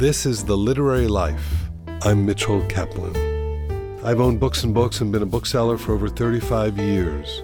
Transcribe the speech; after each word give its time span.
This 0.00 0.24
is 0.24 0.42
The 0.42 0.56
Literary 0.56 1.08
Life. 1.08 1.68
I'm 2.04 2.24
Mitchell 2.24 2.64
Kaplan. 2.68 3.14
I've 4.02 4.18
owned 4.18 4.40
books 4.40 4.64
and 4.64 4.72
books 4.72 5.02
and 5.02 5.12
been 5.12 5.20
a 5.20 5.26
bookseller 5.26 5.76
for 5.76 5.92
over 5.92 6.08
35 6.08 6.78
years. 6.78 7.42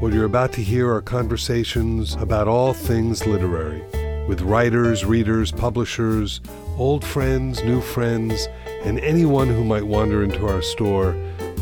What 0.00 0.12
you're 0.12 0.24
about 0.24 0.52
to 0.52 0.62
hear 0.62 0.88
are 0.94 1.02
conversations 1.02 2.14
about 2.14 2.46
all 2.46 2.74
things 2.74 3.26
literary 3.26 3.82
with 4.28 4.42
writers, 4.42 5.04
readers, 5.04 5.50
publishers, 5.50 6.40
old 6.76 7.04
friends, 7.04 7.64
new 7.64 7.80
friends, 7.80 8.46
and 8.84 9.00
anyone 9.00 9.48
who 9.48 9.64
might 9.64 9.82
wander 9.82 10.22
into 10.22 10.46
our 10.46 10.62
store 10.62 11.10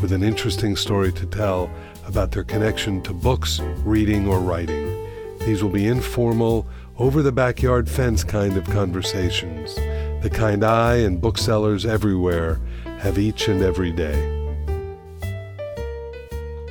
with 0.02 0.12
an 0.12 0.22
interesting 0.22 0.76
story 0.76 1.10
to 1.14 1.24
tell 1.24 1.70
about 2.06 2.32
their 2.32 2.44
connection 2.44 3.00
to 3.04 3.14
books, 3.14 3.60
reading, 3.82 4.28
or 4.28 4.40
writing. 4.40 5.08
These 5.38 5.62
will 5.62 5.70
be 5.70 5.86
informal, 5.86 6.66
over 6.98 7.22
the 7.22 7.32
backyard 7.32 7.88
fence 7.88 8.22
kind 8.22 8.56
of 8.56 8.64
conversations, 8.66 9.76
the 10.24 10.30
kind 10.30 10.64
I 10.64 10.96
and 10.96 11.20
booksellers 11.20 11.84
everywhere 11.84 12.58
have 13.00 13.18
each 13.18 13.46
and 13.46 13.62
every 13.62 13.92
day. 13.92 14.16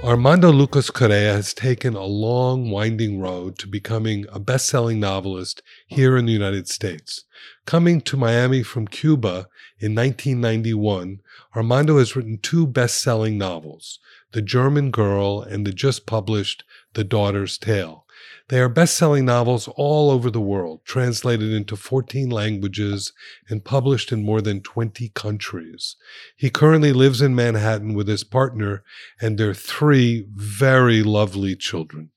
Armando 0.04 0.52
Lucas 0.52 0.90
Correa 0.90 1.34
has 1.34 1.54
taken 1.54 1.96
a 1.96 2.04
long, 2.04 2.72
winding 2.72 3.20
road 3.20 3.60
to 3.60 3.68
becoming 3.68 4.26
a 4.34 4.40
best 4.40 4.66
selling 4.66 5.00
novelist 5.00 5.62
here 5.86 6.18
in 6.18 6.26
the 6.26 6.32
United 6.32 6.68
States. 6.68 7.26
Coming 7.68 8.02
to 8.02 8.18
Miami 8.18 8.64
from 8.64 8.88
Cuba 8.88 9.48
in 9.78 9.94
1991, 9.94 11.20
Armando 11.56 12.00
has 12.00 12.16
written 12.16 12.40
two 12.40 12.66
best 12.66 13.04
selling 13.04 13.38
novels 13.38 14.00
The 14.32 14.42
German 14.42 14.90
Girl 14.90 15.44
and 15.44 15.64
the 15.64 15.72
just 15.72 16.08
published 16.08 16.64
The 16.96 17.04
Daughter's 17.04 17.60
Tale. 17.60 18.03
They 18.50 18.60
are 18.60 18.70
best 18.70 18.98
selling 18.98 19.26
novels 19.26 19.70
all 19.76 20.12
over 20.12 20.30
the 20.30 20.42
world, 20.42 20.82
translated 20.84 21.54
into 21.54 21.78
14 21.78 22.30
languages 22.30 23.14
and 23.50 23.64
published 23.64 24.12
in 24.12 24.26
more 24.26 24.42
than 24.42 24.62
20 24.62 25.10
countries. 25.10 25.96
He 26.36 26.50
currently 26.50 26.92
lives 26.92 27.22
in 27.22 27.36
Manhattan 27.36 27.94
with 27.94 28.08
his 28.08 28.26
partner 28.26 28.84
and 29.22 29.38
their 29.38 29.54
three 29.54 30.26
very 30.36 31.04
lovely 31.04 31.56
children. 31.56 32.10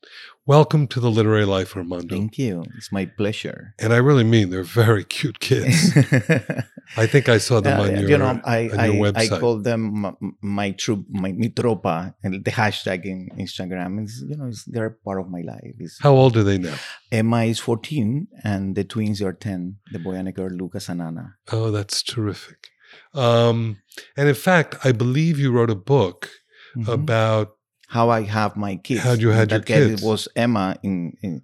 Welcome 0.49 0.87
to 0.89 1.01
the 1.01 1.11
Literary 1.11 1.45
Life, 1.45 1.77
Armando. 1.77 2.15
Thank 2.15 2.39
you. 2.39 2.63
It's 2.77 2.93
my 2.93 3.05
pleasure. 3.07 3.75
And 3.81 3.93
I 3.93 3.97
really 3.97 4.23
mean 4.23 4.51
they're 4.51 4.63
very 4.63 5.03
cute 5.03 5.41
kids. 5.41 5.91
I 6.97 7.07
think 7.09 7.29
I 7.29 7.39
saw 7.39 7.61
them 7.61 7.81
Uh, 7.81 7.83
on 7.83 7.91
your, 7.99 8.09
you 8.11 8.17
know, 8.19 8.41
I, 8.45 8.71
I, 8.79 8.87
your 8.87 9.07
I 9.09 9.11
website. 9.27 9.41
call 9.41 9.59
them 9.59 10.01
my, 10.03 10.13
my 10.41 10.71
troop, 10.71 11.05
my 11.11 11.33
mi 11.33 11.49
tropa, 11.49 12.15
and 12.23 12.45
the 12.45 12.51
hashtag 12.53 13.05
in 13.07 13.29
Instagram 13.37 14.05
is, 14.05 14.23
you 14.29 14.37
know, 14.37 14.47
it's, 14.47 14.63
they're 14.67 14.91
part 14.91 15.19
of 15.21 15.29
my 15.29 15.41
life. 15.41 15.75
It's, 15.81 15.99
How 16.01 16.13
old 16.13 16.37
are 16.37 16.45
they 16.45 16.59
now? 16.59 16.77
Emma 17.11 17.43
is 17.43 17.59
14 17.59 18.29
and 18.45 18.77
the 18.77 18.85
twins 18.85 19.21
are 19.21 19.33
10, 19.33 19.79
the 19.91 19.99
boy 19.99 20.13
and 20.13 20.29
a 20.29 20.33
girl, 20.33 20.51
Lucas 20.51 20.89
and 20.89 21.03
Anna. 21.03 21.35
Oh, 21.51 21.73
that's 21.73 22.05
terrific. 22.05 22.69
Um, 23.15 23.79
and 24.17 24.29
in 24.29 24.37
fact, 24.37 24.77
I 24.85 24.93
believe 24.93 25.41
you 25.41 25.51
wrote 25.51 25.71
a 25.71 25.75
book 25.75 26.31
Mhm. 26.77 26.87
about 26.89 27.57
How 27.87 28.11
I 28.11 28.23
have 28.23 28.57
my 28.57 28.77
kids. 28.77 29.03
How'd 29.03 29.21
you 29.21 29.31
had 29.31 29.49
that 29.51 29.69
your 29.69 29.79
case 29.79 29.89
kids? 29.89 30.03
It 30.03 30.07
was 30.07 30.29
Emma 30.35 30.77
in, 30.83 31.17
in 31.23 31.43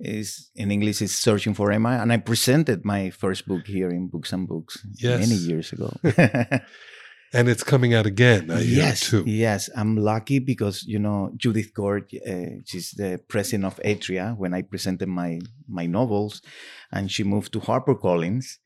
is 0.00 0.50
in 0.54 0.70
English 0.70 1.02
is 1.02 1.16
searching 1.16 1.54
for 1.54 1.72
Emma, 1.72 1.98
and 2.00 2.12
I 2.12 2.18
presented 2.18 2.84
my 2.84 3.10
first 3.10 3.46
book 3.46 3.66
here 3.66 3.90
in 3.90 4.08
Books 4.08 4.32
and 4.32 4.46
Books 4.46 4.78
Yes. 4.94 5.20
many 5.20 5.34
years 5.34 5.72
ago. 5.72 5.90
and 7.32 7.48
it's 7.48 7.62
coming 7.64 7.94
out 7.94 8.06
again. 8.06 8.50
I 8.50 8.60
yes, 8.60 9.10
too. 9.10 9.24
yes, 9.26 9.68
I'm 9.76 9.96
lucky 9.96 10.38
because 10.38 10.84
you 10.84 10.98
know 10.98 11.32
Judith 11.36 11.72
Curr, 11.74 11.98
uh, 11.98 12.62
she's 12.64 12.92
the 12.92 13.20
president 13.28 13.64
of 13.64 13.80
Atria. 13.84 14.36
When 14.36 14.54
I 14.54 14.62
presented 14.62 15.08
my 15.08 15.40
my 15.68 15.86
novels, 15.86 16.42
and 16.92 17.10
she 17.10 17.24
moved 17.24 17.52
to 17.52 17.60
HarperCollins, 17.60 18.58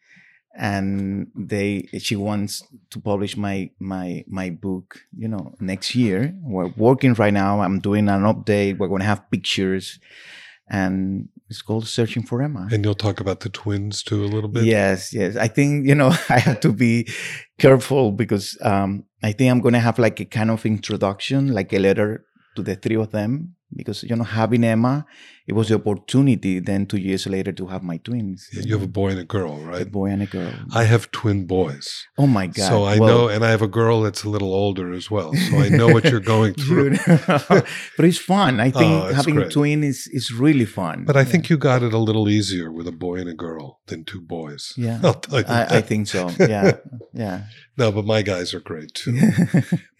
and 0.54 1.28
they 1.34 1.88
she 1.98 2.16
wants 2.16 2.62
to 2.90 3.00
publish 3.00 3.36
my 3.36 3.70
my 3.78 4.24
my 4.28 4.50
book. 4.50 5.00
You 5.16 5.28
know, 5.28 5.54
next 5.60 5.94
year. 5.94 6.34
We're 6.42 6.72
working 6.76 7.14
right 7.14 7.32
now. 7.32 7.60
I'm 7.60 7.80
doing 7.80 8.08
an 8.08 8.22
update. 8.22 8.78
We're 8.78 8.88
going 8.88 9.00
to 9.00 9.06
have 9.06 9.30
pictures, 9.30 9.98
and 10.68 11.28
it's 11.48 11.62
called 11.62 11.86
Searching 11.86 12.22
for 12.22 12.42
Emma. 12.42 12.68
And 12.72 12.84
you'll 12.84 12.94
talk 12.94 13.20
about 13.20 13.40
the 13.40 13.48
twins 13.48 14.02
too 14.02 14.24
a 14.24 14.26
little 14.26 14.48
bit. 14.48 14.64
Yes, 14.64 15.12
yes. 15.12 15.36
I 15.36 15.48
think 15.48 15.86
you 15.86 15.94
know 15.94 16.12
I 16.28 16.38
have 16.38 16.60
to 16.60 16.72
be 16.72 17.08
careful 17.58 18.12
because 18.12 18.58
um, 18.62 19.04
I 19.22 19.32
think 19.32 19.50
I'm 19.50 19.60
going 19.60 19.74
to 19.74 19.80
have 19.80 19.98
like 19.98 20.20
a 20.20 20.24
kind 20.24 20.50
of 20.50 20.64
introduction, 20.66 21.52
like 21.52 21.72
a 21.72 21.78
letter 21.78 22.24
to 22.56 22.62
the 22.62 22.76
three 22.76 22.96
of 22.96 23.10
them. 23.10 23.56
Because 23.74 24.02
you 24.02 24.14
know, 24.16 24.24
having 24.24 24.64
Emma, 24.64 25.06
it 25.46 25.54
was 25.54 25.68
the 25.68 25.74
opportunity. 25.76 26.60
Then 26.60 26.86
two 26.86 26.98
years 26.98 27.26
later 27.26 27.52
to 27.52 27.66
have 27.66 27.82
my 27.82 27.96
twins. 27.98 28.48
Yeah, 28.52 28.62
You 28.66 28.72
have 28.74 28.82
a 28.82 28.86
boy 29.00 29.08
and 29.10 29.20
a 29.20 29.24
girl, 29.24 29.54
a 29.62 29.66
right? 29.66 29.90
boy 29.90 30.06
and 30.10 30.22
a 30.22 30.26
girl. 30.26 30.52
I 30.72 30.84
have 30.84 31.10
twin 31.10 31.46
boys. 31.46 32.06
oh 32.18 32.26
my 32.26 32.46
god! 32.46 32.68
So 32.68 32.84
I 32.84 32.98
Well, 32.98 33.08
know, 33.08 33.28
and 33.28 33.44
I 33.44 33.50
have 33.50 33.62
a 33.62 33.68
girl 33.68 34.02
that's 34.02 34.24
a 34.24 34.28
little 34.28 34.52
older 34.54 34.92
as 34.92 35.10
well. 35.10 35.34
So 35.34 35.58
I 35.58 35.68
know 35.68 35.88
what 35.88 36.04
you're 36.04 36.20
going 36.36 36.54
through. 36.64 36.96
but 37.48 38.04
it's 38.06 38.18
fun. 38.18 38.60
I 38.60 38.68
oh, 38.68 38.78
think 38.78 38.92
Oh, 38.92 39.12
having 39.14 39.48
twin 39.50 39.82
is 39.84 40.08
is 40.12 40.32
really 40.32 40.64
fun. 40.66 41.04
But 41.04 41.16
I 41.16 41.20
Yeah. 41.20 41.30
think 41.32 41.50
you 41.50 41.56
got 41.58 41.82
it 41.82 41.92
a 41.92 41.98
little 42.08 42.28
easier 42.28 42.70
with 42.70 42.86
a 42.86 42.92
boy 42.92 43.16
and 43.20 43.28
a 43.28 43.34
girl 43.34 43.80
than 43.86 44.04
two 44.04 44.20
boys. 44.20 44.72
Yeah. 44.76 45.00
I'll 45.04 45.14
tell 45.14 45.40
you 45.40 45.46
I, 45.48 45.78
I 45.78 45.80
think 45.80 46.08
so. 46.08 46.30
Yeah, 46.38 46.76
yeah. 47.12 47.44
No, 47.78 47.90
but 47.90 48.04
my 48.04 48.22
guys 48.22 48.52
are 48.54 48.60
great 48.60 48.92
too. 48.94 49.18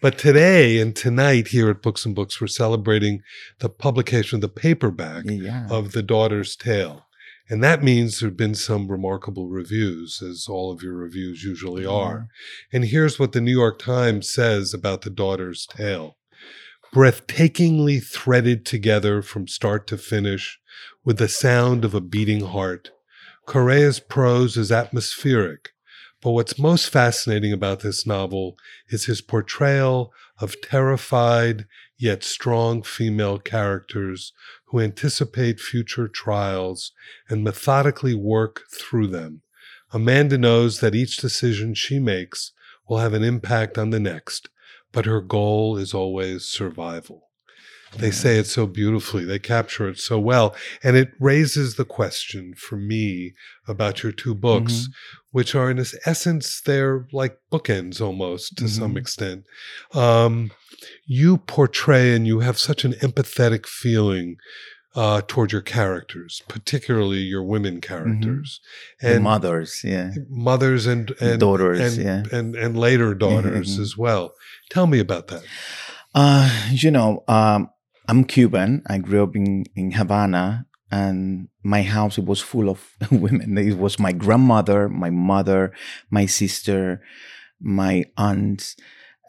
But 0.01 0.17
today 0.17 0.79
and 0.81 0.95
tonight 0.95 1.47
here 1.49 1.69
at 1.69 1.81
Books 1.81 2.05
and 2.05 2.13
Books, 2.15 2.39
we're 2.39 2.47
celebrating 2.47 3.21
the 3.59 3.69
publication 3.69 4.37
of 4.37 4.41
the 4.41 4.49
paperback 4.49 5.23
yeah. 5.25 5.32
Of 5.69 5.91
The 5.91 6.03
Daughter's 6.03 6.55
Tale. 6.55 7.07
And 7.49 7.63
that 7.63 7.83
means 7.83 8.19
there 8.19 8.29
have 8.29 8.37
been 8.37 8.55
some 8.55 8.87
remarkable 8.89 9.49
reviews, 9.49 10.21
as 10.21 10.47
all 10.49 10.71
of 10.71 10.81
your 10.81 10.95
reviews 10.95 11.43
usually 11.43 11.85
are. 11.85 12.27
And 12.71 12.85
here's 12.85 13.19
what 13.19 13.33
the 13.33 13.41
New 13.41 13.51
York 13.51 13.79
Times 13.79 14.33
says 14.33 14.73
about 14.73 15.01
The 15.01 15.09
Daughter's 15.09 15.65
Tale 15.65 16.17
breathtakingly 16.93 18.03
threaded 18.03 18.65
together 18.65 19.23
from 19.23 19.47
start 19.47 19.87
to 19.87 19.97
finish 19.97 20.59
with 21.03 21.17
the 21.17 21.27
sound 21.27 21.83
of 21.83 21.95
a 21.95 22.01
beating 22.01 22.41
heart. 22.41 22.91
Correa's 23.47 23.99
prose 23.99 24.55
is 24.55 24.71
atmospheric, 24.71 25.71
but 26.21 26.31
what's 26.31 26.59
most 26.59 26.89
fascinating 26.89 27.51
about 27.51 27.79
this 27.79 28.05
novel 28.05 28.55
is 28.89 29.05
his 29.05 29.21
portrayal 29.21 30.13
of 30.39 30.61
terrified 30.61 31.65
yet 31.97 32.23
strong 32.23 32.83
female 32.83 33.37
characters 33.39 34.33
who 34.65 34.79
anticipate 34.79 35.59
future 35.59 36.07
trials 36.07 36.91
and 37.29 37.43
methodically 37.43 38.13
work 38.13 38.63
through 38.71 39.07
them. 39.07 39.41
Amanda 39.91 40.37
knows 40.37 40.79
that 40.79 40.95
each 40.95 41.17
decision 41.17 41.73
she 41.73 41.99
makes 41.99 42.51
will 42.87 42.97
have 42.97 43.13
an 43.13 43.23
impact 43.23 43.77
on 43.77 43.91
the 43.91 43.99
next, 43.99 44.49
but 44.91 45.05
her 45.05 45.21
goal 45.21 45.77
is 45.77 45.93
always 45.93 46.45
survival. 46.45 47.29
They 47.97 48.11
say 48.11 48.37
it 48.37 48.47
so 48.47 48.65
beautifully, 48.67 49.23
they 49.25 49.39
capture 49.39 49.87
it 49.87 49.99
so 49.99 50.19
well, 50.19 50.55
and 50.83 50.95
it 50.97 51.11
raises 51.19 51.75
the 51.75 51.85
question 51.85 52.53
for 52.55 52.75
me 52.75 53.33
about 53.67 54.03
your 54.03 54.11
two 54.11 54.33
books, 54.35 54.89
which 55.31 55.55
are 55.55 55.69
in 55.69 55.79
essence, 56.05 56.61
they're 56.61 57.07
like 57.11 57.37
bookends 57.51 58.01
almost 58.01 58.57
to 58.57 58.67
some 58.67 58.93
Mhm. 58.95 58.97
extent. 58.97 59.45
Um, 59.93 60.51
you 61.05 61.37
portray 61.37 62.15
and 62.15 62.27
you 62.27 62.39
have 62.39 62.57
such 62.59 62.83
an 62.83 62.93
empathetic 62.93 63.65
feeling 63.65 64.37
uh, 64.95 65.21
toward 65.27 65.51
your 65.51 65.61
characters, 65.61 66.43
particularly 66.47 67.17
your 67.17 67.43
women 67.43 67.81
characters, 67.81 68.59
the 69.01 69.15
and 69.15 69.23
mothers, 69.23 69.81
yeah. 69.83 70.11
mothers 70.29 70.85
and 70.85 71.11
and 71.19 71.39
Daughters, 71.39 71.97
and, 71.97 72.05
yeah. 72.05 72.23
and 72.37 72.55
and 72.55 72.77
later 72.77 73.15
daughters 73.15 73.77
mhm. 73.77 73.81
as 73.81 73.97
well. 73.97 74.35
Tell 74.69 74.85
me 74.85 74.99
about 74.99 75.29
that. 75.29 75.43
Uh, 76.13 76.67
you 76.69 76.91
know, 76.91 77.23
um, 77.27 77.69
I'm 78.07 78.25
Cuban. 78.25 78.83
I 78.87 78.97
grew 78.97 79.23
up 79.23 79.35
in, 79.35 79.65
in 79.75 79.91
Havana, 79.91 80.65
and 80.91 81.47
my 81.63 81.83
house 81.83 82.17
was 82.17 82.41
full 82.41 82.69
of 82.69 82.91
women. 83.11 83.57
It 83.57 83.77
was 83.77 83.99
my 83.99 84.11
grandmother, 84.11 84.89
my 84.89 85.09
mother, 85.09 85.73
my 86.09 86.25
sister, 86.25 87.01
my 87.61 88.05
aunts, 88.17 88.75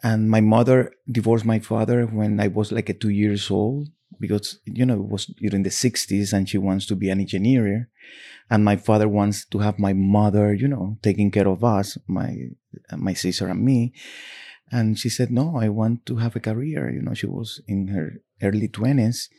and 0.03 0.29
my 0.29 0.41
mother 0.41 0.91
divorced 1.09 1.45
my 1.45 1.59
father 1.59 2.05
when 2.05 2.39
I 2.39 2.47
was 2.47 2.71
like 2.71 2.89
a 2.89 2.93
two 2.93 3.09
years 3.09 3.49
old 3.49 3.89
because 4.19 4.59
you 4.65 4.85
know 4.85 4.95
it 4.95 5.09
was 5.09 5.25
during 5.25 5.63
the 5.63 5.69
60s 5.69 6.31
and 6.31 6.47
she 6.47 6.57
wants 6.57 6.85
to 6.85 6.95
be 6.95 7.09
an 7.09 7.19
engineer 7.19 7.89
and 8.49 8.63
my 8.63 8.75
father 8.75 9.07
wants 9.07 9.45
to 9.45 9.59
have 9.59 9.77
my 9.77 9.93
mother 9.93 10.53
you 10.53 10.67
know 10.67 10.97
taking 11.01 11.31
care 11.31 11.47
of 11.47 11.63
us 11.63 11.97
my 12.07 12.35
my 12.95 13.13
sister 13.13 13.47
and 13.47 13.63
me 13.63 13.93
and 14.71 14.97
she 14.99 15.09
said 15.09 15.29
no 15.31 15.57
i 15.57 15.69
want 15.69 16.05
to 16.05 16.17
have 16.17 16.35
a 16.35 16.39
career. 16.39 16.89
You 16.91 17.01
know 17.01 17.13
she 17.13 17.27
was 17.27 17.61
in 17.67 17.87
her 17.89 18.13
early 18.41 18.67
20s 18.67 19.29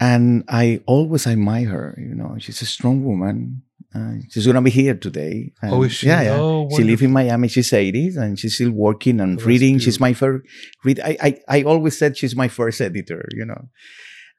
and 0.00 0.44
i 0.48 0.80
always 0.86 1.26
admire 1.26 1.68
her 1.68 1.98
you 1.98 2.14
know. 2.14 2.36
She's 2.38 2.62
a 2.62 2.66
strong 2.66 3.04
woman 3.04 3.62
uh, 3.94 4.16
she's 4.30 4.46
gonna 4.46 4.60
be 4.60 4.70
here 4.70 4.94
today. 4.94 5.52
Oh, 5.62 5.82
is 5.82 5.92
she? 5.92 6.08
yeah, 6.08 6.20
yeah. 6.22 6.38
Oh, 6.40 6.68
she 6.76 6.84
lives 6.84 7.00
in 7.00 7.10
miami 7.10 7.48
she's 7.48 7.70
80s 7.70 8.16
and 8.18 8.38
she's 8.38 8.54
still 8.54 8.70
working 8.70 9.18
and 9.20 9.40
Oh, 9.40 9.44
reading. 9.44 9.78
She's 9.78 9.98
my 9.98 10.12
first 10.12 10.44
read 10.84 11.00
I, 11.00 11.16
I 11.22 11.30
i 11.48 11.62
always 11.62 11.96
said 11.96 12.16
she's 12.16 12.36
my 12.36 12.48
first 12.48 12.80
editor 12.80 13.26
you 13.34 13.44
know. 13.44 13.68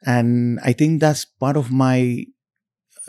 And 0.05 0.59
i 0.63 0.71
think 0.73 1.01
that's 1.01 1.25
part 1.25 1.57
of 1.57 1.71
my 1.71 2.25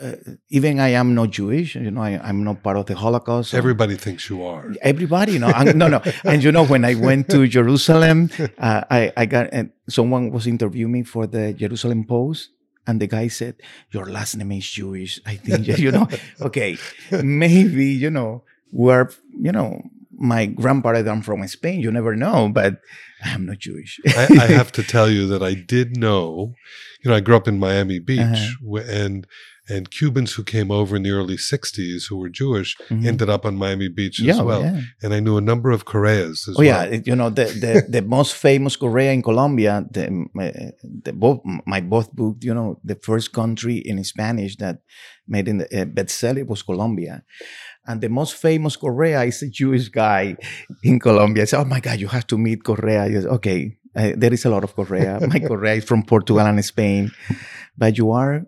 uh, 0.01 0.15
even 0.49 0.79
I 0.79 0.89
am 0.89 1.13
not 1.13 1.29
Jewish. 1.29 1.75
You 1.75 1.91
know, 1.91 2.01
I, 2.01 2.29
am 2.29 2.43
not 2.43 2.63
part 2.63 2.77
of 2.77 2.85
the 2.85 2.95
Holocaust. 2.95 3.53
Everybody 3.53 3.95
thinks 3.95 4.29
you 4.29 4.43
are. 4.43 4.73
Everybody, 4.81 5.33
you 5.33 5.39
know, 5.39 5.51
no, 5.75 5.87
no. 5.87 6.01
And 6.23 6.43
you 6.43 6.51
know, 6.51 6.65
when 6.65 6.83
I 6.85 6.95
went 6.95 7.29
to 7.29 7.47
Jerusalem, 7.47 8.29
uh, 8.57 8.83
I, 8.89 9.13
I 9.15 9.25
got 9.25 9.49
and 9.51 9.71
someone 9.87 10.31
was 10.31 10.47
interviewing 10.47 10.91
me 10.91 11.03
for 11.03 11.27
the 11.27 11.53
Jerusalem 11.53 12.05
Post, 12.05 12.49
and 12.87 12.99
the 12.99 13.07
guy 13.07 13.27
said, 13.27 13.55
"Your 13.91 14.05
last 14.05 14.35
name 14.35 14.51
is 14.53 14.69
Jewish." 14.69 15.19
I 15.25 15.35
think 15.35 15.67
you 15.77 15.91
know. 15.91 16.07
okay, 16.41 16.77
maybe 17.11 17.85
you 17.85 18.09
know 18.09 18.43
we're 18.71 19.09
you 19.39 19.51
know 19.51 19.81
my 20.21 20.45
grandparents 20.45 21.09
are 21.09 21.21
from 21.23 21.47
Spain. 21.47 21.79
You 21.81 21.91
never 21.91 22.15
know, 22.15 22.49
but 22.53 22.79
I'm 23.23 23.45
not 23.45 23.59
Jewish. 23.59 23.99
I, 24.07 24.27
I, 24.39 24.45
have 24.47 24.71
to 24.73 24.83
tell 24.83 25.09
you 25.09 25.27
that 25.27 25.41
I 25.41 25.53
did 25.53 25.97
know. 25.97 26.53
You 27.03 27.09
know, 27.09 27.17
I 27.17 27.19
grew 27.19 27.35
up 27.35 27.47
in 27.47 27.59
Miami 27.59 27.99
Beach, 27.99 28.19
uh-huh. 28.19 28.81
and 28.87 29.27
and 29.71 29.89
Cubans 29.89 30.33
who 30.33 30.43
came 30.43 30.69
over 30.71 30.95
in 30.95 31.03
the 31.03 31.11
early 31.11 31.37
'60s 31.37 32.07
who 32.09 32.17
were 32.17 32.29
Jewish 32.29 32.77
mm-hmm. 32.77 33.07
ended 33.07 33.29
up 33.29 33.45
on 33.45 33.55
Miami 33.55 33.89
Beach 33.89 34.19
as 34.19 34.25
yeah, 34.25 34.41
well. 34.41 34.61
Yeah. 34.61 34.81
And 35.01 35.13
I 35.13 35.19
knew 35.19 35.37
a 35.37 35.41
number 35.51 35.71
of 35.71 35.85
Correas 35.85 36.47
as 36.47 36.57
well. 36.57 36.67
oh, 36.67 36.69
well. 36.69 36.93
yeah, 36.93 36.99
you 37.05 37.15
know 37.15 37.29
the 37.29 37.45
the, 37.45 37.73
the 37.87 38.01
most 38.17 38.35
famous 38.35 38.75
Correa 38.75 39.11
in 39.11 39.21
Colombia. 39.21 39.85
The, 39.89 40.05
the 41.05 41.13
both 41.13 41.39
my 41.65 41.81
both 41.81 42.11
book. 42.13 42.37
You 42.41 42.53
know, 42.53 42.79
the 42.83 42.95
first 42.95 43.31
country 43.31 43.77
in 43.77 44.03
Spanish 44.03 44.57
that 44.57 44.79
made 45.27 45.47
in 45.47 45.59
the 45.59 45.81
uh, 45.81 45.85
bestseller 45.85 46.45
was 46.45 46.61
Colombia. 46.61 47.23
And 47.87 47.99
the 48.01 48.09
most 48.09 48.35
famous 48.35 48.75
Correa 48.75 49.23
is 49.23 49.41
a 49.41 49.49
Jewish 49.49 49.89
guy 49.89 50.37
in 50.83 50.99
Colombia. 50.99 51.43
I 51.43 51.45
said, 51.45 51.61
"Oh 51.61 51.65
my 51.65 51.79
God, 51.79 51.99
you 51.99 52.07
have 52.07 52.27
to 52.27 52.37
meet 52.37 52.63
Correa." 52.63 53.09
Said, 53.09 53.31
okay, 53.37 53.77
uh, 53.95 54.11
there 54.15 54.33
is 54.33 54.45
a 54.45 54.49
lot 54.49 54.63
of 54.63 54.75
Correa. 54.75 55.19
My 55.27 55.39
Correa 55.47 55.75
is 55.75 55.85
from 55.85 56.03
Portugal 56.03 56.45
and 56.45 56.63
Spain, 56.63 57.11
but 57.77 57.97
you 57.97 58.11
are 58.11 58.45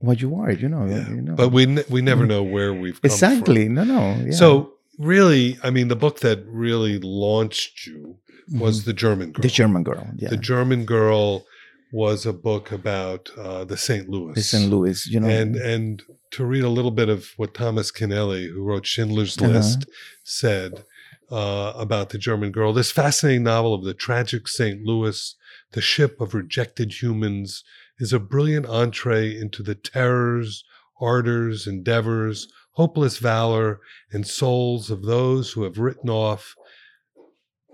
what 0.00 0.20
you 0.20 0.34
are. 0.36 0.50
You 0.50 0.68
know. 0.68 0.84
Yeah. 0.86 1.08
You 1.08 1.22
know. 1.22 1.34
But 1.34 1.50
we 1.50 1.66
we 1.88 2.02
never 2.02 2.26
know 2.26 2.42
where 2.42 2.74
we've 2.74 3.00
exactly. 3.02 3.66
From. 3.66 3.74
No, 3.74 3.84
no. 3.84 4.24
Yeah. 4.24 4.32
So 4.32 4.72
really, 4.98 5.58
I 5.62 5.70
mean, 5.70 5.88
the 5.88 5.96
book 5.96 6.20
that 6.20 6.44
really 6.46 6.98
launched 6.98 7.86
you 7.86 8.16
was 8.52 8.80
mm-hmm. 8.80 8.90
the 8.90 8.94
German 8.94 9.32
girl. 9.32 9.42
The 9.42 9.48
German 9.48 9.82
girl. 9.82 10.06
Yeah. 10.16 10.30
The 10.30 10.36
German 10.36 10.84
girl 10.84 11.46
was 11.92 12.26
a 12.26 12.32
book 12.32 12.70
about 12.70 13.30
uh, 13.36 13.64
the 13.64 13.76
St. 13.76 14.08
Louis. 14.08 14.34
The 14.34 14.42
St. 14.42 14.70
Louis, 14.70 15.06
you 15.06 15.20
know, 15.20 15.28
and 15.28 15.56
and 15.56 16.02
to 16.32 16.44
read 16.44 16.64
a 16.64 16.68
little 16.68 16.90
bit 16.92 17.08
of 17.08 17.30
what 17.36 17.54
Thomas 17.54 17.90
Keneally, 17.90 18.52
who 18.52 18.62
wrote 18.62 18.86
Schindler's 18.86 19.36
uh-huh. 19.36 19.50
List, 19.52 19.86
said 20.22 20.84
uh, 21.30 21.72
about 21.76 22.10
the 22.10 22.18
German 22.18 22.52
girl. 22.52 22.72
This 22.72 22.92
fascinating 22.92 23.44
novel 23.44 23.74
of 23.74 23.84
the 23.84 23.94
tragic 23.94 24.48
St. 24.48 24.82
Louis, 24.82 25.34
the 25.72 25.80
ship 25.80 26.20
of 26.20 26.34
rejected 26.34 27.02
humans, 27.02 27.64
is 28.00 28.12
a 28.12 28.18
brilliant 28.18 28.66
entree 28.66 29.38
into 29.38 29.62
the 29.62 29.74
terrors, 29.74 30.64
ardors, 31.00 31.66
endeavors, 31.66 32.48
hopeless 32.72 33.18
valor, 33.18 33.80
and 34.10 34.26
souls 34.26 34.90
of 34.90 35.02
those 35.02 35.52
who 35.52 35.62
have 35.62 35.78
written 35.78 36.10
off 36.10 36.56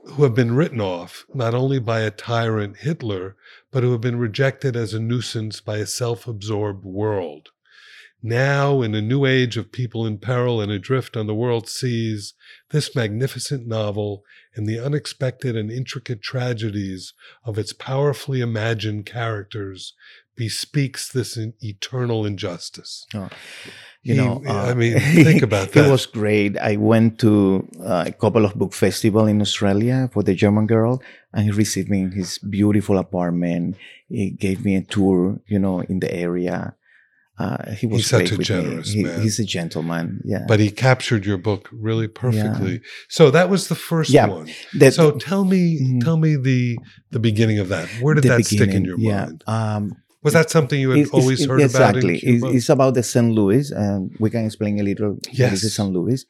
who 0.07 0.23
have 0.23 0.35
been 0.35 0.55
written 0.55 0.81
off 0.81 1.27
not 1.35 1.53
only 1.53 1.81
by 1.81 2.01
a 2.01 2.11
tyrant 2.13 2.77
Hitler, 2.77 3.37
but 3.73 3.83
who 3.83 3.91
have 3.93 4.01
been 4.01 4.19
rejected 4.19 4.77
as 4.77 4.95
a 4.95 5.01
nuisance 5.01 5.61
by 5.61 5.79
a 5.79 5.87
self 5.87 6.29
absorbed 6.29 6.85
world. 6.85 7.51
Now, 8.27 8.83
in 8.83 8.93
a 8.97 9.01
new 9.01 9.25
age 9.25 9.57
of 9.57 9.71
people 9.71 10.05
in 10.05 10.19
peril 10.19 10.61
and 10.61 10.73
adrift 10.73 11.17
on 11.17 11.29
the 11.29 11.35
world's 11.35 11.73
seas, 11.73 12.35
this 12.71 12.97
magnificent 12.97 13.69
novel 13.69 14.25
and 14.57 14.67
the 14.67 14.81
unexpected 14.85 15.57
and 15.57 15.71
intricate 15.71 16.23
tragedies 16.23 17.15
of 17.45 17.57
its 17.57 17.73
powerfully 17.73 18.41
imagined 18.41 19.07
characters 19.07 19.95
bespeaks 20.35 21.09
this 21.09 21.39
eternal 21.61 22.27
injustice. 22.27 23.07
Oh, 23.15 23.29
you 24.03 24.15
he, 24.15 24.21
know, 24.21 24.43
uh, 24.45 24.71
I 24.71 24.75
mean, 24.75 24.99
think 25.29 25.43
about 25.43 25.71
that. 25.71 25.87
it 25.87 25.89
was 25.89 26.05
great. 26.07 26.59
I 26.59 26.75
went 26.75 27.21
to 27.21 27.65
uh, 27.81 28.07
a 28.09 28.13
couple 28.13 28.45
of 28.45 28.57
book 28.57 28.73
festival 28.73 29.27
in 29.27 29.41
Australia 29.41 30.11
for 30.13 30.25
the 30.25 30.35
German 30.35 30.67
girl, 30.67 31.01
and 31.33 31.45
he 31.45 31.53
received 31.53 31.89
me 31.89 32.01
in 32.01 32.11
his 32.11 32.39
beautiful 32.39 32.99
apartment. 32.99 33.77
He 34.09 34.31
gave 34.31 34.65
me 34.65 34.75
a 34.75 34.83
tour, 34.83 35.39
you 35.47 35.61
know, 35.61 35.83
in 35.83 36.01
the 36.01 36.13
area. 36.13 36.75
Uh, 37.39 37.73
he 37.73 37.87
was 37.87 37.99
he's 37.99 38.09
such 38.09 38.33
a 38.33 38.39
generous 38.39 38.93
he, 38.93 39.03
man. 39.03 39.21
He's 39.21 39.39
a 39.39 39.45
gentleman. 39.45 40.23
Yeah. 40.25 40.45
But 40.49 40.59
he 40.59 40.71
captured 40.71 41.27
your 41.27 41.37
book 41.37 41.69
really 41.71 42.09
perfectly. 42.09 42.73
Yeah. 42.73 42.79
So 43.09 43.31
that 43.31 43.51
was 43.51 43.69
the 43.69 43.75
first 43.75 44.11
yeah. 44.11 44.27
one. 44.27 44.49
That, 44.79 44.95
so 44.95 45.13
tell 45.13 45.45
me, 45.45 45.79
mm, 45.81 46.05
tell 46.05 46.17
me 46.17 46.37
the 46.37 46.79
the 47.11 47.19
beginning 47.19 47.59
of 47.59 47.69
that. 47.69 47.89
Where 48.01 48.15
did 48.15 48.25
that 48.25 48.47
stick 48.47 48.71
in 48.71 48.85
your 48.85 48.99
yeah. 48.99 49.27
mind? 49.27 49.45
Um, 49.47 49.97
was 50.27 50.35
that 50.35 50.51
something 50.51 50.81
you 50.81 50.91
had 50.91 50.99
it's, 50.99 51.11
always 51.11 51.41
it's, 51.41 51.49
heard 51.49 51.61
exactly. 51.61 52.17
about? 52.19 52.29
Exactly. 52.35 52.57
It's, 52.57 52.69
about 52.69 52.95
the 52.95 53.03
St. 53.03 53.31
Louis, 53.33 53.71
and 53.71 54.15
we 54.19 54.29
can 54.29 54.45
explain 54.45 54.81
a 54.81 54.83
little. 54.83 55.19
Yes. 55.33 55.53
This 55.53 55.65
is 55.65 55.75
St. 55.75 55.91
Louis. 55.93 56.27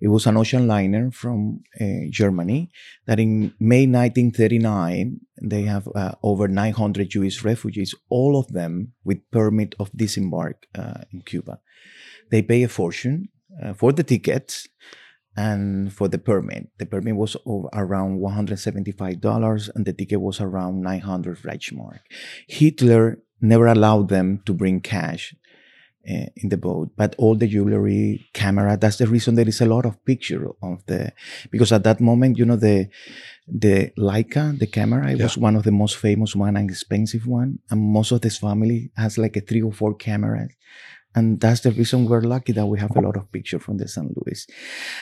It 0.00 0.08
was 0.08 0.26
an 0.26 0.36
ocean 0.36 0.66
liner 0.66 1.10
from 1.10 1.62
uh, 1.80 2.10
Germany 2.10 2.70
that 3.06 3.18
in 3.18 3.54
May 3.58 3.86
1939 3.86 5.20
they 5.40 5.62
have 5.62 5.88
uh, 5.94 6.12
over 6.22 6.48
900 6.48 7.08
Jewish 7.08 7.44
refugees, 7.44 7.94
all 8.08 8.38
of 8.38 8.52
them 8.52 8.92
with 9.04 9.18
permit 9.30 9.74
of 9.78 9.90
disembark 9.94 10.66
uh, 10.74 11.02
in 11.12 11.22
Cuba. 11.22 11.60
They 12.30 12.42
pay 12.42 12.64
a 12.64 12.68
fortune 12.68 13.28
uh, 13.62 13.72
for 13.74 13.92
the 13.92 14.02
tickets 14.02 14.68
and 15.38 15.92
for 15.92 16.08
the 16.08 16.18
permit. 16.18 16.68
The 16.78 16.86
permit 16.86 17.14
was 17.14 17.36
around 17.72 18.18
$175 18.20 19.70
and 19.74 19.86
the 19.86 19.92
ticket 19.92 20.20
was 20.20 20.40
around 20.40 20.82
900 20.82 21.38
Reichsmark. 21.42 22.00
Hitler 22.48 23.20
never 23.40 23.66
allowed 23.66 24.08
them 24.08 24.42
to 24.46 24.52
bring 24.52 24.80
cash 24.80 25.34
uh, 26.08 26.26
in 26.36 26.48
the 26.48 26.56
boat, 26.56 26.90
but 26.96 27.14
all 27.18 27.34
the 27.34 27.46
jewelry, 27.46 28.28
camera. 28.32 28.76
That's 28.76 28.96
the 28.96 29.06
reason 29.06 29.34
there 29.34 29.48
is 29.48 29.60
a 29.60 29.66
lot 29.66 29.84
of 29.84 30.02
picture 30.04 30.48
of 30.62 30.84
the 30.86 31.12
because 31.50 31.72
at 31.72 31.84
that 31.84 32.00
moment, 32.00 32.38
you 32.38 32.44
know, 32.44 32.56
the 32.56 32.88
the 33.46 33.90
Leica, 33.98 34.58
the 34.58 34.66
camera, 34.66 35.10
it 35.10 35.18
yeah. 35.18 35.24
was 35.24 35.36
one 35.36 35.56
of 35.56 35.64
the 35.64 35.72
most 35.72 35.96
famous 35.96 36.34
one 36.34 36.56
and 36.56 36.70
expensive 36.70 37.26
one, 37.26 37.58
and 37.70 37.80
most 37.80 38.12
of 38.12 38.20
this 38.20 38.38
family 38.38 38.90
has 38.96 39.18
like 39.18 39.36
a 39.36 39.40
three 39.40 39.62
or 39.62 39.72
four 39.72 39.94
cameras. 39.94 40.52
And 41.14 41.40
that's 41.40 41.60
the 41.60 41.72
reason 41.72 42.06
we're 42.06 42.20
lucky 42.20 42.52
that 42.52 42.66
we 42.66 42.78
have 42.78 42.94
a 42.94 43.00
lot 43.00 43.16
of 43.16 43.32
pictures 43.32 43.62
from 43.62 43.78
the 43.78 43.88
San 43.88 44.14
Luis. 44.14 44.46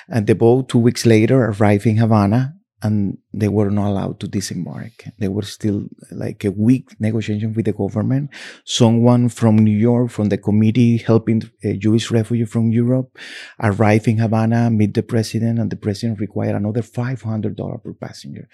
And 0.09 0.27
the 0.27 0.35
boat, 0.35 0.69
two 0.69 0.79
weeks 0.79 1.05
later, 1.05 1.44
arrived 1.44 1.85
in 1.87 1.97
Havana, 1.99 2.55
and 2.82 3.17
they 3.32 3.49
were 3.49 3.70
not 3.70 3.88
allowed 3.88 4.20
to 4.20 4.28
disembark. 4.28 5.05
They 5.19 5.28
were 5.28 5.43
still 5.43 5.88
like 6.11 6.44
a 6.44 6.50
weak 6.50 6.90
negotiation 7.00 7.55
with 7.55 7.64
the 7.64 7.73
government. 7.73 8.31
Someone 8.64 9.31
from 9.31 9.56
New 9.56 9.76
York, 9.76 10.11
from 10.11 10.28
the 10.28 10.37
committee 10.37 10.99
helping 10.99 11.43
a 11.64 11.76
Jewish 11.76 12.11
refugee 12.11 12.44
from 12.44 12.70
Europe, 12.70 13.17
arrived 13.62 14.08
in 14.08 14.19
Havana, 14.19 14.71
meet 14.71 14.92
the 14.92 15.02
president, 15.02 15.59
and 15.59 15.71
the 15.71 15.76
president 15.76 16.21
required 16.21 16.54
another 16.54 16.83
$500 16.83 17.83
per 17.83 17.92
passenger. 17.95 18.47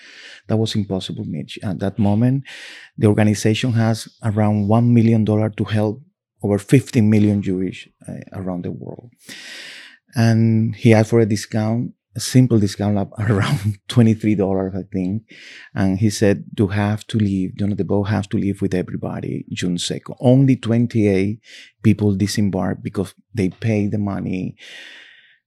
That 0.47 0.57
was 0.57 0.77
impossible, 0.77 1.25
Mitch. 1.25 1.59
At 1.63 1.81
that 1.81 1.99
moment, 1.99 2.45
the 2.97 3.09
organization 3.09 3.73
has 3.73 4.09
around 4.23 4.69
$1 4.69 4.87
million 4.87 5.27
to 5.27 5.65
help 5.65 6.01
over 6.45 6.59
15 6.59 7.09
million 7.09 7.43
Jewish 7.43 7.89
uh, 8.09 8.15
around 8.33 8.65
the 8.65 8.71
world. 8.71 9.11
And 10.15 10.77
he 10.77 10.93
asked 10.95 11.11
for 11.11 11.21
a 11.21 11.27
discount 11.27 11.95
a 12.15 12.21
simple 12.21 12.59
discount 12.59 12.99
of 12.99 13.13
around 13.19 13.79
$23, 13.89 14.77
I 14.77 14.83
think. 14.93 15.23
And 15.75 15.99
he 15.99 16.11
said, 16.11 16.45
you 16.59 16.69
have 16.69 17.07
to 17.09 17.19
leave, 17.19 17.57
the 17.57 17.85
boat 17.85 18.05
has 18.05 18.27
to 18.29 18.37
leave 18.37 18.61
with 18.61 18.75
everybody 18.75 19.45
June 19.51 19.77
2nd. 19.77 20.17
Only 20.21 20.57
28 20.57 21.41
people 21.83 22.15
disembark 22.15 22.83
because 22.83 23.15
they 23.35 23.49
pay 23.49 23.87
the 23.87 23.99
money. 23.99 24.57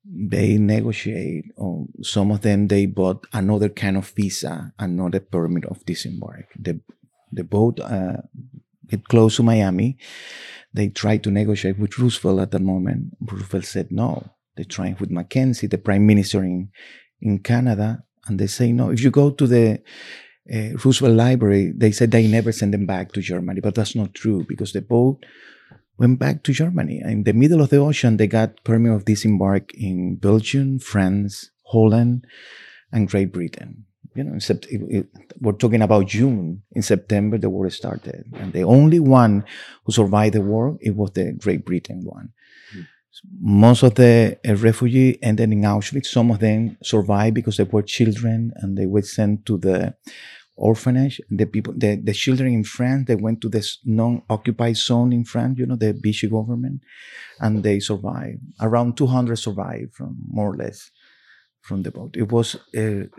They 0.03 0.57
negotiate. 0.57 1.45
Um, 1.59 1.89
some 2.01 2.31
of 2.31 2.41
them, 2.41 2.67
they 2.67 2.85
bought 2.85 3.25
another 3.33 3.69
kind 3.69 3.97
of 3.97 4.09
visa, 4.09 4.73
another 4.77 5.19
permit 5.19 5.65
of 5.65 5.85
disembark. 5.85 6.51
The, 6.59 6.79
the 7.31 7.43
boat 7.43 7.79
uh, 7.79 8.17
get 8.87 9.07
close 9.07 9.37
to 9.37 9.43
Miami. 9.43 9.97
They 10.73 10.89
tried 10.89 11.23
to 11.23 11.31
negotiate 11.31 11.79
with 11.79 11.97
Roosevelt 11.97 12.39
at 12.39 12.51
that 12.51 12.61
moment. 12.61 13.15
Roosevelt 13.21 13.65
said 13.65 13.91
no 13.91 14.34
they 14.55 14.63
trying 14.63 14.97
with 14.99 15.11
Mackenzie, 15.11 15.67
the 15.67 15.77
prime 15.77 16.05
minister 16.05 16.43
in, 16.43 16.69
in 17.21 17.39
Canada, 17.39 18.03
and 18.27 18.39
they 18.39 18.47
say, 18.47 18.71
no, 18.71 18.89
if 18.89 19.03
you 19.03 19.11
go 19.11 19.29
to 19.31 19.47
the 19.47 19.81
uh, 20.53 20.77
Roosevelt 20.83 21.15
Library, 21.15 21.73
they 21.75 21.91
said 21.91 22.11
they 22.11 22.27
never 22.27 22.51
send 22.51 22.73
them 22.73 22.85
back 22.85 23.11
to 23.13 23.21
Germany, 23.21 23.61
but 23.61 23.75
that's 23.75 23.95
not 23.95 24.13
true 24.13 24.45
because 24.47 24.73
the 24.73 24.81
boat 24.81 25.25
went 25.97 26.19
back 26.19 26.43
to 26.43 26.53
Germany. 26.53 27.01
In 27.03 27.23
the 27.23 27.33
middle 27.33 27.61
of 27.61 27.69
the 27.69 27.77
ocean, 27.77 28.17
they 28.17 28.27
got 28.27 28.63
permit 28.63 28.93
of 28.93 29.05
disembark 29.05 29.73
in 29.73 30.15
Belgium, 30.15 30.79
France, 30.79 31.51
Holland, 31.67 32.25
and 32.91 33.07
Great 33.07 33.31
Britain. 33.31 33.85
You 34.13 34.23
know, 34.23 34.35
it, 34.35 34.65
it, 34.69 35.07
we're 35.41 35.51
talking 35.53 35.81
about 35.81 36.07
June. 36.07 36.61
In 36.71 36.81
September, 36.81 37.37
the 37.37 37.49
war 37.49 37.69
started, 37.69 38.25
and 38.35 38.53
the 38.53 38.63
only 38.63 38.99
one 38.99 39.43
who 39.83 39.91
survived 39.91 40.35
the 40.35 40.41
war 40.41 40.77
it 40.79 40.95
was 40.95 41.11
the 41.11 41.33
Great 41.33 41.65
Britain 41.65 42.01
one. 42.05 42.29
Most 43.39 43.83
of 43.83 43.95
the 43.95 44.37
uh, 44.47 44.55
refugees 44.55 45.17
ended 45.21 45.51
in 45.51 45.61
Auschwitz. 45.61 46.07
Some 46.07 46.31
of 46.31 46.39
them 46.39 46.77
survived 46.83 47.35
because 47.35 47.57
they 47.57 47.63
were 47.63 47.81
children 47.81 48.51
and 48.57 48.77
they 48.77 48.85
were 48.85 49.01
sent 49.01 49.45
to 49.45 49.57
the 49.57 49.95
orphanage. 50.55 51.21
The 51.29 51.45
people, 51.45 51.73
the, 51.75 51.95
the 51.95 52.13
children 52.13 52.53
in 52.53 52.63
France, 52.63 53.05
they 53.07 53.15
went 53.15 53.41
to 53.41 53.49
this 53.49 53.79
non-occupied 53.85 54.77
zone 54.77 55.13
in 55.13 55.25
France, 55.25 55.59
you 55.59 55.65
know, 55.65 55.75
the 55.75 55.93
Vichy 55.93 56.27
government, 56.29 56.81
and 57.39 57.63
they 57.63 57.79
survived. 57.79 58.39
Around 58.61 58.97
200 58.97 59.35
survived 59.35 59.93
from 59.93 60.17
more 60.27 60.53
or 60.53 60.55
less 60.55 60.91
from 61.61 61.83
the 61.83 61.91
boat. 61.91 62.15
It 62.15 62.31
was 62.31 62.55
a 62.75 63.09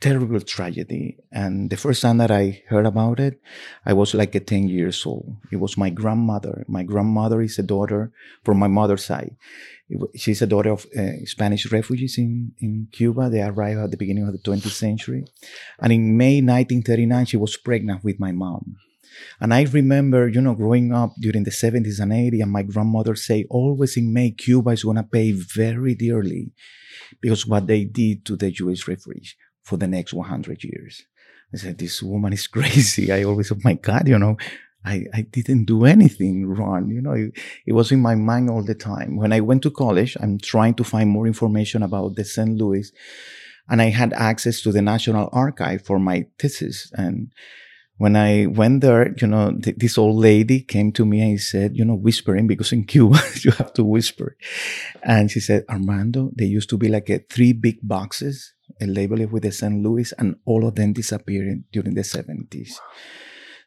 terrible 0.00 0.40
tragedy. 0.40 1.18
And 1.32 1.70
the 1.70 1.76
first 1.76 2.02
time 2.02 2.18
that 2.18 2.30
I 2.30 2.62
heard 2.68 2.86
about 2.86 3.18
it, 3.18 3.40
I 3.84 3.92
was 3.92 4.14
like 4.14 4.34
a 4.34 4.40
10 4.40 4.68
years 4.68 5.04
old. 5.04 5.36
It 5.50 5.56
was 5.56 5.76
my 5.76 5.90
grandmother. 5.90 6.64
My 6.68 6.82
grandmother 6.82 7.40
is 7.42 7.58
a 7.58 7.62
daughter 7.62 8.12
from 8.44 8.58
my 8.58 8.68
mother's 8.68 9.04
side. 9.04 9.36
she's 10.14 10.42
a 10.42 10.46
daughter 10.46 10.70
of 10.70 10.86
uh, 10.96 11.24
Spanish 11.24 11.72
refugees 11.72 12.18
in, 12.18 12.52
in 12.60 12.88
Cuba. 12.92 13.30
They 13.30 13.42
arrived 13.42 13.80
at 13.80 13.90
the 13.90 13.96
beginning 13.96 14.26
of 14.28 14.32
the 14.32 14.38
20th 14.38 14.70
century. 14.70 15.24
And 15.80 15.92
in 15.92 16.16
May 16.16 16.36
1939, 16.42 17.26
she 17.26 17.36
was 17.36 17.56
pregnant 17.56 18.04
with 18.04 18.20
my 18.20 18.30
mom. 18.30 18.76
And 19.40 19.52
I 19.52 19.62
remember, 19.62 20.28
you 20.28 20.40
know, 20.40 20.54
growing 20.54 20.92
up 20.92 21.14
during 21.18 21.42
the 21.42 21.50
70s 21.50 21.98
and 21.98 22.12
80s, 22.12 22.42
and 22.42 22.52
my 22.52 22.62
grandmother 22.62 23.16
say, 23.16 23.46
always 23.50 23.96
in 23.96 24.12
May, 24.12 24.30
Cuba 24.30 24.70
is 24.70 24.84
going 24.84 24.96
to 24.96 25.02
pay 25.02 25.32
very 25.32 25.94
dearly 25.94 26.52
because 27.20 27.46
what 27.46 27.66
they 27.66 27.84
did 27.84 28.24
to 28.26 28.36
the 28.36 28.50
Jewish 28.50 28.86
refugees 28.86 29.34
for 29.68 29.76
the 29.76 29.86
next 29.86 30.14
100 30.14 30.64
years. 30.64 31.02
I 31.52 31.56
said, 31.58 31.78
this 31.78 32.02
woman 32.02 32.32
is 32.32 32.46
crazy. 32.56 33.12
I 33.12 33.22
always, 33.24 33.52
oh 33.52 33.58
my 33.62 33.74
God, 33.74 34.08
you 34.08 34.18
know, 34.18 34.36
I, 34.84 35.04
I 35.12 35.22
didn't 35.22 35.64
do 35.64 35.84
anything 35.84 36.46
wrong. 36.46 36.90
You 36.90 37.02
know, 37.02 37.12
it, 37.12 37.32
it, 37.66 37.72
was 37.72 37.92
in 37.92 38.00
my 38.00 38.14
mind 38.14 38.48
all 38.48 38.62
the 38.62 38.74
time. 38.74 39.16
When 39.16 39.32
I 39.32 39.40
went 39.40 39.62
to 39.64 39.70
college, 39.70 40.16
I'm 40.20 40.38
trying 40.38 40.74
to 40.74 40.84
find 40.84 41.10
more 41.10 41.26
information 41.26 41.82
about 41.82 42.16
the 42.16 42.24
St. 42.24 42.56
Louis 42.56 42.90
and 43.68 43.82
I 43.82 43.90
had 43.90 44.12
access 44.14 44.62
to 44.62 44.72
the 44.72 44.82
National 44.82 45.28
Archive 45.32 45.82
for 45.84 45.98
my 45.98 46.26
thesis. 46.38 46.90
And 46.94 47.32
when 47.98 48.14
I 48.14 48.46
went 48.46 48.80
there, 48.80 49.12
you 49.20 49.26
know, 49.26 49.58
th- 49.60 49.76
this 49.76 49.98
old 49.98 50.16
lady 50.16 50.60
came 50.60 50.92
to 50.92 51.04
me 51.04 51.20
and 51.20 51.40
said, 51.40 51.76
you 51.76 51.84
know, 51.84 51.94
whispering 51.96 52.46
because 52.46 52.72
in 52.72 52.84
Cuba 52.84 53.20
you 53.42 53.50
have 53.52 53.72
to 53.74 53.84
whisper. 53.84 54.36
And 55.02 55.30
she 55.30 55.40
said, 55.40 55.64
Armando, 55.68 56.30
there 56.34 56.46
used 56.46 56.70
to 56.70 56.78
be 56.78 56.88
like 56.88 57.10
a 57.10 57.18
three 57.18 57.52
big 57.52 57.78
boxes 57.82 58.54
and 58.80 58.94
label 58.94 59.26
with 59.26 59.42
the 59.42 59.50
St. 59.50 59.82
Louis, 59.82 60.12
and 60.18 60.36
all 60.44 60.66
of 60.66 60.76
them 60.76 60.92
disappeared 60.92 61.64
during 61.72 61.94
the 61.94 62.02
70s. 62.02 62.70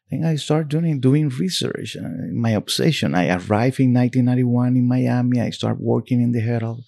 Then 0.09 0.23
I 0.23 0.35
started 0.35 0.69
doing 0.69 0.99
doing 0.99 1.29
research. 1.29 1.97
Uh, 1.97 2.07
my 2.33 2.51
obsession. 2.51 3.15
I 3.15 3.29
arrived 3.29 3.79
in 3.79 3.93
1991 3.93 4.75
in 4.75 4.87
Miami. 4.87 5.41
I 5.41 5.49
started 5.49 5.81
working 5.81 6.21
in 6.21 6.31
the 6.31 6.41
Herald. 6.41 6.83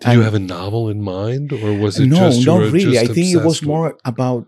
Did 0.00 0.14
you 0.14 0.22
have 0.22 0.34
a 0.34 0.40
novel 0.40 0.88
in 0.88 1.02
mind, 1.02 1.52
or 1.52 1.72
was 1.76 1.98
it 1.98 2.06
no, 2.06 2.16
just 2.16 2.46
not 2.46 2.72
really? 2.72 2.98
I 2.98 3.06
think 3.06 3.34
it 3.34 3.44
was 3.44 3.62
more 3.62 3.96
about 4.04 4.46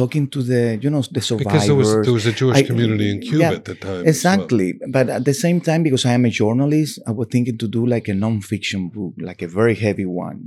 talking 0.00 0.24
to 0.34 0.40
the 0.50 0.62
you 0.84 0.90
know 0.94 1.02
the 1.16 1.22
survivors 1.28 1.46
because 1.46 1.66
there 1.68 1.78
was 1.82 1.90
there 2.06 2.16
was 2.20 2.26
a 2.32 2.36
Jewish 2.40 2.58
I, 2.58 2.62
community 2.70 3.06
in 3.12 3.18
Cuba 3.28 3.44
yeah, 3.44 3.58
at 3.58 3.64
the 3.70 3.76
time. 3.86 4.02
Exactly, 4.12 4.68
well. 4.80 4.90
but 4.96 5.06
at 5.18 5.24
the 5.30 5.36
same 5.44 5.58
time, 5.68 5.82
because 5.82 6.04
I 6.10 6.12
am 6.18 6.24
a 6.30 6.32
journalist, 6.40 6.92
I 7.08 7.12
was 7.18 7.28
thinking 7.34 7.58
to 7.62 7.68
do 7.76 7.82
like 7.94 8.06
a 8.14 8.16
non-fiction 8.24 8.80
book, 8.94 9.14
like 9.28 9.40
a 9.42 9.50
very 9.58 9.76
heavy 9.86 10.08
one, 10.26 10.40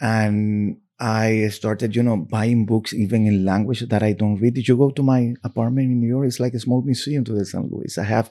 and 0.00 0.76
I 1.00 1.48
started, 1.58 1.96
you 1.96 2.02
know, 2.02 2.18
buying 2.36 2.66
books 2.72 2.92
even 2.92 3.26
in 3.26 3.46
language 3.52 3.80
that 3.92 4.02
I 4.02 4.12
don't 4.12 4.40
read. 4.42 4.54
Did 4.54 4.68
you 4.68 4.76
go 4.76 4.90
to 4.90 5.02
my 5.02 5.20
apartment 5.42 5.86
in 5.92 6.00
New 6.00 6.12
York? 6.14 6.26
It's 6.26 6.42
like 6.44 6.54
a 6.54 6.60
small 6.66 6.82
museum 6.82 7.24
to 7.24 7.32
the 7.32 7.46
San 7.46 7.64
Luis. 7.72 7.96
I 7.96 8.04
have 8.16 8.26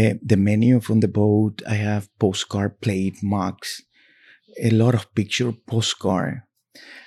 uh, 0.00 0.14
the 0.30 0.36
menu 0.36 0.78
from 0.86 1.00
the 1.00 1.12
boat. 1.22 1.54
I 1.68 1.74
have 1.88 2.08
postcard 2.24 2.80
plate 2.80 3.18
mugs, 3.22 3.82
a 4.62 4.70
lot 4.70 4.94
of 4.94 5.12
picture 5.16 5.52
postcard. 5.72 6.42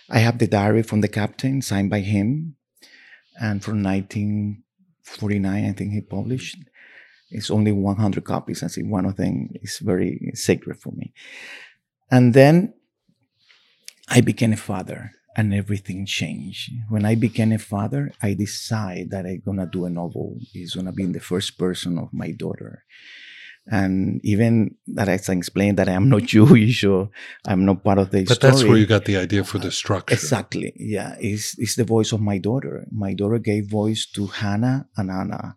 I 0.09 0.19
have 0.19 0.37
the 0.37 0.47
diary 0.47 0.83
from 0.83 1.01
the 1.01 1.07
captain 1.07 1.61
signed 1.61 1.89
by 1.89 1.99
him, 2.01 2.55
and 3.39 3.63
from 3.63 3.81
1949, 3.81 5.65
I 5.65 5.71
think 5.73 5.91
he 5.91 6.01
published. 6.01 6.57
It's 7.31 7.49
only 7.49 7.71
100 7.71 8.23
copies. 8.23 8.61
I 8.61 8.67
see 8.67 8.83
one 8.83 9.05
of 9.05 9.15
them 9.15 9.49
is 9.55 9.79
very 9.79 10.31
sacred 10.35 10.79
for 10.79 10.91
me. 10.91 11.13
And 12.11 12.33
then 12.33 12.75
I 14.07 14.21
became 14.21 14.53
a 14.53 14.57
father 14.57 15.11
and 15.35 15.53
everything 15.53 16.05
changed. 16.05 16.71
When 16.89 17.05
I 17.05 17.15
became 17.15 17.51
a 17.51 17.57
father, 17.57 18.11
I 18.21 18.35
decided 18.35 19.09
that 19.11 19.25
I'm 19.25 19.41
gonna 19.43 19.65
do 19.65 19.85
a 19.85 19.89
novel. 19.89 20.37
It's 20.53 20.75
gonna 20.75 20.91
be 20.91 21.03
in 21.03 21.13
the 21.13 21.19
first 21.19 21.57
person 21.57 21.97
of 21.97 22.13
my 22.13 22.31
daughter. 22.31 22.83
And 23.65 24.19
even 24.23 24.75
that 24.87 25.07
I 25.07 25.13
explained 25.13 25.77
that 25.77 25.87
I 25.87 25.93
am 25.93 26.09
not 26.09 26.23
Jewish 26.35 26.83
or 26.83 27.09
I'm 27.47 27.65
not 27.65 27.83
part 27.83 27.97
of 27.97 28.11
the 28.11 28.25
but 28.25 28.35
story. 28.35 28.51
that's 28.51 28.63
where 28.63 28.77
you 28.77 28.85
got 28.85 29.05
the 29.05 29.17
idea 29.17 29.43
for 29.43 29.57
the 29.57 29.71
structure. 29.71 30.13
Exactly. 30.13 30.73
Yeah. 30.75 31.15
It's, 31.19 31.57
it's 31.57 31.75
the 31.75 31.85
voice 31.85 32.11
of 32.11 32.19
my 32.19 32.37
daughter. 32.37 32.85
My 32.91 33.13
daughter 33.13 33.39
gave 33.39 33.69
voice 33.69 34.05
to 34.15 34.27
Hannah 34.27 34.87
and 34.97 35.09
Anna. 35.09 35.55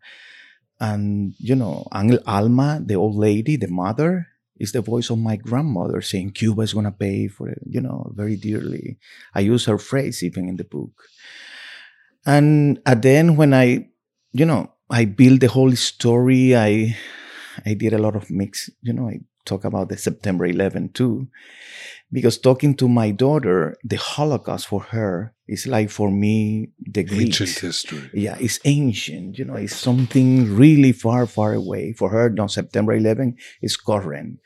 And, 0.79 1.35
you 1.39 1.57
know, 1.57 1.89
Angel 1.95 2.21
Alma, 2.27 2.81
the 2.85 2.95
old 2.95 3.17
lady, 3.17 3.57
the 3.57 3.69
mother, 3.69 4.29
is 4.59 4.73
the 4.73 4.83
voice 4.83 5.11
of 5.11 5.19
my 5.19 5.37
grandmother 5.37 6.01
saying 6.01 6.31
Cuba 6.31 6.63
is 6.63 6.73
going 6.73 6.85
to 6.85 6.93
pay 6.93 7.29
for 7.29 7.49
it, 7.49 7.63
you 7.67 7.81
know, 7.81 8.13
very 8.15 8.37
dearly. 8.37 8.99
I 9.35 9.41
use 9.41 9.67
her 9.67 9.79
phrase 9.79 10.23
even 10.23 10.49
in 10.49 10.57
the 10.57 10.65
book. 10.65 10.93
And 12.25 12.81
at 12.87 13.03
the 13.03 13.11
end, 13.11 13.37
when 13.37 13.55
I, 13.55 13.89
you 14.33 14.45
know, 14.45 14.73
I 14.91 15.05
build 15.05 15.41
the 15.41 15.49
whole 15.49 15.75
story, 15.77 16.57
I, 16.57 16.97
I 17.67 17.75
did 17.75 17.93
a 17.93 17.99
lot 17.99 18.15
of 18.15 18.31
mix, 18.31 18.71
you 18.81 18.93
know, 18.93 19.09
I 19.09 19.21
talk 19.45 19.65
about 19.65 19.89
the 19.89 19.97
September 19.97 20.47
11 20.47 20.91
too, 20.91 21.29
because 22.13 22.39
talking 22.39 22.75
to 22.77 22.89
my 22.89 23.11
daughter, 23.11 23.77
the 23.83 23.97
Holocaust 23.97 24.69
for 24.69 24.81
her 24.81 25.35
is 25.49 25.67
like 25.67 25.91
for 25.91 26.11
me 26.11 26.71
the 26.79 27.05
Greeks. 27.05 27.41
ancient 27.41 27.59
history. 27.59 28.11
Yeah, 28.15 28.37
it's 28.41 28.61
ancient. 28.65 29.39
You 29.39 29.45
know, 29.47 29.55
it's 29.55 29.77
something 29.77 30.55
really 30.55 30.93
far, 30.93 31.27
far 31.27 31.55
away. 31.55 31.93
For 31.93 32.11
her, 32.11 32.35
on 32.39 32.49
September 32.49 32.93
11 32.95 33.37
is 33.63 33.77
current. 33.77 34.39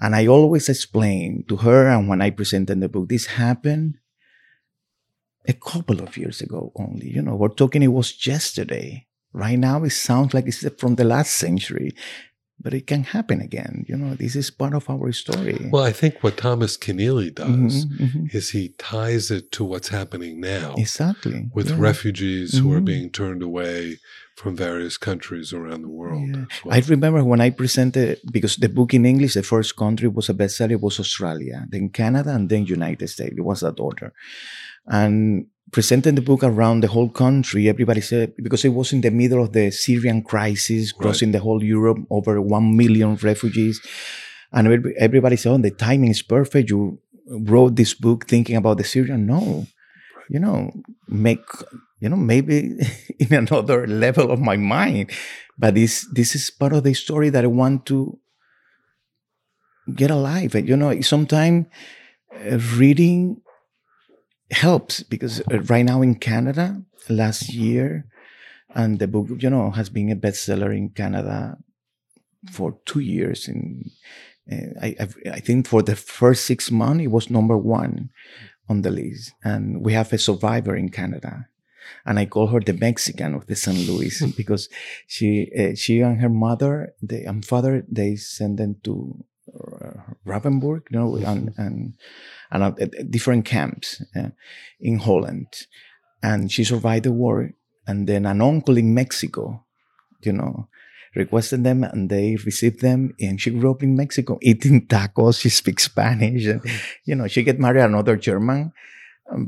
And 0.00 0.14
I 0.16 0.26
always 0.26 0.68
explain 0.68 1.44
to 1.48 1.56
her, 1.56 1.88
and 1.88 2.08
when 2.08 2.20
I 2.20 2.30
present 2.30 2.68
in 2.70 2.80
the 2.80 2.88
book, 2.88 3.08
this 3.08 3.26
happened 3.26 3.98
a 5.46 5.52
couple 5.52 6.02
of 6.02 6.16
years 6.16 6.40
ago 6.40 6.72
only. 6.76 7.08
You 7.08 7.22
know, 7.22 7.36
we're 7.36 7.48
talking, 7.48 7.82
it 7.82 7.88
was 7.88 8.26
yesterday. 8.26 9.06
Right 9.32 9.58
now, 9.58 9.82
it 9.82 9.90
sounds 9.90 10.32
like 10.32 10.46
it's 10.46 10.64
from 10.78 10.94
the 10.94 11.04
last 11.04 11.34
century 11.34 11.94
but 12.60 12.72
it 12.72 12.86
can 12.86 13.04
happen 13.04 13.40
again. 13.40 13.84
You 13.88 13.96
know, 13.96 14.14
this 14.14 14.36
is 14.36 14.50
part 14.50 14.74
of 14.74 14.88
our 14.88 15.12
story. 15.12 15.68
Well, 15.70 15.82
I 15.82 15.92
think 15.92 16.22
what 16.22 16.36
Thomas 16.36 16.76
Keneally 16.76 17.34
does 17.34 17.84
mm-hmm, 17.84 18.04
mm-hmm. 18.04 18.36
is 18.36 18.50
he 18.50 18.74
ties 18.78 19.30
it 19.30 19.52
to 19.52 19.64
what's 19.64 19.88
happening 19.88 20.40
now. 20.40 20.74
Exactly. 20.78 21.50
With 21.54 21.70
yeah. 21.70 21.76
refugees 21.78 22.54
mm-hmm. 22.54 22.64
who 22.64 22.72
are 22.72 22.76
mm-hmm. 22.76 22.84
being 22.84 23.10
turned 23.10 23.42
away 23.42 23.98
from 24.36 24.56
various 24.56 24.96
countries 24.96 25.52
around 25.52 25.82
the 25.82 25.88
world. 25.88 26.28
Yeah. 26.28 26.44
Well. 26.64 26.74
I 26.74 26.82
remember 26.88 27.22
when 27.22 27.40
I 27.40 27.50
presented, 27.50 28.18
because 28.32 28.56
the 28.56 28.68
book 28.68 28.94
in 28.94 29.06
English, 29.06 29.34
the 29.34 29.42
first 29.42 29.76
country 29.76 30.08
was 30.08 30.28
a 30.28 30.34
bestseller 30.34 30.80
was 30.80 30.98
Australia, 30.98 31.66
then 31.68 31.90
Canada, 31.90 32.34
and 32.34 32.48
then 32.48 32.66
United 32.66 33.08
States. 33.08 33.34
It 33.36 33.42
was 33.42 33.60
that 33.60 33.78
order. 33.78 34.12
And 34.86 35.46
presenting 35.74 36.14
the 36.14 36.22
book 36.22 36.44
around 36.44 36.82
the 36.82 36.86
whole 36.86 37.10
country, 37.10 37.68
everybody 37.68 38.00
said, 38.00 38.32
because 38.36 38.64
it 38.64 38.68
was 38.68 38.92
in 38.92 39.00
the 39.00 39.10
middle 39.10 39.42
of 39.42 39.52
the 39.52 39.72
Syrian 39.72 40.22
crisis, 40.22 40.92
crossing 40.92 41.30
right. 41.30 41.32
the 41.32 41.40
whole 41.40 41.64
Europe, 41.64 41.98
over 42.10 42.40
1 42.40 42.76
million 42.76 43.16
refugees. 43.16 43.80
And 44.52 44.68
everybody 44.96 45.34
said, 45.34 45.50
oh, 45.50 45.58
the 45.58 45.72
timing 45.72 46.12
is 46.12 46.22
perfect. 46.22 46.70
You 46.70 47.00
wrote 47.26 47.74
this 47.74 47.92
book 47.92 48.28
thinking 48.28 48.54
about 48.54 48.78
the 48.78 48.84
Syrian. 48.84 49.26
No, 49.26 49.66
you 50.30 50.38
know, 50.38 50.70
make, 51.08 51.42
you 51.98 52.08
know, 52.08 52.22
maybe 52.22 52.78
in 53.18 53.34
another 53.34 53.84
level 53.88 54.30
of 54.30 54.38
my 54.38 54.56
mind. 54.56 55.10
But 55.58 55.74
this, 55.74 56.06
this 56.12 56.36
is 56.36 56.50
part 56.50 56.72
of 56.72 56.84
the 56.84 56.94
story 56.94 57.30
that 57.30 57.42
I 57.42 57.48
want 57.48 57.84
to 57.86 58.16
get 59.92 60.12
alive. 60.12 60.54
You 60.54 60.76
know, 60.76 61.00
sometimes 61.00 61.66
uh, 62.32 62.58
reading 62.76 63.40
helps 64.50 65.02
because 65.02 65.40
uh, 65.40 65.60
right 65.62 65.84
now 65.84 66.02
in 66.02 66.16
Canada, 66.16 66.82
last 67.08 67.52
year, 67.52 68.06
and 68.74 68.98
the 68.98 69.06
book, 69.06 69.28
you 69.38 69.50
know, 69.50 69.70
has 69.70 69.88
been 69.88 70.10
a 70.10 70.16
bestseller 70.16 70.76
in 70.76 70.90
Canada 70.90 71.56
for 72.50 72.76
two 72.84 73.00
years. 73.00 73.48
And 73.48 73.90
uh, 74.50 74.80
I, 74.82 75.08
I 75.32 75.40
think 75.40 75.66
for 75.66 75.82
the 75.82 75.96
first 75.96 76.44
six 76.44 76.70
months, 76.70 77.04
it 77.04 77.08
was 77.08 77.30
number 77.30 77.56
one 77.56 78.10
on 78.68 78.82
the 78.82 78.90
list. 78.90 79.32
And 79.44 79.84
we 79.84 79.92
have 79.92 80.12
a 80.12 80.18
survivor 80.18 80.74
in 80.74 80.88
Canada. 80.88 81.46
And 82.04 82.18
I 82.18 82.26
call 82.26 82.48
her 82.48 82.60
the 82.60 82.72
Mexican 82.72 83.34
of 83.34 83.46
the 83.46 83.54
St. 83.54 83.88
Louis 83.88 84.22
because 84.36 84.68
she, 85.06 85.50
uh, 85.56 85.74
she 85.76 86.00
and 86.00 86.20
her 86.20 86.28
mother, 86.28 86.94
the 87.00 87.24
and 87.24 87.44
father, 87.44 87.84
they 87.88 88.16
sent 88.16 88.56
them 88.56 88.76
to 88.84 89.24
uh, 90.26 90.30
Ravensbrück, 90.30 90.82
you 90.90 90.98
know, 90.98 91.16
and, 91.16 91.52
and 91.56 91.94
and 92.50 92.80
at 92.80 93.10
different 93.10 93.44
camps 93.44 94.02
uh, 94.16 94.30
in 94.80 94.98
Holland. 94.98 95.66
And 96.22 96.50
she 96.50 96.64
survived 96.64 97.04
the 97.04 97.12
war. 97.12 97.50
And 97.86 98.06
then 98.06 98.24
an 98.24 98.40
uncle 98.40 98.78
in 98.78 98.94
Mexico, 98.94 99.64
you 100.22 100.32
know, 100.32 100.68
requested 101.14 101.64
them 101.64 101.84
and 101.84 102.08
they 102.08 102.36
received 102.36 102.80
them. 102.80 103.14
And 103.20 103.40
she 103.40 103.50
grew 103.50 103.72
up 103.72 103.82
in 103.82 103.96
Mexico 103.96 104.38
eating 104.40 104.86
tacos. 104.86 105.40
She 105.40 105.50
speaks 105.50 105.84
Spanish. 105.84 106.46
And, 106.46 106.62
you 107.04 107.14
know, 107.14 107.26
she 107.28 107.42
get 107.42 107.60
married 107.60 107.82
another 107.82 108.16
German. 108.16 108.72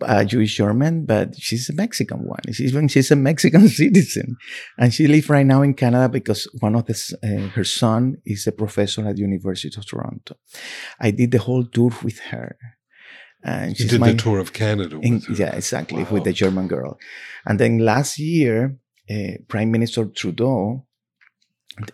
A 0.02 0.24
Jewish 0.24 0.56
German, 0.56 1.04
but 1.04 1.36
she's 1.36 1.68
a 1.68 1.74
Mexican 1.74 2.18
one. 2.24 2.40
She's 2.48 2.72
even 2.72 2.88
she's 2.88 3.10
a 3.10 3.16
Mexican 3.16 3.68
citizen, 3.80 4.36
and 4.78 4.92
she 4.92 5.06
lives 5.06 5.28
right 5.28 5.46
now 5.46 5.62
in 5.62 5.74
Canada 5.74 6.08
because 6.08 6.48
one 6.60 6.74
of 6.74 6.86
the 6.86 7.16
uh, 7.22 7.48
her 7.54 7.64
son 7.64 8.16
is 8.24 8.46
a 8.46 8.52
professor 8.52 9.06
at 9.06 9.16
the 9.16 9.22
University 9.22 9.76
of 9.76 9.86
Toronto. 9.86 10.36
I 11.00 11.10
did 11.10 11.30
the 11.30 11.38
whole 11.38 11.64
tour 11.64 11.92
with 12.02 12.18
her. 12.30 12.56
And 13.44 13.78
you 13.78 13.86
did 13.86 14.00
my, 14.00 14.10
the 14.10 14.16
tour 14.16 14.40
of 14.40 14.52
Canada. 14.52 14.98
In, 15.02 15.22
yeah, 15.32 15.54
exactly, 15.54 16.02
wow. 16.02 16.10
with 16.10 16.24
the 16.24 16.32
German 16.32 16.66
girl. 16.66 16.98
And 17.44 17.60
then 17.60 17.78
last 17.78 18.18
year, 18.18 18.76
uh, 19.08 19.38
Prime 19.46 19.70
Minister 19.70 20.06
Trudeau 20.06 20.86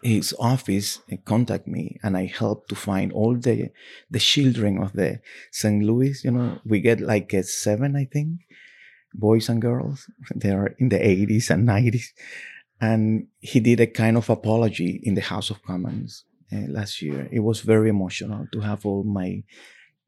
his 0.03 0.35
office 0.39 1.01
contact 1.25 1.67
me 1.67 1.99
and 2.03 2.17
I 2.17 2.27
help 2.27 2.69
to 2.69 2.75
find 2.75 3.12
all 3.12 3.37
the 3.37 3.71
the 4.11 4.19
children 4.19 4.79
of 4.79 4.93
the 4.93 5.21
St. 5.51 5.83
Louis. 5.83 6.25
You 6.25 6.33
know, 6.33 6.61
we 6.65 6.81
get 6.81 7.01
like 7.01 7.33
a 7.33 7.43
seven, 7.43 7.97
I 7.97 8.05
think, 8.05 8.41
boys 9.15 9.49
and 9.49 9.61
girls. 9.61 10.11
They 10.35 10.51
are 10.51 10.75
in 10.79 10.89
the 10.89 10.99
80s 10.99 11.51
and 11.51 11.69
90s. 11.69 12.07
And 12.81 13.29
he 13.41 13.61
did 13.61 13.81
a 13.81 13.87
kind 13.87 14.17
of 14.17 14.29
apology 14.29 15.01
in 15.05 15.15
the 15.15 15.21
House 15.21 15.51
of 15.51 15.62
Commons 15.62 16.25
uh, 16.53 16.67
last 16.69 17.01
year. 17.01 17.29
It 17.31 17.41
was 17.41 17.61
very 17.61 17.89
emotional 17.89 18.47
to 18.53 18.61
have 18.61 18.85
all 18.85 19.05
my 19.05 19.45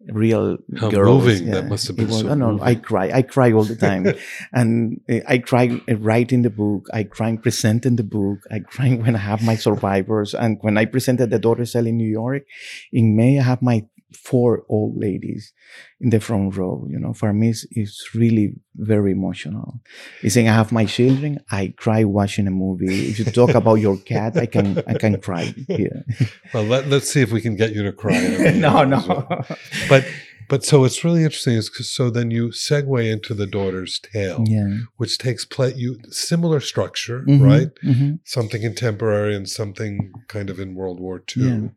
real 0.09 0.59
How 0.79 0.91
girls. 0.91 1.25
moving 1.25 1.49
yeah. 1.49 1.55
that 1.55 1.69
must 1.69 1.87
have 1.89 1.97
been. 1.97 2.09
Was, 2.09 2.21
so 2.21 2.29
oh, 2.29 2.35
no, 2.35 2.59
I 2.61 2.75
cry. 2.75 3.11
I 3.13 3.23
cry 3.23 3.53
all 3.53 3.65
the 3.65 3.77
time, 3.77 4.07
and 4.53 5.01
uh, 5.11 5.21
I 5.27 5.39
cry 5.39 5.81
writing 5.89 6.43
the 6.43 6.51
book. 6.51 6.89
I 6.93 7.05
cry 7.05 7.37
presenting 7.37 7.97
the 7.97 8.05
book. 8.05 8.41
I 8.51 8.61
cry 8.61 8.95
when 9.03 9.17
I 9.17 9.21
have 9.21 9.43
my 9.43 9.57
survivors, 9.57 10.35
and 10.35 10.59
when 10.61 10.77
I 10.77 10.85
presented 10.85 11.31
the 11.31 11.39
daughter's 11.39 11.73
tale 11.73 11.87
in 11.87 11.97
New 11.97 12.11
York 12.11 12.45
in 12.93 13.17
May, 13.17 13.39
I 13.39 13.43
have 13.43 13.63
my 13.63 13.87
four 14.15 14.65
old 14.69 14.97
ladies 14.97 15.53
in 16.01 16.11
the 16.11 16.21
front 16.21 16.57
row. 16.57 16.87
You 16.89 16.99
know, 16.99 17.13
for 17.13 17.33
me, 17.33 17.51
it's, 17.51 17.67
it's 17.71 18.15
really 18.15 18.55
very 18.77 19.13
emotional. 19.13 19.81
It's 20.23 20.35
saying 20.35 20.49
I 20.49 20.55
have 20.55 20.73
my 20.73 20.85
children, 20.85 21.41
I 21.51 21.75
cry 21.77 22.05
watching 22.05 22.47
a 22.47 22.51
movie. 22.51 23.11
If 23.11 23.19
you 23.19 23.25
talk 23.27 23.55
about 23.55 23.77
your 23.77 23.97
cat, 23.97 24.37
I 24.37 24.47
can 24.47 24.83
I 24.87 24.95
can 24.95 25.21
cry 25.21 25.55
here. 25.69 26.05
Well, 26.53 26.65
let, 26.65 26.85
us 26.93 27.09
see 27.09 27.21
if 27.21 27.33
we 27.33 27.41
can 27.41 27.57
get 27.57 27.75
you 27.75 27.83
to 27.83 27.93
cry. 27.93 28.21
no, 28.55 28.85
no. 28.85 29.03
Well. 29.09 29.47
But 29.89 30.07
but 30.49 30.65
so 30.65 30.85
it's 30.85 31.05
really 31.05 31.25
interesting 31.25 31.55
is 31.55 31.71
because 31.71 31.91
so 31.91 32.11
then 32.11 32.31
you 32.31 32.49
segue 32.49 33.11
into 33.11 33.35
the 33.35 33.47
daughter's 33.47 33.99
tale, 33.99 34.45
yeah. 34.47 34.79
which 34.97 35.19
takes 35.19 35.45
place 35.45 35.77
you 35.77 35.99
similar 36.11 36.61
structure, 36.61 37.21
mm-hmm, 37.21 37.43
right? 37.43 37.69
Mm-hmm. 37.83 38.17
Something 38.25 38.63
contemporary 38.63 39.35
and 39.35 39.49
something 39.49 40.13
kind 40.29 40.51
of 40.51 40.59
in 40.59 40.75
World 40.75 41.01
War 41.01 41.23
II. 41.37 41.43
Yeah. 41.45 41.69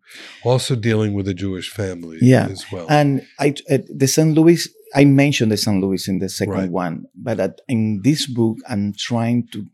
Also 0.43 0.75
dealing 0.75 1.13
with 1.13 1.27
a 1.27 1.33
Jewish 1.33 1.69
family 1.69 2.17
yeah. 2.21 2.47
as 2.47 2.65
well. 2.71 2.87
And 2.89 3.25
I 3.39 3.55
uh, 3.69 3.79
the 3.89 4.07
St. 4.07 4.33
Louis 4.33 4.67
I 4.95 5.05
mentioned 5.05 5.51
the 5.51 5.57
St. 5.57 5.81
Louis 5.81 6.07
in 6.07 6.19
the 6.19 6.29
second 6.29 6.53
right. 6.53 6.69
one, 6.71 7.05
but 7.15 7.39
at, 7.39 7.61
in 7.67 8.01
this 8.03 8.25
book 8.25 8.57
I'm 8.69 8.93
trying 8.97 9.47
to 9.51 9.65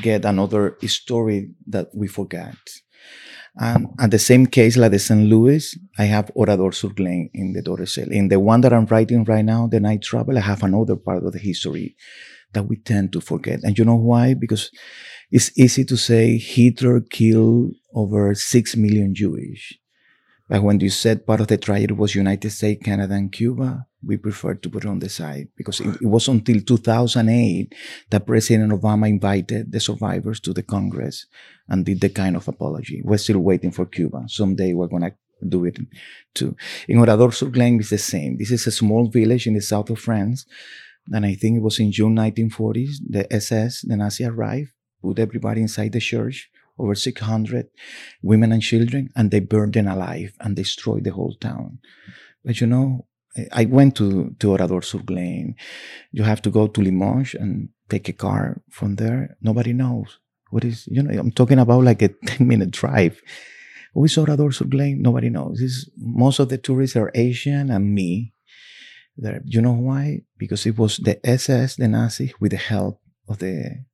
get 0.00 0.24
another 0.24 0.78
story 0.86 1.50
that 1.66 1.88
we 1.94 2.08
forgot. 2.08 2.56
And 3.56 3.88
at 4.00 4.10
the 4.10 4.18
same 4.18 4.46
case, 4.46 4.78
like 4.78 4.92
the 4.92 4.98
St. 4.98 5.28
Louis, 5.28 5.78
I 5.98 6.04
have 6.04 6.30
Oradour-sur-Glane 6.34 7.30
in 7.34 7.52
the 7.52 7.86
cell. 7.86 8.10
In 8.10 8.28
the 8.28 8.40
one 8.40 8.62
that 8.62 8.72
I'm 8.72 8.86
writing 8.86 9.24
right 9.24 9.44
now, 9.44 9.66
The 9.66 9.78
Night 9.78 10.02
Travel, 10.02 10.38
I 10.38 10.40
have 10.40 10.62
another 10.62 10.96
part 10.96 11.24
of 11.24 11.32
the 11.32 11.38
history 11.38 11.94
that 12.54 12.64
we 12.64 12.76
tend 12.76 13.12
to 13.12 13.20
forget. 13.20 13.60
And 13.62 13.78
you 13.78 13.84
know 13.84 13.96
why? 13.96 14.34
Because 14.34 14.70
it's 15.30 15.56
easy 15.58 15.84
to 15.84 15.96
say 15.96 16.38
Hitler 16.38 17.00
killed 17.00 17.74
over 17.94 18.34
6 18.34 18.76
million 18.76 19.14
Jewish. 19.14 19.78
But 20.52 20.62
when 20.64 20.80
you 20.80 20.90
said 20.90 21.24
part 21.24 21.40
of 21.40 21.46
the 21.46 21.56
tragedy 21.56 21.94
was 21.94 22.14
United 22.14 22.50
States, 22.50 22.84
Canada, 22.84 23.14
and 23.14 23.32
Cuba, 23.32 23.86
we 24.04 24.18
prefer 24.18 24.52
to 24.52 24.68
put 24.68 24.84
it 24.84 24.88
on 24.88 24.98
the 24.98 25.08
side 25.08 25.48
because 25.56 25.80
it, 25.80 25.96
it, 26.02 26.06
was 26.06 26.28
until 26.28 26.60
2008 26.60 27.74
that 28.10 28.26
President 28.26 28.70
Obama 28.70 29.08
invited 29.08 29.72
the 29.72 29.80
survivors 29.80 30.40
to 30.40 30.52
the 30.52 30.62
Congress 30.62 31.24
and 31.70 31.86
did 31.86 32.02
the 32.02 32.10
kind 32.10 32.36
of 32.36 32.48
apology. 32.48 33.00
We're 33.02 33.16
still 33.16 33.38
waiting 33.38 33.70
for 33.70 33.86
Cuba. 33.86 34.24
Someday 34.26 34.74
we're 34.74 34.88
going 34.88 35.04
to 35.04 35.14
do 35.48 35.64
it 35.64 35.78
too. 36.34 36.54
In 36.86 36.98
Oradour-sur-Glane 36.98 37.80
is 37.80 37.88
the 37.88 37.96
same. 37.96 38.36
This 38.36 38.50
is 38.50 38.66
a 38.66 38.72
small 38.72 39.08
village 39.08 39.46
in 39.46 39.54
the 39.54 39.62
south 39.62 39.88
of 39.88 40.00
France. 40.00 40.44
And 41.10 41.24
I 41.24 41.32
think 41.34 41.56
it 41.56 41.62
was 41.62 41.78
in 41.78 41.92
June 41.92 42.14
1940s, 42.14 42.96
the 43.08 43.32
SS, 43.32 43.86
the 43.88 43.96
Nazi 43.96 44.26
arrived, 44.26 44.72
put 45.00 45.18
everybody 45.18 45.62
inside 45.62 45.92
the 45.92 46.00
church, 46.00 46.50
over 46.78 46.94
600 46.94 47.68
women 48.22 48.52
and 48.52 48.62
children, 48.62 49.10
and 49.14 49.30
they 49.30 49.40
burned 49.40 49.74
them 49.74 49.88
alive 49.88 50.34
and 50.40 50.56
destroyed 50.56 51.04
the 51.04 51.12
whole 51.12 51.34
town. 51.34 51.78
But 52.44 52.60
you 52.60 52.66
know, 52.66 53.06
I 53.52 53.64
went 53.64 53.96
to, 53.96 54.34
to 54.40 54.50
Oradour-sur-Glane. 54.50 55.54
You 56.10 56.22
have 56.24 56.42
to 56.42 56.50
go 56.50 56.66
to 56.66 56.80
Limoges 56.80 57.34
and 57.34 57.70
take 57.88 58.08
a 58.08 58.12
car 58.12 58.60
from 58.70 58.96
there. 58.96 59.36
Nobody 59.40 59.72
knows. 59.72 60.18
What 60.50 60.64
is, 60.64 60.86
you 60.90 61.02
know, 61.02 61.18
I'm 61.18 61.32
talking 61.32 61.58
about 61.58 61.84
like 61.84 62.02
a 62.02 62.08
10 62.26 62.46
minute 62.46 62.70
drive. 62.70 63.20
Who 63.94 64.04
is 64.04 64.18
Oradour-sur-Glane? 64.18 65.00
Nobody 65.00 65.30
knows. 65.30 65.58
This, 65.60 65.88
most 65.96 66.38
of 66.40 66.48
the 66.48 66.58
tourists 66.58 66.96
are 66.96 67.10
Asian 67.14 67.70
and 67.70 67.94
me. 67.94 68.34
There. 69.16 69.42
You 69.44 69.60
know 69.60 69.72
why? 69.72 70.22
Because 70.38 70.64
it 70.64 70.78
was 70.78 70.96
the 70.96 71.24
SS, 71.26 71.76
the 71.76 71.86
Nazi, 71.86 72.32
with 72.40 72.52
the 72.52 72.56
help 72.56 72.98
of 73.28 73.38
the 73.38 73.84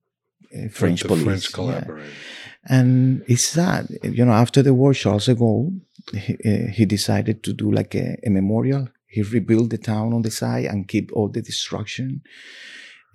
uh, 0.56 0.68
French 0.70 1.02
the 1.02 1.08
police. 1.08 1.24
French 1.24 1.52
collaborated. 1.52 2.12
Yeah. 2.12 2.37
And 2.68 3.22
it's 3.26 3.46
sad. 3.46 3.88
You 4.02 4.24
know, 4.24 4.32
after 4.32 4.62
the 4.62 4.74
war, 4.74 4.92
Charles 4.92 5.26
de 5.26 5.34
Gaulle, 5.34 5.80
he, 6.12 6.34
uh, 6.44 6.70
he 6.70 6.84
decided 6.84 7.42
to 7.44 7.52
do 7.52 7.70
like 7.70 7.94
a, 7.94 8.18
a 8.24 8.30
memorial 8.30 8.88
he 9.08 9.22
rebuilt 9.22 9.70
the 9.70 9.78
town 9.78 10.12
on 10.12 10.22
the 10.22 10.30
side 10.30 10.66
and 10.66 10.86
keep 10.86 11.10
all 11.12 11.28
the 11.28 11.42
destruction. 11.42 12.22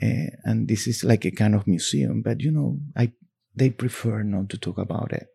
Uh, 0.02 0.34
and 0.44 0.68
this 0.68 0.88
is 0.88 1.04
like 1.04 1.24
a 1.24 1.32
kind 1.32 1.56
of 1.56 1.68
museum, 1.68 2.22
but 2.22 2.42
you 2.42 2.52
know, 2.52 2.80
I 2.98 3.12
they 3.56 3.70
prefer 3.70 4.24
not 4.24 4.50
to 4.50 4.58
talk 4.58 4.80
about 4.80 5.14
it. 5.14 5.28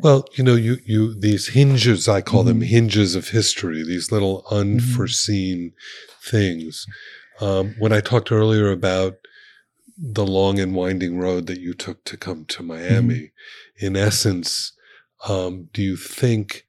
Well, 0.00 0.24
you 0.34 0.44
know, 0.44 0.54
you 0.54 0.78
you 0.86 1.18
these 1.18 1.48
hinges, 1.48 2.08
I 2.08 2.20
call 2.20 2.40
mm-hmm. 2.40 2.60
them 2.60 2.60
hinges 2.62 3.16
of 3.16 3.28
history, 3.30 3.82
these 3.82 4.12
little 4.12 4.42
mm-hmm. 4.44 4.54
unforeseen 4.54 5.72
mm-hmm. 5.72 6.30
things. 6.30 6.86
Um, 7.40 7.74
when 7.80 7.92
I 7.92 8.00
talked 8.00 8.30
earlier 8.30 8.70
about 8.70 9.14
the 9.96 10.26
long 10.26 10.58
and 10.58 10.74
winding 10.74 11.18
road 11.18 11.46
that 11.46 11.60
you 11.60 11.74
took 11.74 12.04
to 12.04 12.16
come 12.16 12.44
to 12.46 12.62
Miami, 12.62 13.14
mm-hmm. 13.14 13.86
in 13.86 13.96
essence, 13.96 14.72
um, 15.28 15.68
do 15.72 15.82
you 15.82 15.96
think 15.96 16.66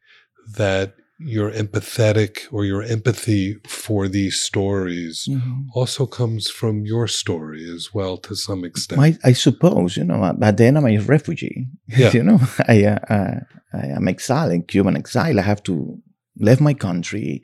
that 0.48 0.96
your 1.18 1.50
empathetic 1.52 2.42
or 2.52 2.66
your 2.66 2.84
empathy 2.84 3.56
for 3.66 4.08
these 4.08 4.40
stories 4.40 5.28
mm-hmm. 5.30 5.62
also 5.74 6.06
comes 6.06 6.50
from 6.50 6.86
your 6.86 7.08
story 7.08 7.70
as 7.74 7.94
well 7.94 8.18
to 8.18 8.36
some 8.36 8.66
extent. 8.66 9.00
I, 9.00 9.18
I 9.24 9.32
suppose, 9.32 9.96
you 9.96 10.04
know, 10.04 10.34
but 10.38 10.58
then 10.58 10.76
I'm 10.76 10.86
a 10.86 10.98
refugee. 10.98 11.68
Yeah. 11.88 12.12
you 12.12 12.24
know, 12.24 12.40
I, 12.68 12.84
uh, 12.84 13.00
uh, 13.10 13.40
I 13.74 13.86
am 13.88 14.08
exiled, 14.08 14.68
Cuban 14.68 14.98
exile. 14.98 15.40
I 15.40 15.44
have 15.44 15.64
to 15.64 15.98
leave 16.38 16.60
my 16.60 16.74
country 16.74 17.44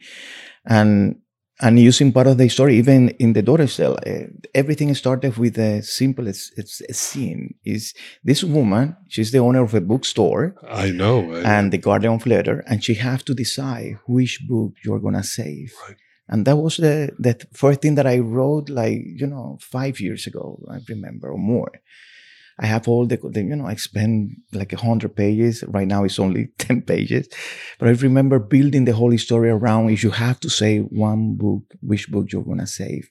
and 0.66 1.16
and 1.62 1.80
using 1.80 2.12
part 2.12 2.28
of 2.28 2.38
the 2.38 2.50
story, 2.50 2.78
even 2.78 3.10
in 3.20 3.34
the 3.34 3.42
daughter's 3.42 3.78
tale, 3.78 3.98
uh, 4.06 4.26
everything 4.56 4.94
started 4.96 5.38
with 5.38 5.58
a 5.58 5.82
simple 5.84 6.28
it's, 6.28 6.52
it's 6.58 6.82
a 6.82 6.94
scene. 6.94 7.54
Is 7.64 7.94
this 8.24 8.44
woman? 8.44 8.98
She's 9.08 9.32
the 9.32 9.40
owner 9.40 9.64
of 9.64 9.74
a 9.76 9.82
bookstore. 9.82 10.56
I 10.68 10.90
know. 10.90 11.34
I 11.34 11.42
and 11.42 11.72
the 11.72 11.78
guardian 11.78 12.16
of 12.16 12.26
letter, 12.26 12.64
and 12.68 12.84
she 12.84 12.96
have 12.96 13.24
to 13.26 13.34
decide 13.34 14.00
which 14.08 14.40
book 14.48 14.74
you're 14.84 15.00
gonna 15.00 15.24
save. 15.24 15.74
Right. 15.88 15.98
And 16.28 16.46
that 16.48 16.58
was 16.58 16.78
the 16.78 17.12
the 17.20 17.40
first 17.54 17.82
thing 17.82 17.96
that 17.96 18.08
I 18.08 18.20
wrote, 18.20 18.70
like 18.70 19.02
you 19.06 19.28
know, 19.28 19.60
five 19.62 20.00
years 20.00 20.26
ago. 20.28 20.60
I 20.70 20.80
remember 20.90 21.30
or 21.32 21.38
more. 21.38 21.72
I 22.60 22.68
have 22.68 22.88
all 22.88 23.06
the, 23.08 23.18
the 23.18 23.42
you 23.42 23.56
know, 23.56 23.66
I 23.66 23.76
spent 23.76 24.32
like 24.54 24.74
a 24.74 24.78
hundred 24.78 25.16
pages. 25.16 25.64
Right 25.68 25.88
now 25.88 26.04
it's 26.04 26.20
only 26.20 26.48
10 26.58 26.84
pages. 26.84 27.28
But 27.80 27.88
I 27.88 27.92
remember 27.92 28.40
building 28.40 28.86
the 28.86 28.94
whole 28.94 29.18
story 29.18 29.50
around 29.50 29.90
if 29.90 30.04
you 30.04 30.12
have 30.12 30.40
to 30.42 30.50
say 30.50 30.80
one 30.80 31.36
book, 31.36 31.64
which 31.82 32.10
book 32.12 32.32
you're 32.32 32.44
going 32.44 32.60
to 32.60 32.68
save. 32.68 33.10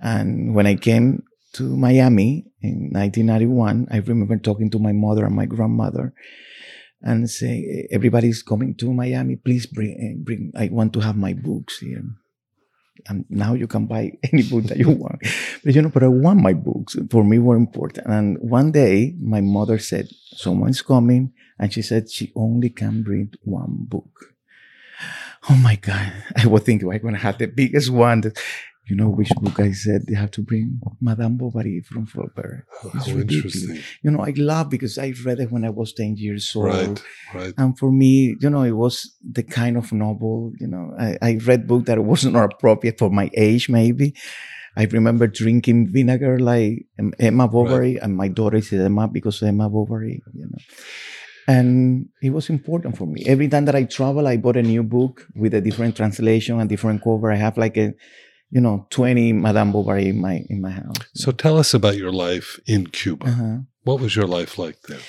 And 0.00 0.54
when 0.54 0.66
I 0.66 0.74
came 0.74 1.22
to 1.54 1.76
Miami 1.76 2.46
in 2.60 2.90
1991, 2.92 3.88
I 3.90 3.98
remember 3.98 4.36
talking 4.38 4.70
to 4.70 4.78
my 4.78 4.92
mother 4.92 5.24
and 5.24 5.36
my 5.36 5.46
grandmother 5.46 6.12
and 7.00 7.28
say, 7.28 7.86
everybody's 7.90 8.42
coming 8.42 8.74
to 8.76 8.92
Miami. 8.92 9.36
Please 9.36 9.66
bring, 9.66 9.96
eh, 10.00 10.22
bring, 10.22 10.52
I 10.56 10.68
want 10.72 10.92
to 10.94 11.00
have 11.00 11.16
my 11.16 11.32
books 11.34 11.78
here 11.78 12.02
and 13.08 13.24
now 13.28 13.54
you 13.54 13.66
can 13.66 13.86
buy 13.86 14.12
any 14.32 14.42
book 14.42 14.64
that 14.64 14.78
you 14.78 14.90
want. 15.04 15.20
But 15.64 15.74
you 15.74 15.82
know, 15.82 15.88
but 15.88 16.02
I 16.02 16.08
want 16.08 16.40
my 16.40 16.54
books. 16.54 16.96
For 17.10 17.24
me, 17.24 17.38
were 17.38 17.56
important. 17.56 18.06
And 18.06 18.38
one 18.38 18.72
day, 18.72 19.14
my 19.20 19.40
mother 19.40 19.78
said, 19.78 20.08
"Someone's 20.36 20.82
coming," 20.82 21.32
and 21.58 21.72
she 21.72 21.82
said 21.82 22.10
she 22.10 22.32
only 22.34 22.70
can 22.70 23.02
bring 23.02 23.32
one 23.42 23.76
book. 23.80 24.34
Oh 25.50 25.56
my 25.56 25.76
God! 25.76 26.12
I 26.36 26.46
was 26.46 26.62
thinking 26.62 26.90
I'm 26.90 26.98
gonna 26.98 27.18
have 27.18 27.38
the 27.38 27.46
biggest 27.46 27.90
one. 27.90 28.32
You 28.86 28.96
know 28.96 29.08
which 29.08 29.30
book 29.40 29.58
I 29.60 29.72
said 29.72 30.06
they 30.06 30.14
have 30.14 30.30
to 30.32 30.42
bring 30.42 30.78
Madame 31.00 31.36
Bovary 31.38 31.80
from 31.80 32.06
Flaubert. 32.06 32.64
Oh, 32.84 32.90
It's 32.94 33.06
how 33.08 33.14
ridiculous. 33.16 33.62
interesting. 33.62 33.82
You 34.02 34.10
know, 34.10 34.20
I 34.20 34.34
love 34.36 34.68
because 34.68 34.98
I 34.98 35.14
read 35.24 35.40
it 35.40 35.50
when 35.50 35.64
I 35.64 35.70
was 35.70 35.94
10 35.94 36.16
years 36.18 36.52
old. 36.54 36.66
Right, 36.66 37.02
right. 37.34 37.54
And 37.56 37.78
for 37.78 37.90
me, 37.90 38.36
you 38.40 38.50
know, 38.50 38.62
it 38.62 38.72
was 38.72 39.14
the 39.22 39.42
kind 39.42 39.76
of 39.78 39.90
novel, 39.92 40.52
you 40.60 40.66
know, 40.66 40.92
I, 40.98 41.16
I 41.22 41.38
read 41.46 41.66
book 41.66 41.86
that 41.86 42.04
was 42.04 42.26
not 42.26 42.52
appropriate 42.52 42.98
for 42.98 43.08
my 43.10 43.30
age, 43.34 43.68
maybe. 43.70 44.14
I 44.76 44.84
remember 44.84 45.28
drinking 45.28 45.92
vinegar 45.92 46.38
like 46.40 46.84
Emma 47.20 47.46
Bovary, 47.48 47.96
and 47.96 48.16
my 48.16 48.28
daughter 48.28 48.56
is 48.58 48.72
Emma 48.72 49.06
because 49.08 49.40
Emma 49.42 49.70
Bovary, 49.70 50.20
you 50.34 50.46
know. 50.46 50.58
And 51.46 52.08
it 52.22 52.30
was 52.30 52.48
important 52.50 52.96
for 52.96 53.06
me. 53.06 53.22
Every 53.26 53.48
time 53.48 53.66
that 53.66 53.74
I 53.76 53.84
travel, 53.84 54.26
I 54.26 54.36
bought 54.38 54.56
a 54.56 54.62
new 54.62 54.82
book 54.82 55.26
with 55.36 55.54
a 55.54 55.60
different 55.60 55.94
translation 55.96 56.58
and 56.58 56.68
different 56.68 57.04
cover. 57.04 57.30
I 57.30 57.36
have 57.36 57.56
like 57.58 57.76
a, 57.76 57.92
you 58.50 58.60
know, 58.60 58.86
20 58.90 59.32
Madame 59.32 59.72
Bovary 59.72 60.08
in 60.08 60.20
my 60.20 60.44
in 60.48 60.60
my 60.60 60.70
house. 60.70 60.96
So 61.14 61.32
tell 61.32 61.58
us 61.58 61.74
about 61.74 61.96
your 61.96 62.12
life 62.12 62.58
in 62.66 62.86
Cuba. 62.86 63.26
Uh-huh. 63.28 63.56
What 63.82 64.00
was 64.00 64.14
your 64.16 64.26
life 64.26 64.58
like 64.58 64.80
there? 64.88 65.00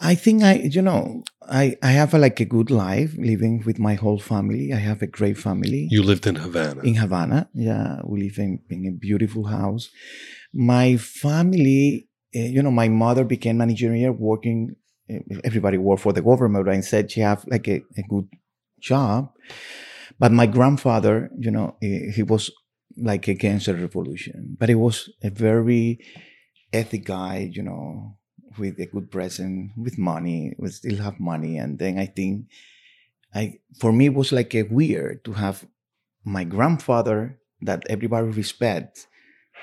I 0.00 0.14
think 0.16 0.42
I, 0.42 0.54
you 0.54 0.82
know, 0.82 1.22
I, 1.48 1.76
I 1.82 1.92
have 1.92 2.12
a, 2.14 2.18
like 2.18 2.38
a 2.40 2.44
good 2.44 2.70
life 2.70 3.14
living 3.16 3.62
with 3.64 3.78
my 3.78 3.94
whole 3.94 4.18
family. 4.18 4.72
I 4.72 4.76
have 4.76 5.00
a 5.02 5.06
great 5.06 5.38
family 5.38 5.88
You 5.90 6.02
lived 6.02 6.26
in 6.26 6.34
Havana. 6.34 6.82
in 6.82 6.94
Havana. 6.96 7.48
Yeah, 7.54 8.00
we 8.04 8.22
live 8.24 8.38
in, 8.38 8.58
in 8.68 8.86
a 8.86 8.92
beautiful 8.92 9.46
house. 9.46 9.88
My 10.52 10.96
family, 10.96 12.08
uh, 12.36 12.40
you 12.40 12.62
know, 12.62 12.70
my 12.72 12.88
mother 12.88 13.24
became 13.24 13.60
an 13.60 13.70
engineer 13.70 14.12
working. 14.12 14.74
eh, 15.08 15.20
Everybody 15.44 15.78
worked 15.78 16.02
for 16.02 16.12
the 16.12 16.22
government 16.22 16.68
and 16.68 16.84
said 16.84 17.10
she 17.10 17.20
have 17.20 17.44
like 17.46 17.66
a, 17.68 17.76
a 17.96 18.02
good 18.08 18.28
job. 18.80 19.30
But 20.18 20.32
my 20.32 20.46
grandfather, 20.46 21.30
you 21.38 21.50
know, 21.50 21.76
eh, 21.82 22.10
he 22.14 22.22
was 22.22 22.50
like 22.96 23.28
against 23.28 23.66
the 23.66 23.74
revolution, 23.74 24.56
but 24.58 24.68
he 24.68 24.74
was 24.74 25.10
a 25.22 25.30
very 25.30 25.98
ethic 26.72 27.04
guy, 27.04 27.50
you 27.52 27.62
know, 27.62 28.16
with 28.58 28.78
a 28.78 28.86
good 28.86 29.10
present, 29.10 29.72
with 29.76 29.98
money, 29.98 30.54
we 30.58 30.68
still 30.70 30.96
have 31.02 31.18
money. 31.18 31.56
And 31.58 31.78
then 31.78 31.98
I 31.98 32.06
think 32.06 32.46
I 33.34 33.58
for 33.78 33.92
me 33.92 34.06
it 34.06 34.14
was 34.14 34.32
like 34.32 34.54
a 34.54 34.62
weird 34.62 35.24
to 35.24 35.32
have 35.32 35.66
my 36.24 36.44
grandfather 36.44 37.38
that 37.62 37.84
everybody 37.88 38.28
respects 38.28 39.06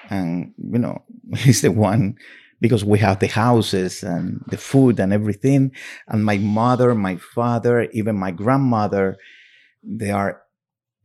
and 0.10 0.54
you 0.58 0.80
know 0.80 1.02
he's 1.38 1.62
the 1.62 1.72
one 1.72 2.15
because 2.60 2.86
we 2.86 3.00
have 3.00 3.20
the 3.20 3.28
houses 3.28 4.04
and 4.04 4.44
the 4.48 4.58
food 4.58 5.00
and 5.00 5.13
everything 5.13 5.72
and 6.08 6.26
my 6.26 6.38
mother 6.38 6.94
my 6.94 7.15
father 7.15 7.84
even 7.91 8.15
my 8.15 8.32
grandmother 8.32 9.17
they 9.84 10.12
are 10.12 10.41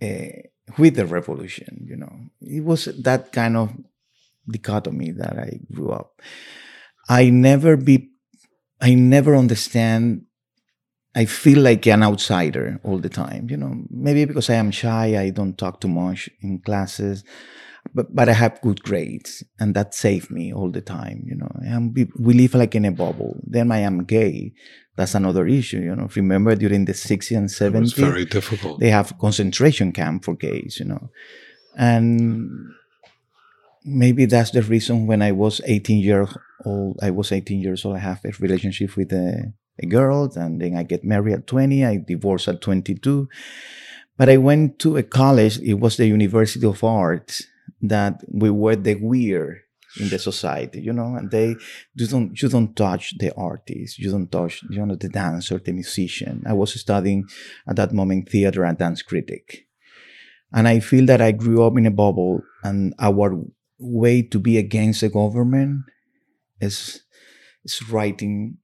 uh, 0.02 0.42
with 0.78 0.96
the 0.96 1.06
revolution 1.06 1.84
you 1.86 1.96
know 1.96 2.12
it 2.40 2.64
was 2.64 2.86
that 3.02 3.32
kind 3.32 3.56
of 3.56 3.72
dichotomy 4.50 5.10
that 5.10 5.38
i 5.38 5.58
grew 5.72 5.90
up 5.90 6.20
i 7.08 7.30
never 7.30 7.76
be 7.76 8.10
i 8.80 8.94
never 8.94 9.34
understand 9.36 10.26
I 11.16 11.24
feel 11.24 11.60
like 11.62 11.86
an 11.86 12.02
outsider 12.02 12.78
all 12.84 12.98
the 12.98 13.08
time, 13.08 13.48
you 13.48 13.56
know. 13.56 13.84
Maybe 13.88 14.26
because 14.26 14.50
I 14.50 14.56
am 14.56 14.70
shy, 14.70 15.18
I 15.18 15.30
don't 15.30 15.56
talk 15.56 15.80
too 15.80 15.88
much 15.88 16.28
in 16.42 16.60
classes, 16.60 17.24
but 17.94 18.14
but 18.14 18.28
I 18.28 18.34
have 18.34 18.60
good 18.60 18.82
grades, 18.82 19.42
and 19.58 19.74
that 19.74 19.94
saved 19.94 20.30
me 20.30 20.52
all 20.52 20.70
the 20.70 20.82
time, 20.82 21.24
you 21.24 21.34
know. 21.34 21.50
Am, 21.64 21.94
we 21.94 22.34
live 22.34 22.54
like 22.54 22.74
in 22.74 22.84
a 22.84 22.92
bubble. 22.92 23.40
Then 23.46 23.72
I 23.72 23.78
am 23.78 24.04
gay. 24.04 24.52
That's 24.96 25.14
another 25.14 25.46
issue, 25.46 25.80
you 25.80 25.94
know. 25.94 26.08
Remember 26.16 26.54
during 26.56 26.86
the 26.86 26.92
60s 26.94 27.36
and 27.36 27.50
It 27.50 27.80
was 27.80 27.94
70s, 27.94 27.96
very 27.96 28.24
difficult. 28.24 28.80
they 28.80 28.90
have 28.90 29.18
concentration 29.18 29.92
camp 29.92 30.24
for 30.24 30.34
gays, 30.34 30.78
you 30.80 30.86
know. 30.86 31.10
And 31.76 32.50
maybe 33.84 34.24
that's 34.24 34.50
the 34.50 34.62
reason 34.62 35.06
when 35.06 35.22
I 35.22 35.32
was 35.32 35.60
18 35.66 35.98
years 35.98 36.30
old, 36.64 36.98
I 37.02 37.10
was 37.10 37.30
18 37.32 37.60
years 37.60 37.84
old, 37.84 37.96
I 37.96 38.00
have 38.00 38.24
a 38.24 38.32
relationship 38.40 38.96
with 38.96 39.12
a, 39.12 39.52
a 39.82 39.86
girl, 39.86 40.32
and 40.34 40.60
then 40.60 40.76
I 40.76 40.82
get 40.82 41.04
married 41.04 41.34
at 41.34 41.46
20, 41.46 41.84
I 41.84 41.98
divorced 41.98 42.48
at 42.48 42.62
22. 42.62 43.28
But 44.16 44.30
I 44.30 44.38
went 44.38 44.78
to 44.78 44.96
a 44.96 45.02
college, 45.02 45.58
it 45.58 45.74
was 45.74 45.98
the 45.98 46.06
University 46.06 46.66
of 46.66 46.82
Arts, 46.82 47.44
that 47.82 48.22
we 48.32 48.48
were 48.48 48.76
the 48.76 48.94
weird 48.94 49.60
in 50.00 50.08
the 50.08 50.18
society, 50.18 50.80
you 50.80 50.92
know, 50.92 51.14
and 51.16 51.30
they 51.30 51.56
you 51.94 52.06
don't 52.06 52.40
you 52.40 52.48
don't 52.48 52.74
touch 52.76 53.14
the 53.18 53.34
artist, 53.34 53.98
you 53.98 54.10
don't 54.10 54.30
touch 54.30 54.62
you 54.70 54.84
know 54.84 54.96
the 54.96 55.08
dancer, 55.08 55.58
the 55.58 55.72
musician. 55.72 56.42
I 56.46 56.52
was 56.52 56.78
studying 56.80 57.28
at 57.66 57.76
that 57.76 57.92
moment 57.92 58.28
theater 58.28 58.64
and 58.64 58.78
dance 58.78 59.02
critic. 59.02 59.66
And 60.52 60.68
I 60.68 60.80
feel 60.80 61.06
that 61.06 61.20
I 61.20 61.32
grew 61.32 61.64
up 61.64 61.76
in 61.76 61.86
a 61.86 61.90
bubble 61.90 62.40
and 62.62 62.94
our 62.98 63.44
way 63.78 64.22
to 64.22 64.38
be 64.38 64.58
against 64.58 65.00
the 65.00 65.08
government 65.08 65.82
is 66.60 67.02
is 67.64 67.88
writing 67.90 68.58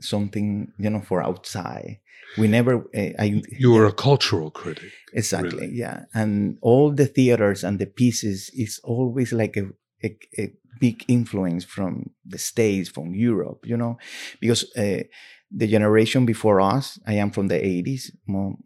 something, 0.00 0.72
you 0.78 0.90
know, 0.90 1.00
for 1.00 1.22
outside. 1.22 2.00
We 2.36 2.48
never 2.48 2.84
uh, 2.94 3.12
I 3.18 3.42
You 3.50 3.72
were 3.72 3.86
a 3.86 3.92
cultural 3.92 4.50
critic. 4.50 4.92
Exactly. 5.14 5.60
Really? 5.60 5.74
Yeah. 5.74 6.04
And 6.12 6.58
all 6.60 6.92
the 6.92 7.06
theaters 7.06 7.64
and 7.64 7.78
the 7.78 7.86
pieces 7.86 8.50
is 8.54 8.80
always 8.84 9.32
like 9.32 9.56
a, 9.56 9.70
a, 10.02 10.16
a 10.38 10.52
big 10.80 11.04
influence 11.08 11.64
from 11.64 12.10
the 12.24 12.38
States, 12.38 12.88
from 12.88 13.14
Europe, 13.14 13.66
you 13.66 13.76
know, 13.76 13.98
because 14.40 14.64
uh, 14.76 15.02
the 15.50 15.66
generation 15.66 16.26
before 16.26 16.60
us, 16.60 16.98
I 17.06 17.14
am 17.14 17.30
from 17.30 17.48
the 17.48 17.56
80s, 17.58 18.10
mo- 18.26 18.58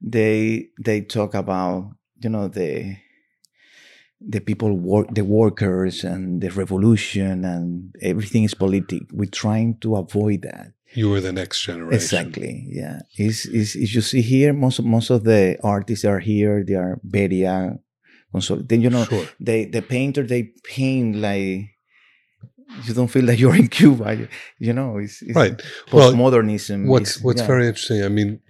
they, 0.00 0.68
they 0.80 1.00
talk 1.00 1.34
about, 1.34 1.90
you 2.20 2.30
know, 2.30 2.48
the, 2.48 2.96
the 4.20 4.40
people 4.40 4.76
work, 4.76 5.08
the 5.12 5.24
workers 5.24 6.04
and 6.04 6.40
the 6.40 6.50
revolution 6.50 7.44
and 7.44 7.94
everything 8.00 8.44
is 8.44 8.54
politic. 8.54 9.02
We're 9.12 9.26
trying 9.30 9.78
to 9.80 9.96
avoid 9.96 10.42
that. 10.42 10.72
You 10.94 11.10
were 11.10 11.20
the 11.20 11.32
next 11.32 11.62
generation. 11.62 11.94
Exactly. 11.94 12.66
Yeah. 12.68 13.00
Is 13.18 13.46
is 13.46 13.74
is 13.74 13.94
you 13.94 14.00
see 14.00 14.22
here 14.22 14.52
most 14.52 14.78
of, 14.78 14.84
most 14.84 15.10
of 15.10 15.24
the 15.24 15.58
artists 15.62 16.04
are 16.04 16.20
here. 16.20 16.64
They 16.64 16.74
are 16.74 17.00
very 17.02 17.44
Then 18.40 18.80
you 18.82 18.90
know 18.90 19.04
Sure. 19.04 19.26
they 19.40 19.64
the 19.66 19.82
painter 19.82 20.22
they 20.22 20.42
paint 20.64 21.16
like 21.16 21.70
you 22.86 22.94
don't 22.94 23.08
feel 23.08 23.26
that 23.26 23.38
you're 23.42 23.54
in 23.54 23.68
Cuba. 23.68 24.28
You, 24.58 24.72
know, 24.72 24.98
it's, 24.98 25.22
it's 25.22 25.34
Right. 25.36 25.60
Well, 25.92 26.12
postmodernism. 26.12 26.86
What's 26.86 27.16
is- 27.16 27.22
What's 27.22 27.40
yeah. 27.42 27.46
very 27.46 27.66
interesting. 27.68 28.02
I 28.04 28.08
mean, 28.08 28.40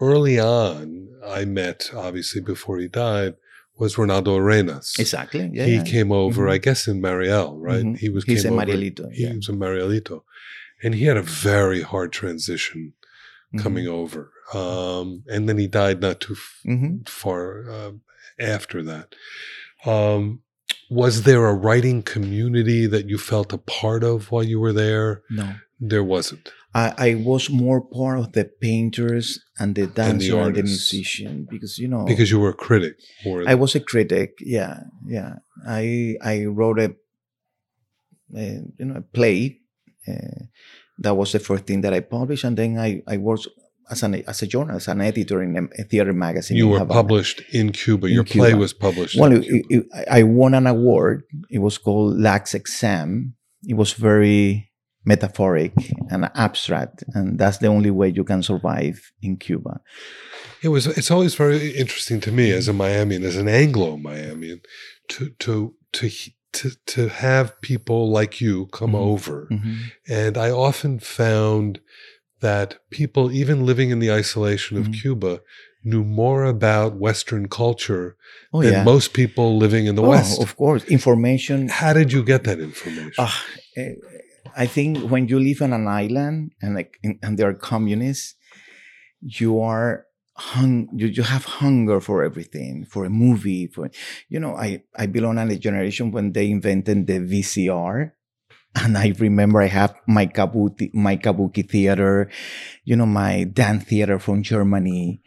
early 0.00 0.38
on, 0.38 1.08
I 1.24 1.44
met 1.44 1.90
obviously 1.94 2.40
before 2.42 2.78
he 2.78 2.88
died 2.88 3.34
was 3.78 3.98
Reinaldo 3.98 4.36
Arenas. 4.36 4.94
exactly. 4.98 5.50
Yeah. 5.52 5.66
he 5.66 5.74
yeah. 5.76 5.84
came 5.84 6.10
over, 6.10 6.46
Mhm. 6.46 6.50
I 6.52 6.58
guess, 6.58 6.88
in 6.88 7.00
Mariel, 7.00 7.56
right? 7.58 7.84
Mhm. 7.84 7.98
He 7.98 8.08
was 8.08 8.24
He's 8.24 8.42
came 8.42 8.52
a 8.52 8.56
over- 8.62 8.72
Marielito. 8.72 9.12
He 9.12 9.24
yeah. 9.24 9.34
was 9.34 9.48
a 9.48 9.52
Marielito, 9.52 10.22
and 10.82 10.94
he 10.94 11.04
had 11.04 11.16
a 11.18 11.22
very 11.22 11.82
hard 11.82 12.10
transition 12.12 12.94
coming 13.58 13.86
over. 13.86 14.32
Um, 14.54 15.24
and 15.28 15.48
then 15.48 15.56
he 15.58 15.66
died 15.66 16.00
not 16.00 16.20
too 16.20 16.34
f- 16.34 16.60
Mhm. 16.66 17.08
far 17.08 17.70
uh, 17.70 17.92
after 18.38 18.82
that. 18.82 19.14
Um, 19.84 20.42
was 20.90 21.22
there 21.22 21.46
a 21.46 21.54
writing 21.54 22.02
community 22.02 22.86
that 22.86 23.08
you 23.08 23.18
felt 23.18 23.52
a 23.52 23.58
part 23.58 24.04
of 24.04 24.30
while 24.30 24.42
you 24.42 24.60
were 24.60 24.72
there? 24.72 25.22
No. 25.30 25.54
There 25.78 26.04
wasn't. 26.04 26.52
I, 26.74 26.94
I 26.98 27.14
was 27.14 27.48
more 27.48 27.80
part 27.80 28.18
of 28.18 28.32
the 28.32 28.44
painters 28.44 29.42
and 29.58 29.74
the 29.74 29.86
dancer 29.86 30.12
and 30.12 30.20
the, 30.20 30.60
artists. 30.60 30.92
musician 30.92 31.46
because 31.50 31.78
you 31.78 31.88
know 31.88 32.04
because 32.04 32.30
you 32.30 32.38
were 32.38 32.50
a 32.50 32.54
critic. 32.54 32.96
Or. 33.24 33.48
I 33.48 33.54
was 33.54 33.74
a 33.74 33.80
critic. 33.80 34.34
Yeah, 34.40 34.80
yeah. 35.06 35.36
I 35.66 36.16
I 36.22 36.44
wrote 36.44 36.78
a, 36.78 36.94
a 38.36 38.60
you 38.78 38.84
know 38.84 38.96
a 38.96 39.00
play. 39.00 39.60
Uh, 40.06 40.44
that 40.98 41.14
was 41.14 41.32
the 41.32 41.38
first 41.38 41.64
thing 41.64 41.80
that 41.80 41.94
I 41.94 42.00
published, 42.00 42.44
and 42.44 42.56
then 42.56 42.78
I 42.78 43.02
I 43.06 43.16
worked 43.16 43.48
as 43.90 44.02
an 44.02 44.14
as 44.26 44.42
a 44.42 44.46
journalist, 44.46 44.88
an 44.88 45.00
editor 45.00 45.42
in 45.42 45.68
a, 45.78 45.84
theater 45.84 46.12
magazine. 46.12 46.56
you 46.56 46.68
were 46.68 46.78
Havana. 46.78 47.00
published 47.02 47.42
in 47.52 47.72
Cuba. 47.72 48.06
In 48.06 48.14
Your 48.14 48.24
play 48.24 48.54
was 48.54 48.72
published. 48.72 49.18
Well, 49.18 49.32
in 49.32 49.42
it, 49.42 49.68
Cuba. 49.68 49.86
it, 49.94 50.08
I 50.10 50.22
won 50.22 50.54
an 50.54 50.66
award. 50.66 51.22
It 51.50 51.58
was 51.60 51.78
called 51.78 52.18
Lax 52.18 52.54
Exam. 52.54 53.34
It 53.62 53.74
was 53.76 53.92
very 53.92 54.70
metaphoric 55.04 55.72
and 56.10 56.28
abstract, 56.34 57.04
and 57.14 57.38
that's 57.38 57.58
the 57.58 57.68
only 57.68 57.90
way 57.90 58.08
you 58.08 58.24
can 58.24 58.42
survive 58.42 59.12
in 59.22 59.36
Cuba. 59.36 59.80
It 60.62 60.68
was. 60.68 60.86
It's 60.98 61.10
always 61.10 61.34
very 61.34 61.70
interesting 61.76 62.20
to 62.22 62.32
me 62.32 62.50
as 62.52 62.68
a 62.68 62.72
Miamian, 62.72 63.22
as 63.24 63.36
an 63.36 63.48
Anglo 63.48 63.96
Miamian, 63.96 64.60
to 65.10 65.30
to 65.38 65.74
to 65.92 66.10
to 66.52 66.70
to 66.86 67.08
have 67.08 67.60
people 67.60 68.10
like 68.10 68.40
you 68.40 68.66
come 68.72 68.92
Mhm. 68.92 69.06
over, 69.12 69.46
Mhm. 69.52 69.76
and 70.08 70.36
I 70.38 70.50
often 70.50 70.98
found 70.98 71.80
that 72.40 72.78
people, 72.90 73.32
even 73.32 73.64
living 73.66 73.90
in 73.90 73.98
the 73.98 74.12
isolation 74.12 74.76
of 74.76 74.88
Mhm. 74.88 75.00
Cuba, 75.00 75.40
knew 75.84 76.04
more 76.04 76.44
about 76.44 76.98
Western 76.98 77.48
culture 77.48 78.16
Oh 78.52 78.60
than 78.62 78.72
yeah. 78.72 78.84
most 78.84 79.12
people 79.12 79.56
living 79.56 79.86
in 79.86 79.94
the 79.94 80.02
Oh, 80.02 80.08
West. 80.10 80.40
of 80.40 80.56
course, 80.56 80.84
information 80.84 81.68
How 81.68 81.92
did 81.92 82.12
you 82.12 82.22
get 82.24 82.44
that 82.44 82.58
information? 82.60 83.24
Eh, 83.76 83.92
I 84.56 84.66
think 84.66 84.98
when 85.12 85.28
you 85.28 85.38
live 85.38 85.60
on 85.62 85.72
an 85.72 85.86
island 85.86 86.52
and 86.62 86.74
like 86.74 86.98
and 87.22 87.38
there 87.38 87.48
are 87.48 87.54
communists, 87.54 88.34
you 89.20 89.60
are 89.60 90.06
hung 90.38 90.88
you, 90.92 91.06
you 91.06 91.22
have 91.22 91.44
hunger 91.60 91.98
for 92.00 92.22
everything 92.22 92.84
for 92.84 93.04
a 93.06 93.10
movie 93.10 93.66
for 93.66 93.88
you 94.28 94.38
know 94.38 94.54
i 94.54 94.82
i 94.94 95.06
belong 95.06 95.38
on 95.38 95.50
a 95.50 95.56
generation 95.56 96.10
when 96.12 96.32
they 96.32 96.50
invented 96.50 97.06
the 97.06 97.18
vcr 97.32 98.12
and 98.76 98.96
i 98.98 99.12
remember 99.18 99.60
i 99.60 99.66
have 99.66 99.94
my 100.06 100.26
kabuki 100.26 100.92
my 100.94 101.16
kabuki 101.16 101.68
theater 101.68 102.30
you 102.84 102.96
know 102.96 103.06
my 103.06 103.44
dance 103.44 103.84
theater 103.84 104.18
from 104.18 104.42
germany 104.42 105.20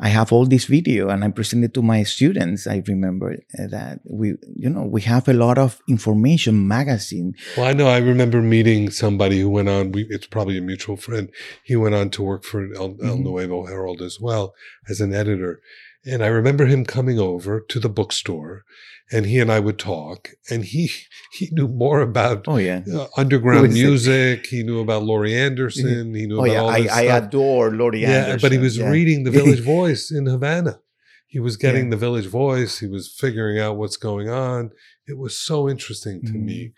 I 0.00 0.08
have 0.08 0.32
all 0.32 0.46
this 0.46 0.64
video 0.64 1.10
and 1.10 1.22
I 1.22 1.28
present 1.28 1.64
it 1.64 1.74
to 1.74 1.82
my 1.82 2.02
students. 2.02 2.66
I 2.66 2.82
remember 2.88 3.34
uh, 3.34 3.66
that 3.68 4.00
we, 4.04 4.34
you 4.56 4.70
know, 4.70 4.82
we 4.82 5.02
have 5.02 5.28
a 5.28 5.34
lot 5.34 5.58
of 5.58 5.80
information 5.88 6.66
magazine. 6.66 7.34
Well, 7.56 7.66
I 7.66 7.72
know 7.72 7.88
I 7.88 7.98
remember 7.98 8.40
meeting 8.40 8.90
somebody 8.90 9.40
who 9.40 9.50
went 9.50 9.68
on, 9.68 9.92
we, 9.92 10.06
it's 10.08 10.26
probably 10.26 10.56
a 10.56 10.62
mutual 10.62 10.96
friend. 10.96 11.30
He 11.62 11.76
went 11.76 11.94
on 11.94 12.10
to 12.10 12.22
work 12.22 12.42
for 12.42 12.64
El, 12.74 12.90
mm-hmm. 12.90 13.06
El 13.06 13.18
Nuevo 13.18 13.66
Herald 13.66 14.00
as 14.00 14.18
well 14.18 14.54
as 14.88 15.00
an 15.00 15.14
editor. 15.14 15.60
And 16.04 16.22
I 16.24 16.26
remember 16.26 16.66
him 16.66 16.84
coming 16.84 17.18
over 17.18 17.60
to 17.60 17.78
the 17.78 17.88
bookstore 17.88 18.64
and 19.12 19.26
he 19.26 19.38
and 19.38 19.52
I 19.52 19.60
would 19.60 19.78
talk 19.78 20.30
and 20.50 20.64
he 20.64 20.90
he 21.32 21.48
knew 21.52 21.68
more 21.68 22.00
about 22.00 22.44
oh 22.48 22.56
yeah 22.56 22.82
uh, 22.92 23.06
underground 23.16 23.72
music 23.72 24.46
he 24.46 24.62
knew 24.62 24.80
about 24.80 25.02
Laurie 25.04 25.36
Anderson 25.36 26.14
he 26.14 26.26
knew 26.26 26.38
oh, 26.40 26.44
about 26.44 26.52
yeah. 26.52 26.60
all 26.60 26.70
I, 26.70 26.80
this 26.82 26.92
I 26.92 27.04
stuff. 27.06 27.24
adore 27.24 27.70
Laurie 27.70 28.00
yeah, 28.02 28.10
Anderson 28.10 28.40
but 28.40 28.52
he 28.52 28.58
was 28.58 28.78
yeah. 28.78 28.88
reading 28.88 29.24
the 29.24 29.30
Village 29.30 29.60
Voice 29.76 30.10
in 30.10 30.26
Havana 30.26 30.80
he 31.26 31.38
was 31.38 31.56
getting 31.56 31.84
Yeah. 31.84 31.90
the 31.90 31.96
Village 31.98 32.26
Voice 32.26 32.78
he 32.80 32.86
was 32.86 33.14
figuring 33.14 33.58
out 33.58 33.76
what's 33.76 33.96
going 33.96 34.28
on 34.28 34.70
it 35.06 35.18
was 35.18 35.36
so 35.36 35.68
interesting 35.68 36.22
to 36.22 36.32
Mhm. 36.32 36.44
me 36.44 36.72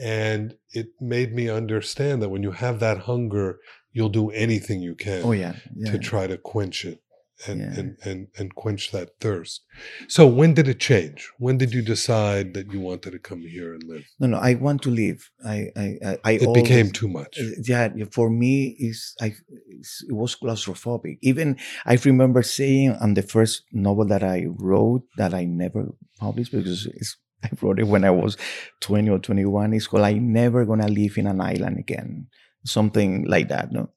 and 0.00 0.54
it 0.72 0.88
made 1.00 1.34
me 1.34 1.48
understand 1.48 2.22
that 2.22 2.28
when 2.28 2.42
you 2.42 2.52
have 2.52 2.78
that 2.80 2.98
hunger 3.00 3.58
you'll 3.92 4.08
do 4.10 4.30
anything 4.30 4.80
you 4.82 4.94
can 4.94 5.22
oh 5.24 5.32
yeah, 5.32 5.54
yeah. 5.74 5.90
to 5.90 5.98
try 5.98 6.26
to 6.26 6.36
quench 6.36 6.84
it 6.84 7.00
and, 7.46 7.60
Yeah. 7.60 7.78
and, 7.78 7.96
and, 8.04 8.28
and 8.38 8.54
quench 8.54 8.90
that 8.90 9.10
thirst. 9.20 9.62
So 10.08 10.26
when 10.26 10.54
did 10.54 10.66
it 10.68 10.80
change? 10.80 11.30
When 11.38 11.56
did 11.58 11.72
you 11.72 11.82
decide 11.82 12.54
that 12.54 12.72
you 12.72 12.80
wanted 12.80 13.12
to 13.12 13.18
come 13.18 13.42
here 13.42 13.74
and 13.74 13.82
live? 13.84 14.04
no 14.18 14.26
no 14.26 14.38
I 14.38 14.54
want 14.54 14.82
to 14.82 14.90
leave 14.90 15.30
I 15.44 15.56
I 15.76 15.86
I, 16.10 16.12
I 16.24 16.32
It 16.32 16.54
became 16.54 16.90
too 16.90 17.08
much. 17.08 17.38
Uh, 17.38 17.50
yeah 17.72 17.88
for 18.10 18.28
me 18.30 18.76
is 18.88 19.14
i 19.20 19.26
it's- 19.26 20.02
it 20.08 20.14
was 20.22 20.34
claustrophobic 20.42 21.18
even 21.30 21.56
i 21.86 21.94
remember 22.04 22.42
saying 22.42 22.90
on 23.04 23.14
the 23.14 23.22
first 23.34 23.62
novel 23.72 24.06
that 24.12 24.24
i 24.36 24.38
wrote 24.68 25.04
that 25.20 25.32
i 25.34 25.44
never 25.44 25.82
published 26.18 26.50
because 26.52 26.86
it's, 27.00 27.16
i 27.46 27.48
wrote 27.60 27.78
it 27.78 27.86
when 27.92 28.04
i 28.04 28.10
was 28.10 28.36
20 28.80 29.08
or 29.10 29.18
21 29.20 29.72
it's 29.72 29.86
called 29.86 30.02
i 30.12 30.14
never 30.14 30.64
gonna 30.64 30.88
live 30.88 31.14
in 31.20 31.26
an 31.28 31.40
island 31.40 31.78
again 31.78 32.26
something 32.64 33.10
like 33.34 33.48
that 33.48 33.70
no 33.70 33.88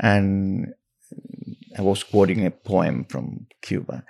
and 0.00 0.68
i 1.78 1.82
was 1.82 2.02
quoting 2.02 2.44
a 2.46 2.50
poem 2.50 3.04
from 3.04 3.46
cuba 3.62 4.04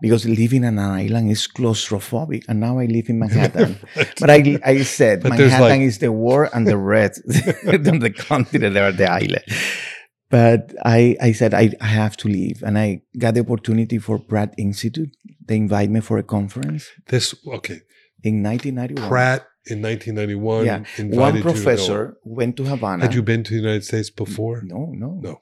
because 0.00 0.24
living 0.26 0.64
on 0.64 0.78
an 0.78 0.90
island 1.04 1.30
is 1.30 1.46
claustrophobic 1.56 2.42
and 2.48 2.60
now 2.60 2.78
i 2.78 2.86
live 2.86 3.08
in 3.08 3.18
manhattan 3.18 3.78
but 4.20 4.30
I, 4.30 4.58
I 4.64 4.82
said 4.82 5.22
But 5.22 5.30
Manhattan 5.30 5.60
like- 5.60 5.80
is 5.90 5.98
the 5.98 6.12
war 6.12 6.48
and 6.54 6.66
the 6.66 6.76
rest 6.78 7.20
than 7.86 7.98
the 8.00 8.10
continent 8.10 8.76
or 8.76 8.92
the 8.92 9.10
island. 9.10 9.44
But 10.30 10.72
I, 10.84 11.16
I 11.20 11.32
said 11.32 11.54
I, 11.54 11.72
I 11.80 11.86
have 11.86 12.16
to 12.18 12.28
leave, 12.28 12.62
and 12.62 12.78
I 12.78 13.02
got 13.18 13.34
the 13.34 13.40
opportunity 13.40 13.98
for 13.98 14.16
Pratt 14.20 14.54
Institute. 14.56 15.10
They 15.44 15.56
invite 15.56 15.90
me 15.90 16.00
for 16.00 16.18
a 16.18 16.22
conference 16.22 16.86
This 17.08 17.34
okay. 17.58 17.80
in 18.22 18.40
1991. 18.42 19.08
Pratt 19.08 19.40
in 19.66 19.82
1991 19.82 20.66
Yeah. 20.66 20.84
invited 20.98 21.18
One 21.18 21.34
you 21.36 21.42
to 21.42 21.50
professor 21.50 22.16
went 22.24 22.56
to 22.58 22.64
Havana. 22.64 23.02
Had 23.02 23.14
you 23.14 23.22
been 23.22 23.42
to 23.42 23.50
the 23.50 23.58
United 23.60 23.84
States 23.84 24.08
before? 24.10 24.62
No, 24.64 24.92
no, 24.94 25.18
No. 25.20 25.40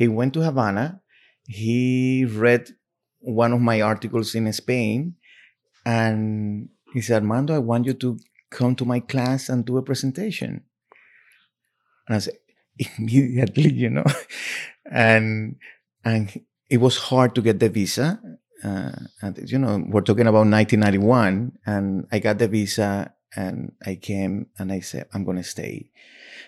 He 0.00 0.08
went 0.08 0.32
to 0.32 0.40
Havana. 0.40 1.02
He 1.46 2.24
read 2.24 2.70
one 3.18 3.52
of 3.52 3.60
my 3.60 3.82
articles 3.82 4.34
in 4.34 4.50
Spain, 4.50 5.16
and 5.84 6.70
he 6.94 7.02
said, 7.02 7.20
"Armando, 7.20 7.54
I 7.54 7.58
want 7.58 7.84
you 7.84 7.92
to 7.92 8.18
come 8.48 8.74
to 8.76 8.86
my 8.86 9.00
class 9.00 9.50
and 9.50 9.66
do 9.66 9.76
a 9.76 9.82
presentation." 9.82 10.64
And 12.08 12.16
I 12.16 12.18
said, 12.18 12.38
immediately, 12.96 13.70
you 13.74 13.90
know, 13.90 14.08
and 14.90 15.56
and 16.02 16.32
it 16.70 16.80
was 16.80 16.96
hard 16.96 17.34
to 17.34 17.42
get 17.42 17.60
the 17.60 17.68
visa. 17.68 18.18
Uh, 18.64 19.04
and 19.20 19.36
you 19.52 19.58
know, 19.58 19.84
we're 19.86 20.00
talking 20.00 20.26
about 20.26 20.48
1991, 20.48 21.52
and 21.66 22.06
I 22.10 22.20
got 22.20 22.38
the 22.38 22.48
visa, 22.48 23.12
and 23.36 23.72
I 23.84 23.96
came, 23.96 24.46
and 24.58 24.72
I 24.72 24.80
said, 24.80 25.12
"I'm 25.12 25.24
gonna 25.28 25.44
stay." 25.44 25.90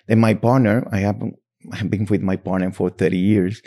Then 0.09 0.21
my 0.21 0.33
partner, 0.33 0.88
I 0.91 1.01
have 1.01 1.21
I've 1.72 1.90
been 1.90 2.07
with 2.07 2.22
my 2.22 2.37
partner 2.37 2.72
for 2.72 2.90
30 2.90 3.16
years. 3.18 3.62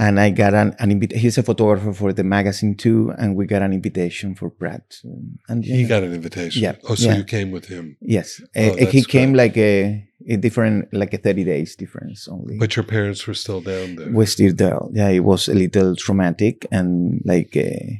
And 0.00 0.20
I 0.20 0.30
got 0.30 0.54
an, 0.54 0.76
an 0.78 0.92
invitation. 0.92 1.20
He's 1.22 1.38
a 1.38 1.42
photographer 1.42 1.92
for 1.92 2.12
the 2.12 2.22
magazine 2.22 2.76
too. 2.76 3.12
And 3.18 3.34
we 3.34 3.46
got 3.46 3.62
an 3.62 3.72
invitation 3.72 4.36
for 4.36 4.48
Pratt. 4.48 4.94
And 5.48 5.64
He 5.64 5.84
got 5.86 6.04
an 6.04 6.12
invitation. 6.14 6.62
Yeah, 6.62 6.76
Oh, 6.88 6.94
so 6.94 7.08
yeah. 7.08 7.16
you 7.16 7.24
came 7.24 7.50
with 7.50 7.66
him. 7.66 7.96
yes. 8.00 8.40
Oh, 8.56 8.60
Uh, 8.74 8.86
he 8.86 9.02
came 9.02 9.32
great. 9.32 9.38
like 9.44 9.56
a, 9.56 10.04
a 10.28 10.36
different, 10.36 10.92
like 10.94 11.14
a 11.14 11.18
30 11.18 11.42
days 11.44 11.74
difference 11.74 12.28
only. 12.28 12.58
But 12.58 12.76
your 12.76 12.84
parents 12.84 13.26
were 13.26 13.34
still 13.34 13.60
down 13.60 13.96
there. 13.96 14.10
we 14.12 14.24
still 14.26 14.54
there. 14.54 14.78
Yeah, 14.92 15.08
it 15.08 15.24
was 15.24 15.48
a 15.48 15.54
little 15.54 15.96
traumatic. 15.96 16.64
And 16.70 17.20
like, 17.24 17.56
uh, 17.56 17.94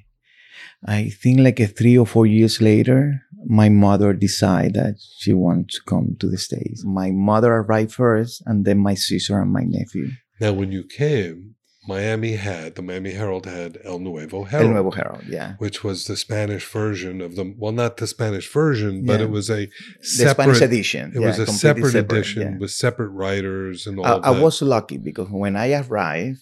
I 0.86 1.08
think 1.10 1.40
like 1.40 1.58
a 1.58 1.66
three 1.66 1.98
or 1.98 2.06
four 2.06 2.26
years 2.26 2.60
later, 2.60 3.22
my 3.48 3.70
mother 3.70 4.12
decided 4.12 4.74
that 4.74 4.96
she 5.16 5.32
wanted 5.32 5.70
to 5.70 5.80
come 5.86 6.16
to 6.20 6.28
the 6.28 6.36
States. 6.36 6.84
My 6.84 7.10
mother 7.10 7.52
arrived 7.54 7.92
first, 7.92 8.42
and 8.44 8.64
then 8.66 8.78
my 8.78 8.94
sister 8.94 9.40
and 9.40 9.50
my 9.50 9.62
nephew. 9.64 10.08
Now, 10.38 10.52
when 10.52 10.70
you 10.70 10.84
came, 10.84 11.54
Miami 11.88 12.32
had, 12.36 12.74
the 12.74 12.82
Miami 12.82 13.12
Herald 13.12 13.46
had 13.46 13.78
El 13.84 14.00
Nuevo 14.00 14.44
Herald. 14.44 14.68
El 14.68 14.74
Nuevo 14.74 14.90
Herald, 14.90 15.24
yeah. 15.26 15.54
which 15.56 15.82
was 15.82 16.04
the 16.04 16.16
Spanish 16.18 16.70
version 16.70 17.22
of 17.22 17.36
the 17.36 17.54
well, 17.56 17.72
not 17.72 17.96
the 17.96 18.06
Spanish 18.06 18.52
version, 18.52 19.06
but 19.06 19.20
Yeah. 19.20 19.26
it 19.26 19.30
was 19.30 19.48
a 19.48 19.64
The 19.66 19.70
separate. 20.02 20.34
Spanish 20.56 20.60
edition. 20.60 21.12
It 21.14 21.20
yeah, 21.20 21.28
was 21.28 21.38
a 21.38 21.46
separate, 21.46 21.92
separate, 21.92 22.18
edition 22.18 22.42
yeah. 22.42 22.58
with 22.58 22.70
separate 22.72 23.08
writers 23.08 23.86
and 23.86 23.98
all 23.98 24.04
I, 24.22 24.28
I 24.28 24.40
was 24.42 24.60
lucky 24.60 24.98
because 24.98 25.28
when 25.30 25.56
I 25.56 25.72
arrived, 25.72 26.40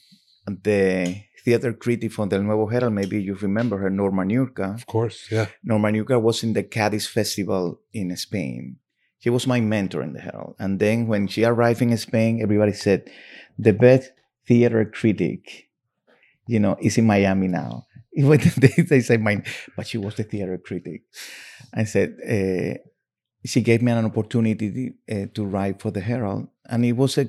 the 0.49 1.23
theater 1.46 1.72
critic 1.72 2.11
from 2.11 2.28
the 2.28 2.38
Nuevo 2.40 2.66
Herald, 2.66 2.92
maybe 2.92 3.22
you 3.22 3.35
remember 3.37 3.78
her, 3.78 3.88
Norma 3.88 4.24
Niurka. 4.24 4.74
of 4.74 4.85
course, 4.87 5.28
yeah. 5.30 5.46
Norma 5.62 5.88
Niurka 5.90 6.20
was 6.20 6.42
in 6.42 6.52
the 6.54 6.64
Cadiz 6.64 7.06
Festival 7.06 7.80
in 7.92 8.14
Spain. 8.16 8.78
She 9.20 9.30
was 9.30 9.46
my 9.46 9.61
mentor 9.61 10.02
in 10.02 10.12
the 10.12 10.20
Herald. 10.20 10.56
And 10.59 10.80
then 10.80 11.06
when 11.06 11.28
she 11.28 11.44
arrived 11.44 11.82
in 11.82 11.96
Spain, 11.96 12.42
everybody 12.42 12.72
said, 12.72 13.09
the 13.56 13.72
best 13.72 14.11
theater 14.48 14.85
critic, 14.85 15.68
you 16.48 16.59
know, 16.59 16.76
is 16.80 16.98
in 16.98 17.06
Miami 17.06 17.48
now. 17.48 17.87
They, 18.16 18.82
they 18.90 19.00
say 19.00 19.18
mine, 19.18 19.44
but 19.76 19.87
she 19.87 19.98
was 19.98 20.14
the 20.16 20.24
theater 20.24 20.59
critic. 20.59 21.02
I 21.72 21.85
said, 21.85 22.16
uh, 22.35 22.74
she 23.44 23.61
gave 23.61 23.82
me 23.82 23.92
an 23.92 24.06
opportunity 24.06 24.94
uh, 25.09 25.26
to 25.35 25.44
write 25.44 25.80
for 25.82 25.90
the 25.92 26.00
Herald. 26.00 26.48
And 26.64 26.85
it 26.85 26.96
was 26.96 27.18
a 27.18 27.28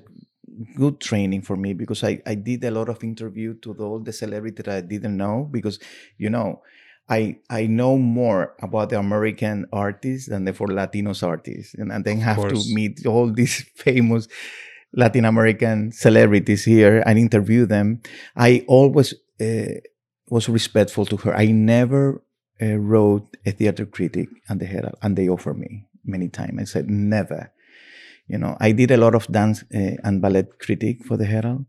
good 0.76 1.00
training 1.00 1.42
for 1.42 1.56
me 1.56 1.74
because 1.74 2.04
I, 2.04 2.22
I 2.26 2.36
did 2.36 2.64
a 2.64 2.72
lot 2.72 2.90
of 2.90 3.04
interview 3.04 3.54
to 3.62 3.74
the, 3.74 3.84
all 3.84 4.00
the 4.00 4.14
celebrities 4.14 4.64
that 4.66 4.68
I 4.74 4.82
didn't 4.82 5.18
know 5.18 5.48
because, 5.52 5.80
you 6.18 6.30
know, 6.30 6.62
I 7.10 7.38
I 7.50 7.68
know 7.68 7.98
more 7.98 8.54
about 8.62 8.90
the 8.90 9.00
American 9.00 9.66
artists 9.72 10.28
than 10.30 10.44
the 10.46 10.54
for 10.54 10.68
Latinos 10.68 11.24
artists, 11.24 11.74
and, 11.74 11.92
and 11.92 12.04
then 12.04 12.18
Of 12.18 12.24
have 12.24 12.36
course. 12.38 12.68
to 12.68 12.74
meet 12.74 13.06
all 13.06 13.32
these 13.32 13.62
famous 13.76 14.28
Latin 14.94 15.26
American 15.26 15.92
celebrities 15.92 16.66
here 16.66 17.04
and 17.06 17.18
interview 17.20 17.66
them. 17.66 18.02
I 18.36 18.66
always 18.68 19.14
uh, 19.40 19.80
was 20.30 20.50
respectful 20.50 21.06
to 21.06 21.18
her. 21.18 21.36
I 21.36 21.48
never 21.48 22.22
uh, 22.62 22.76
wrote 22.78 23.38
a 23.46 23.52
theater 23.52 23.86
critic 23.86 24.30
and 24.50 24.60
the 24.60 24.66
Herald, 24.66 24.96
and 25.02 25.16
they 25.16 25.30
offered 25.30 25.58
me 25.60 25.86
many 26.06 26.28
times. 26.30 26.60
I 26.60 26.64
said 26.66 26.90
never. 26.90 27.52
You 28.28 28.38
know, 28.38 28.58
I 28.60 28.74
did 28.74 28.92
a 28.92 28.98
lot 28.98 29.16
of 29.16 29.28
dance 29.28 29.64
uh, 29.74 29.96
and 30.04 30.22
ballet 30.22 30.48
critic 30.60 31.06
for 31.06 31.16
the 31.16 31.26
Herald. 31.26 31.66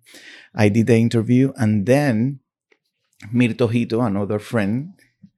I 0.55 0.69
did 0.69 0.89
the 0.89 0.97
interview, 0.97 1.53
and 1.57 1.87
then 1.87 2.41
Mirta 3.33 3.69
Ojito, 3.69 4.05
another 4.05 4.39
friend 4.39 4.95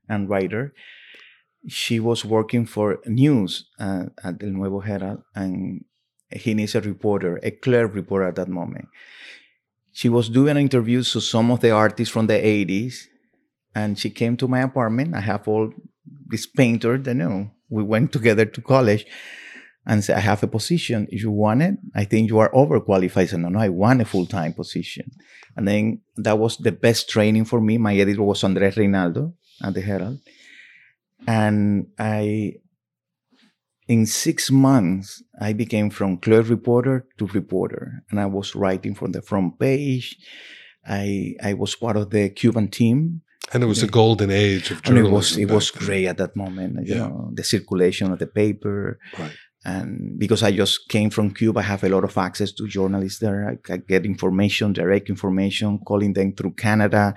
and 0.09 0.29
writer, 0.29 0.75
she 1.69 2.01
was 2.01 2.25
working 2.25 2.65
for 2.65 3.01
news 3.07 3.69
uh, 3.79 4.05
at 4.25 4.43
El 4.43 4.51
Nuevo 4.51 4.81
Herald, 4.81 5.23
and 5.35 5.85
he 6.31 6.55
needs 6.55 6.75
a 6.75 6.81
reporter, 6.81 7.39
a 7.43 7.51
clerk 7.51 7.95
reporter 7.95 8.27
at 8.27 8.37
that 8.37 8.49
moment. 8.49 8.89
She 9.93 10.09
was 10.09 10.29
doing 10.29 10.57
interviews 10.57 11.13
to 11.13 11.21
some 11.21 11.51
of 11.51 11.61
the 11.61 11.71
artists 11.71 12.13
from 12.13 12.29
the 12.29 12.35
80s, 12.35 12.95
and 13.75 13.99
she 13.99 14.09
came 14.09 14.37
to 14.39 14.49
my 14.49 14.61
apartment. 14.61 15.15
I 15.15 15.21
have 15.21 15.47
all 15.47 15.73
this 16.29 16.47
painter, 16.47 16.97
you 16.97 17.15
know, 17.15 17.51
we 17.69 17.83
went 17.83 18.13
together 18.13 18.47
to 18.47 18.61
college 18.63 19.05
and 19.87 20.05
said, 20.05 20.17
I 20.17 20.21
have 20.21 20.43
a 20.43 20.47
position. 20.47 21.07
If 21.11 21.23
you 21.23 21.31
want 21.31 21.63
it, 21.63 21.75
I 21.95 22.05
think 22.05 22.29
you 22.29 22.39
are 22.39 22.51
overqualified. 22.53 23.17
I 23.23 23.27
said, 23.27 23.41
no, 23.41 23.49
no, 23.49 23.59
I 23.59 23.69
want 23.71 24.03
a 24.03 24.05
full-time 24.05 24.53
position. 24.53 25.11
And 25.57 25.67
then 25.67 26.01
that 26.17 26.39
was 26.39 26.59
the 26.59 26.73
best 26.73 27.09
training 27.09 27.45
for 27.47 27.61
me. 27.61 27.79
My 27.79 27.97
editor 27.97 28.23
was 28.23 28.45
Andres 28.45 28.77
Reynaldo 28.77 29.33
at 29.63 29.75
the 29.75 29.81
Herald. 29.81 30.19
And 31.27 31.89
I, 31.99 32.55
in 33.89 34.07
six 34.07 34.51
months, 34.51 35.23
I 35.41 35.53
became 35.53 35.91
from 35.91 36.19
clerk 36.19 36.49
reporter 36.49 37.07
to 37.19 37.27
reporter. 37.27 38.03
And 38.11 38.21
I 38.21 38.27
was 38.27 38.55
writing 38.55 38.95
from 38.95 39.13
the 39.13 39.23
front 39.23 39.59
page. 39.59 40.17
I 40.87 41.35
I 41.43 41.55
was 41.55 41.75
part 41.75 41.97
of 41.97 42.11
the 42.11 42.31
Cuban 42.31 42.69
team. 42.69 43.23
And 43.53 43.63
it 43.63 43.67
was 43.67 43.83
a 43.83 43.89
golden 43.89 44.31
age 44.31 44.71
of 44.71 44.81
And 44.87 44.97
it 44.97 45.11
was 45.11 45.37
it 45.37 45.51
was 45.51 45.71
great 45.71 46.07
at 46.07 46.19
that 46.19 46.37
moment. 46.37 46.87
You 46.87 46.95
Yeah. 46.95 47.09
know, 47.09 47.31
the 47.35 47.45
circulation 47.45 48.13
of 48.13 48.19
the 48.19 48.27
paper. 48.27 48.99
Right. 49.19 49.33
And 49.65 50.19
because 50.19 50.43
I 50.43 50.53
just 50.53 50.89
came 50.89 51.11
from 51.11 51.33
Cuba, 51.35 51.61
I 51.61 51.65
have 51.65 51.85
a 51.85 51.89
lot 51.91 52.03
of 52.05 52.17
access 52.17 52.51
to 52.53 52.67
journalists 52.67 53.19
there. 53.21 53.47
I 53.51 53.57
can 53.63 53.85
get 53.87 54.07
information, 54.07 54.73
direct 54.73 55.11
information, 55.11 55.79
calling 55.87 56.15
them 56.15 56.33
through 56.33 56.53
Canada. 56.53 57.15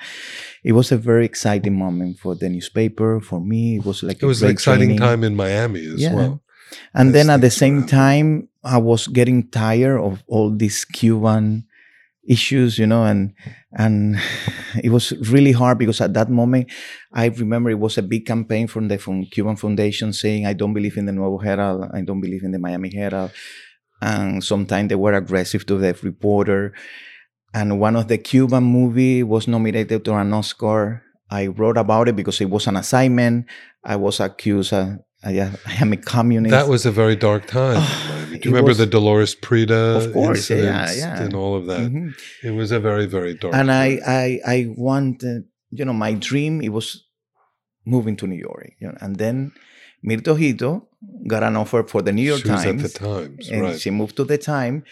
It 0.64 0.74
was 0.74 0.92
a 0.92 0.98
very 0.98 1.26
exciting 1.26 1.78
moment 1.78 2.20
for 2.20 2.36
the 2.36 2.50
newspaper. 2.50 3.22
For 3.22 3.40
me, 3.40 3.78
it 3.78 3.86
was 3.86 4.04
like 4.04 4.18
It 4.18 4.24
a 4.24 4.28
was 4.28 4.44
an 4.44 4.50
exciting 4.50 4.90
training. 4.90 5.00
time 5.00 5.24
in 5.24 5.36
Miami 5.36 5.86
as 5.86 6.02
Yeah. 6.02 6.16
well. 6.16 6.42
And 6.94 7.10
as 7.10 7.14
then 7.14 7.30
at 7.30 7.40
the 7.42 7.52
same 7.52 7.86
time, 7.86 8.50
I 8.64 8.78
was 8.78 9.08
getting 9.08 9.48
tired 9.50 10.00
of 10.02 10.22
all 10.28 10.50
this 10.50 10.84
Cuban 10.84 11.66
issues, 12.28 12.80
you 12.80 12.88
know, 12.88 13.04
and 13.04 13.34
and 13.74 14.18
it 14.84 14.90
was 14.90 15.12
really 15.32 15.52
hard 15.52 15.78
because 15.78 16.02
at 16.02 16.14
that 16.14 16.30
moment, 16.30 16.72
I 17.12 17.28
remember 17.28 17.70
it 17.70 17.80
was 17.80 17.98
a 17.98 18.04
big 18.04 18.26
campaign 18.26 18.68
from 18.68 18.88
the 18.88 18.98
from 18.98 19.26
Cuban 19.26 19.56
Foundation 19.56 20.14
saying, 20.14 20.46
"I 20.46 20.54
don't 20.54 20.74
believe 20.74 20.98
in 20.98 21.06
the 21.06 21.12
Nuevo 21.12 21.38
Herald, 21.38 21.90
I 21.94 22.02
don't 22.02 22.22
believe 22.22 22.44
in 22.44 22.52
the 22.52 22.60
Miami 22.60 22.92
Herald," 22.94 23.32
and 24.02 24.44
sometimes 24.44 24.90
they 24.90 24.96
were 24.96 25.14
aggressive 25.14 25.66
to 25.68 25.78
the 25.78 25.98
reporter. 26.04 26.74
And 27.54 27.80
one 27.80 27.96
of 27.96 28.08
the 28.08 28.18
Cuban 28.18 28.64
movie 28.64 29.22
was 29.22 29.48
nominated 29.48 30.04
to 30.06 30.14
an 30.16 30.34
Oscar. 30.34 31.04
I 31.30 31.48
wrote 31.48 31.78
about 31.78 32.08
it 32.08 32.16
because 32.16 32.42
it 32.42 32.50
was 32.50 32.66
an 32.66 32.76
assignment. 32.78 33.46
I 33.84 33.96
was 33.96 34.20
accused. 34.20 34.74
Uh, 34.74 34.98
I, 35.30 35.52
I 35.66 35.74
am 35.82 35.94
a 35.94 35.98
communist. 35.98 36.52
That 36.52 36.68
was 36.68 36.86
a 36.86 36.92
very 36.92 37.16
dark 37.16 37.48
time. 37.48 37.78
Oh, 37.80 38.26
Do 38.30 38.36
you 38.36 38.52
remember 38.52 38.70
was- 38.70 38.78
the 38.78 38.86
Dolores 38.86 39.36
Prida 39.36 40.06
Of 40.06 40.14
course, 40.14 40.50
yeah, 40.50 40.58
incidents 40.58 40.98
yeah. 40.98 41.22
and 41.24 41.34
all 41.34 41.56
of 41.56 41.66
that? 41.68 41.80
Mhm. 41.82 42.14
It 42.44 42.52
was 42.52 42.72
a 42.72 42.80
very, 42.80 43.06
very 43.06 43.34
dark 43.36 43.54
and 43.54 43.72
I, 43.72 43.96
time. 43.98 44.04
I 44.08 44.40
I 44.56 44.58
wanted 44.76 45.46
you 45.72 45.86
know 45.86 45.94
my 45.94 46.14
dream 46.14 46.62
it 46.62 46.70
was 46.70 46.88
moving 47.86 48.16
to 48.18 48.28
New 48.28 48.42
York 48.50 48.72
you 48.80 48.88
know 48.88 48.98
and 49.02 49.18
then 49.18 49.52
Mirta 50.08 50.32
Ojito 50.36 50.72
got 51.28 51.44
an 51.44 51.56
offer 51.56 51.84
for 51.84 52.02
the 52.02 52.12
New 52.12 52.28
York 52.32 52.42
she 52.42 52.50
Times 52.50 52.84
at 52.84 52.92
the 52.94 53.00
Times, 53.08 53.50
and 53.50 53.62
right. 53.62 53.80
she 53.82 53.90
moved 53.90 54.16
to 54.18 54.24
the 54.24 54.38
time 54.38 54.84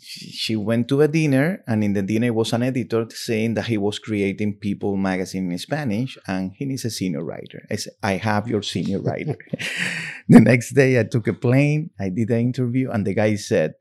she, 0.00 0.56
went 0.56 0.88
to 0.88 1.02
a 1.02 1.08
dinner 1.08 1.62
and 1.66 1.82
in 1.82 1.92
the 1.92 2.02
dinner 2.02 2.32
was 2.32 2.52
an 2.52 2.62
editor 2.62 3.06
saying 3.10 3.54
that 3.54 3.66
he 3.66 3.76
was 3.76 3.98
creating 3.98 4.56
people 4.56 4.96
magazine 4.96 5.50
in 5.50 5.58
spanish 5.58 6.16
and 6.26 6.52
he 6.56 6.64
needs 6.64 6.84
a 6.84 6.90
senior 6.90 7.24
writer 7.24 7.66
i 7.70 7.76
said 7.76 7.92
i 8.02 8.12
have 8.12 8.48
your 8.48 8.62
senior 8.62 9.00
writer 9.00 9.36
the 10.28 10.40
next 10.40 10.74
day 10.74 10.98
i 10.98 11.04
took 11.04 11.26
a 11.26 11.32
plane 11.32 11.90
i 12.00 12.08
did 12.08 12.28
the 12.28 12.38
interview 12.38 12.90
and 12.90 13.06
the 13.06 13.14
guy 13.14 13.34
said 13.34 13.74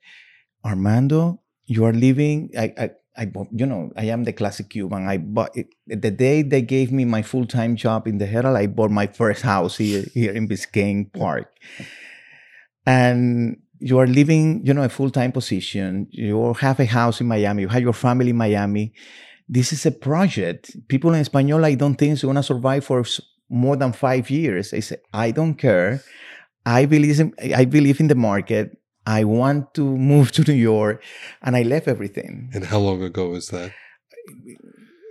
armando 0.65 1.41
you 1.65 1.86
are 1.86 1.93
leaving 1.93 2.49
i, 2.58 2.73
I 2.77 2.89
I 3.19 3.25
bought, 3.25 3.47
you 3.51 3.65
know, 3.65 3.91
I 3.97 4.06
am 4.06 4.25
the 4.25 4.32
classic 4.32 4.69
Cuban. 4.69 5.08
I 5.08 5.17
bought 5.17 5.58
it, 5.58 5.73
the 5.88 6.12
day 6.12 6.43
they 6.43 6.62
gave 6.62 6.91
me 6.91 7.03
my 7.03 7.23
full 7.23 7.47
time 7.47 7.75
job 7.75 8.08
in 8.08 8.19
the 8.19 8.27
Herald. 8.27 8.56
I 8.56 8.67
bought 8.67 8.91
my 8.91 9.08
first 9.08 9.41
house 9.41 9.77
here, 9.77 10.06
here 10.13 10.34
in 10.34 10.47
Biscayne 10.47 11.12
Park, 11.12 11.58
and 12.86 13.58
you 13.79 13.99
are 13.99 14.07
living, 14.07 14.65
you 14.65 14.73
know, 14.73 14.83
a 14.83 14.89
full 14.89 15.09
time 15.09 15.31
position. 15.31 16.07
You 16.11 16.53
have 16.53 16.79
a 16.79 16.85
house 16.85 17.21
in 17.21 17.27
Miami. 17.27 17.63
You 17.63 17.69
have 17.69 17.81
your 17.81 17.93
family 17.93 18.29
in 18.29 18.37
Miami. 18.37 18.93
This 19.47 19.71
is 19.71 19.85
a 19.85 19.91
project. 19.91 20.75
People 20.87 21.13
en 21.15 21.23
Español, 21.23 21.63
I 21.63 21.75
don't 21.75 21.95
think 21.95 22.21
going 22.21 22.35
to 22.35 22.43
survive 22.43 22.83
for 22.83 23.03
more 23.49 23.75
than 23.75 23.93
five 23.93 24.29
years. 24.29 24.73
I 24.73 24.81
say, 24.81 24.97
I 25.13 25.31
don't 25.31 25.55
care. 25.55 26.03
I 26.65 26.85
believe 26.85 27.19
in, 27.19 27.33
I 27.55 27.65
believe 27.65 27.99
in 27.99 28.07
the 28.07 28.15
market. 28.15 28.77
I 29.05 29.23
want 29.23 29.73
to 29.75 29.83
move 29.83 30.31
to 30.33 30.43
New 30.43 30.59
York, 30.59 31.01
and 31.41 31.55
I 31.55 31.63
left 31.63 31.87
everything. 31.87 32.51
and 32.53 32.65
how 32.65 32.79
long 32.79 33.01
ago 33.01 33.29
was 33.29 33.47
that? 33.49 33.71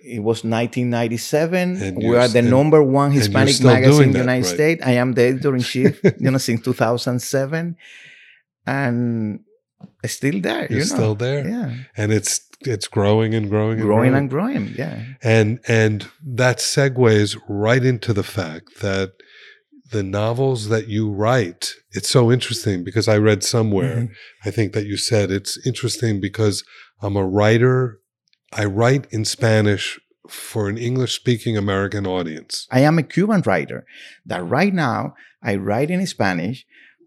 It 0.05 0.22
was 0.22 0.44
1997. 0.44 1.83
And 1.83 1.96
we 1.96 2.05
you're 2.05 2.20
the 2.20 2.29
st- 2.29 2.44
number 2.44 2.83
one 2.83 3.11
Hispanic 3.11 3.61
magazine 3.62 4.05
in 4.05 4.12
the 4.12 4.18
United 4.20 4.46
right. 4.46 4.55
States. 4.55 4.83
I 4.87 4.92
am 4.92 5.14
the 5.14 5.22
editor 5.22 5.57
in 5.57 5.62
chief, 5.72 6.00
you 6.05 6.31
know, 6.31 6.38
since 6.38 6.62
2007, 6.62 7.76
and 8.66 9.40
it's 10.02 10.14
still 10.14 10.40
there. 10.40 10.62
You're 10.70 10.70
you 10.70 10.79
know, 10.79 10.85
still 10.85 11.14
there, 11.14 11.46
yeah, 11.48 11.74
and 11.96 12.12
it's 12.12 12.40
it's 12.61 12.88
growing 12.88 13.35
and 13.35 13.48
growing 13.50 13.79
and 13.79 13.83
growing 13.83 14.11
growing. 14.12 14.14
and 14.14 14.31
growing. 14.31 14.74
Yeah, 14.76 15.02
and 15.22 15.61
and 15.68 16.09
that 16.24 16.59
segues 16.59 17.37
right 17.48 17.85
into 17.85 18.12
the 18.12 18.22
fact 18.22 18.81
that 18.81 19.12
the 19.92 20.02
novels 20.02 20.68
that 20.68 20.88
you 20.88 21.09
write 21.09 21.74
it's 21.92 22.09
so 22.11 22.33
interesting 22.33 22.83
because 22.83 23.07
i 23.07 23.16
read 23.16 23.44
somewhere 23.44 23.96
Mhm. 23.96 24.09
i 24.44 24.50
think 24.50 24.72
that 24.72 24.85
you 24.85 24.96
said 24.96 25.31
it's 25.31 25.64
interesting 25.64 26.20
because 26.20 26.64
i'm 27.02 27.16
a 27.16 27.24
writer 27.24 28.00
i 28.52 28.64
write 28.64 29.07
in 29.12 29.24
spanish 29.24 29.96
for 30.29 30.68
an 30.68 30.76
english 30.76 31.14
speaking 31.14 31.57
american 31.57 32.05
audience 32.05 32.66
I 32.72 32.81
am 32.81 32.98
a 32.98 33.05
Cuban 33.05 33.42
writer. 33.46 33.87
That 34.31 34.42
right 34.44 34.74
now 34.74 35.14
I 35.40 35.55
write 35.55 35.88
in 35.88 36.05
Spanish 36.05 36.66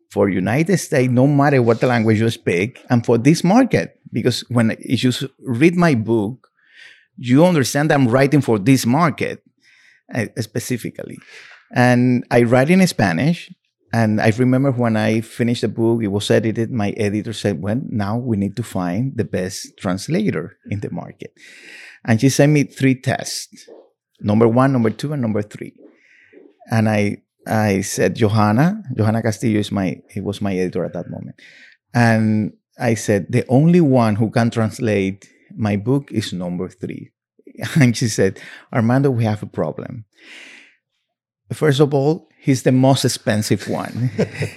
for 0.09 0.29
United 0.29 0.77
States, 0.77 1.11
no 1.11 1.27
matter 1.27 1.61
what 1.61 1.79
the 1.79 1.87
language 1.87 2.19
you 2.19 2.29
speak, 2.29 2.83
and 2.89 3.05
for 3.05 3.17
this 3.17 3.43
market. 3.43 3.99
Because 4.11 4.41
when 4.49 4.75
if 4.79 5.03
you 5.03 5.11
read 5.39 5.75
my 5.75 5.93
book, 5.95 6.49
you 7.17 7.45
understand 7.45 7.91
I'm 7.91 8.07
writing 8.07 8.41
for 8.41 8.57
this 8.57 8.85
market 8.85 9.43
uh, 10.13 10.25
specifically. 10.39 11.17
And 11.71 12.25
I 12.31 12.43
write 12.43 12.69
in 12.69 12.85
Spanish. 12.87 13.53
And 13.91 14.21
I 14.21 14.31
remember 14.37 14.71
when 14.71 14.95
I 14.95 15.21
finished 15.21 15.61
the 15.61 15.67
book, 15.67 16.03
it 16.03 16.07
was 16.09 16.29
edited. 16.29 16.71
My 16.71 16.91
editor 16.91 17.33
said, 17.33 17.61
Well, 17.61 17.81
now 17.89 18.17
we 18.17 18.37
need 18.37 18.55
to 18.57 18.63
find 18.63 19.17
the 19.17 19.23
best 19.23 19.77
translator 19.77 20.57
in 20.69 20.79
the 20.79 20.91
market. 20.91 21.33
And 22.05 22.21
she 22.21 22.29
sent 22.29 22.51
me 22.51 22.63
three 22.63 22.95
tests 22.95 23.67
number 24.21 24.47
one, 24.47 24.73
number 24.73 24.89
two, 24.89 25.13
and 25.13 25.21
number 25.21 25.41
three. 25.41 25.73
And 26.69 26.87
I 26.87 27.23
I 27.49 27.81
said, 27.81 28.15
Johanna, 28.15 28.83
Johanna 28.95 29.21
Castillo 29.21 29.59
is 29.59 29.71
my 29.71 30.01
it 30.15 30.23
was 30.23 30.41
my 30.41 30.55
editor 30.55 30.85
at 30.85 30.93
that 30.93 31.09
moment. 31.09 31.41
And 31.93 32.53
I 32.79 32.93
said, 32.93 33.27
the 33.29 33.45
only 33.49 33.81
one 33.81 34.15
who 34.15 34.29
can 34.29 34.49
translate 34.49 35.27
my 35.55 35.75
book 35.75 36.11
is 36.11 36.31
number 36.33 36.69
three. 36.69 37.11
And 37.75 37.97
she 37.97 38.07
said, 38.07 38.39
Armando, 38.71 39.11
we 39.11 39.25
have 39.25 39.43
a 39.43 39.47
problem. 39.47 40.05
First 41.51 41.79
of 41.81 41.93
all, 41.93 42.29
he's 42.39 42.63
the 42.63 42.71
most 42.71 43.03
expensive 43.03 43.67
one. 43.67 44.11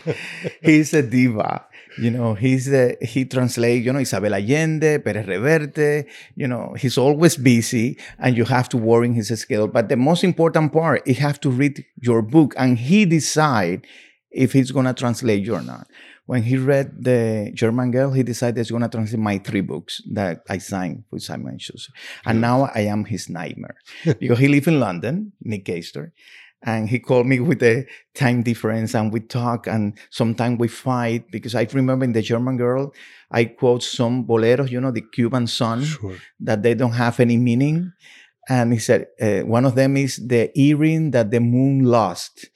he's 0.62 0.94
a 0.94 1.02
diva. 1.02 1.66
You 1.98 2.11
know, 2.11 2.35
he's 2.35 2.66
the 2.66 2.96
he 3.02 3.24
translates, 3.24 3.85
you 3.85 3.92
know, 3.92 4.00
Isabel 4.00 4.35
Allende, 4.35 4.98
Perez 4.98 5.26
Reverte, 5.26 6.07
you 6.35 6.48
know, 6.48 6.74
he's 6.78 6.96
always 6.96 7.37
busy 7.37 7.98
and 8.18 8.37
you 8.37 8.44
have 8.44 8.68
to 8.70 8.76
worry 8.78 9.07
in 9.07 9.14
his 9.14 9.28
schedule. 9.38 9.68
But 9.68 9.88
the 9.88 9.96
most 9.96 10.24
important 10.24 10.72
part, 10.72 11.07
you 11.07 11.14
have 11.14 11.40
to 11.40 11.50
read 11.50 11.85
your 12.00 12.22
book 12.22 12.55
and 12.57 12.78
he 12.78 13.05
decide 13.05 13.87
if 14.31 14.52
he's 14.52 14.70
gonna 14.70 14.94
translate 14.94 15.44
you 15.44 15.55
or 15.55 15.62
not. 15.62 15.87
When 16.24 16.44
he 16.44 16.57
read 16.57 17.05
the 17.05 17.50
German 17.52 17.90
girl, 17.90 18.12
he 18.12 18.22
decided 18.22 18.57
he's 18.57 18.70
gonna 18.70 18.88
translate 18.88 19.20
my 19.20 19.38
three 19.38 19.61
books 19.61 20.00
that 20.12 20.42
I 20.48 20.59
signed 20.59 21.05
with 21.11 21.22
Simon 21.22 21.59
Schuster. 21.59 21.92
And 22.24 22.40
now 22.40 22.70
I 22.74 22.83
am 22.83 23.05
his 23.05 23.28
nightmare. 23.28 23.76
because 24.20 24.38
he 24.38 24.48
lives 24.48 24.68
in 24.68 24.81
London, 24.81 25.33
Nick 25.42 25.66
Caistor. 25.66 26.12
And 26.64 26.88
he 26.88 27.01
called 27.01 27.27
me 27.27 27.40
with 27.40 27.59
the 27.59 27.87
time 28.14 28.42
difference 28.42 28.94
and 28.94 29.12
we 29.12 29.20
talk 29.20 29.66
and 29.66 29.98
sometimes 30.11 30.61
we 30.61 30.68
fight 30.68 31.25
because 31.33 31.55
I 31.55 31.66
remember 31.72 32.05
in 32.05 32.12
the 32.12 32.22
German 32.22 32.57
girl, 32.57 32.92
I 33.31 33.46
quote 33.46 33.83
some 33.83 34.25
boleros, 34.25 34.70
you 34.70 34.81
know, 34.81 34.92
the 34.92 35.03
Cuban 35.12 35.46
son 35.46 35.83
sure 35.83 36.16
that 36.40 36.62
they 36.62 36.75
don't 36.75 36.92
have 36.92 37.18
any 37.18 37.37
meaning. 37.37 37.92
And 38.48 38.72
he 38.72 38.79
said, 38.79 39.07
uh, 39.20 39.40
one 39.40 39.64
of 39.64 39.75
them 39.75 39.96
is 39.96 40.16
the 40.16 40.51
earring 40.59 41.12
that 41.12 41.31
the 41.31 41.40
moon 41.40 41.85
lost. 41.85 42.48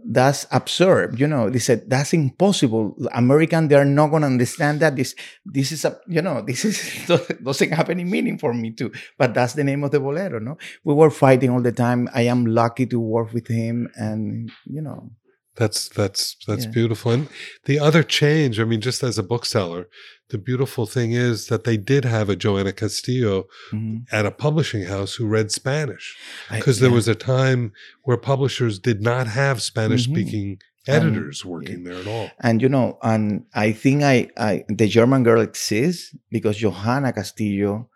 That's 0.00 0.46
absurd. 0.52 1.18
You 1.18 1.26
know, 1.26 1.50
they 1.50 1.58
said, 1.58 1.90
that's 1.90 2.12
impossible. 2.12 2.96
American, 3.12 3.66
they're 3.66 3.84
not 3.84 4.08
going 4.08 4.22
to 4.22 4.28
understand 4.28 4.80
that. 4.80 4.94
This, 4.94 5.14
this 5.44 5.72
is 5.72 5.84
a, 5.84 5.98
you 6.06 6.22
know, 6.22 6.40
this 6.40 6.64
is, 6.64 7.06
doesn't 7.42 7.72
have 7.72 7.90
any 7.90 8.04
meaning 8.04 8.38
for 8.38 8.54
me 8.54 8.70
too. 8.70 8.92
But 9.18 9.34
that's 9.34 9.54
the 9.54 9.64
name 9.64 9.82
of 9.82 9.90
the 9.90 9.98
bolero, 9.98 10.38
no? 10.38 10.56
We 10.84 10.94
were 10.94 11.10
fighting 11.10 11.50
all 11.50 11.60
the 11.60 11.72
time. 11.72 12.08
I 12.14 12.22
am 12.22 12.46
lucky 12.46 12.86
to 12.86 13.00
work 13.00 13.32
with 13.32 13.48
him. 13.48 13.90
And, 13.96 14.52
you 14.66 14.82
know, 14.82 15.10
That's 15.58 15.88
that's 15.88 16.36
that's 16.46 16.64
Yeah. 16.66 16.70
beautiful. 16.70 17.12
And 17.12 17.28
the 17.64 17.78
other 17.80 18.02
change, 18.02 18.60
I 18.60 18.64
mean, 18.64 18.80
just 18.80 19.02
as 19.02 19.18
a 19.18 19.22
bookseller, 19.22 19.88
the 20.30 20.38
beautiful 20.38 20.86
thing 20.86 21.12
is 21.12 21.46
that 21.48 21.64
they 21.64 21.76
did 21.76 22.04
have 22.04 22.28
a 22.28 22.36
Johanna 22.36 22.72
Castillo 22.72 23.46
mhm. 23.72 24.04
at 24.12 24.24
a 24.26 24.30
publishing 24.30 24.84
house 24.84 25.14
who 25.16 25.26
read 25.26 25.50
Spanish. 25.50 26.16
Because 26.50 26.78
there 26.80 26.90
yeah. 26.90 26.94
was 27.00 27.08
a 27.08 27.14
time 27.14 27.72
where 28.04 28.16
publishers 28.16 28.78
did 28.78 29.00
not 29.02 29.26
have 29.26 29.60
Spanish 29.62 30.06
Mhm. 30.06 30.12
speaking 30.12 30.48
Um, 30.86 30.94
editors 30.96 31.44
working 31.44 31.84
there 31.84 32.00
at 32.02 32.06
all. 32.06 32.30
And 32.40 32.62
you 32.62 32.68
know, 32.68 32.98
and 33.02 33.44
I 33.66 33.72
think 33.72 34.02
I, 34.02 34.16
I 34.38 34.64
the 34.68 34.88
German 34.88 35.22
girl 35.22 35.40
exists 35.42 36.14
because 36.30 36.56
Johanna 36.56 37.12
Castillo 37.12 37.90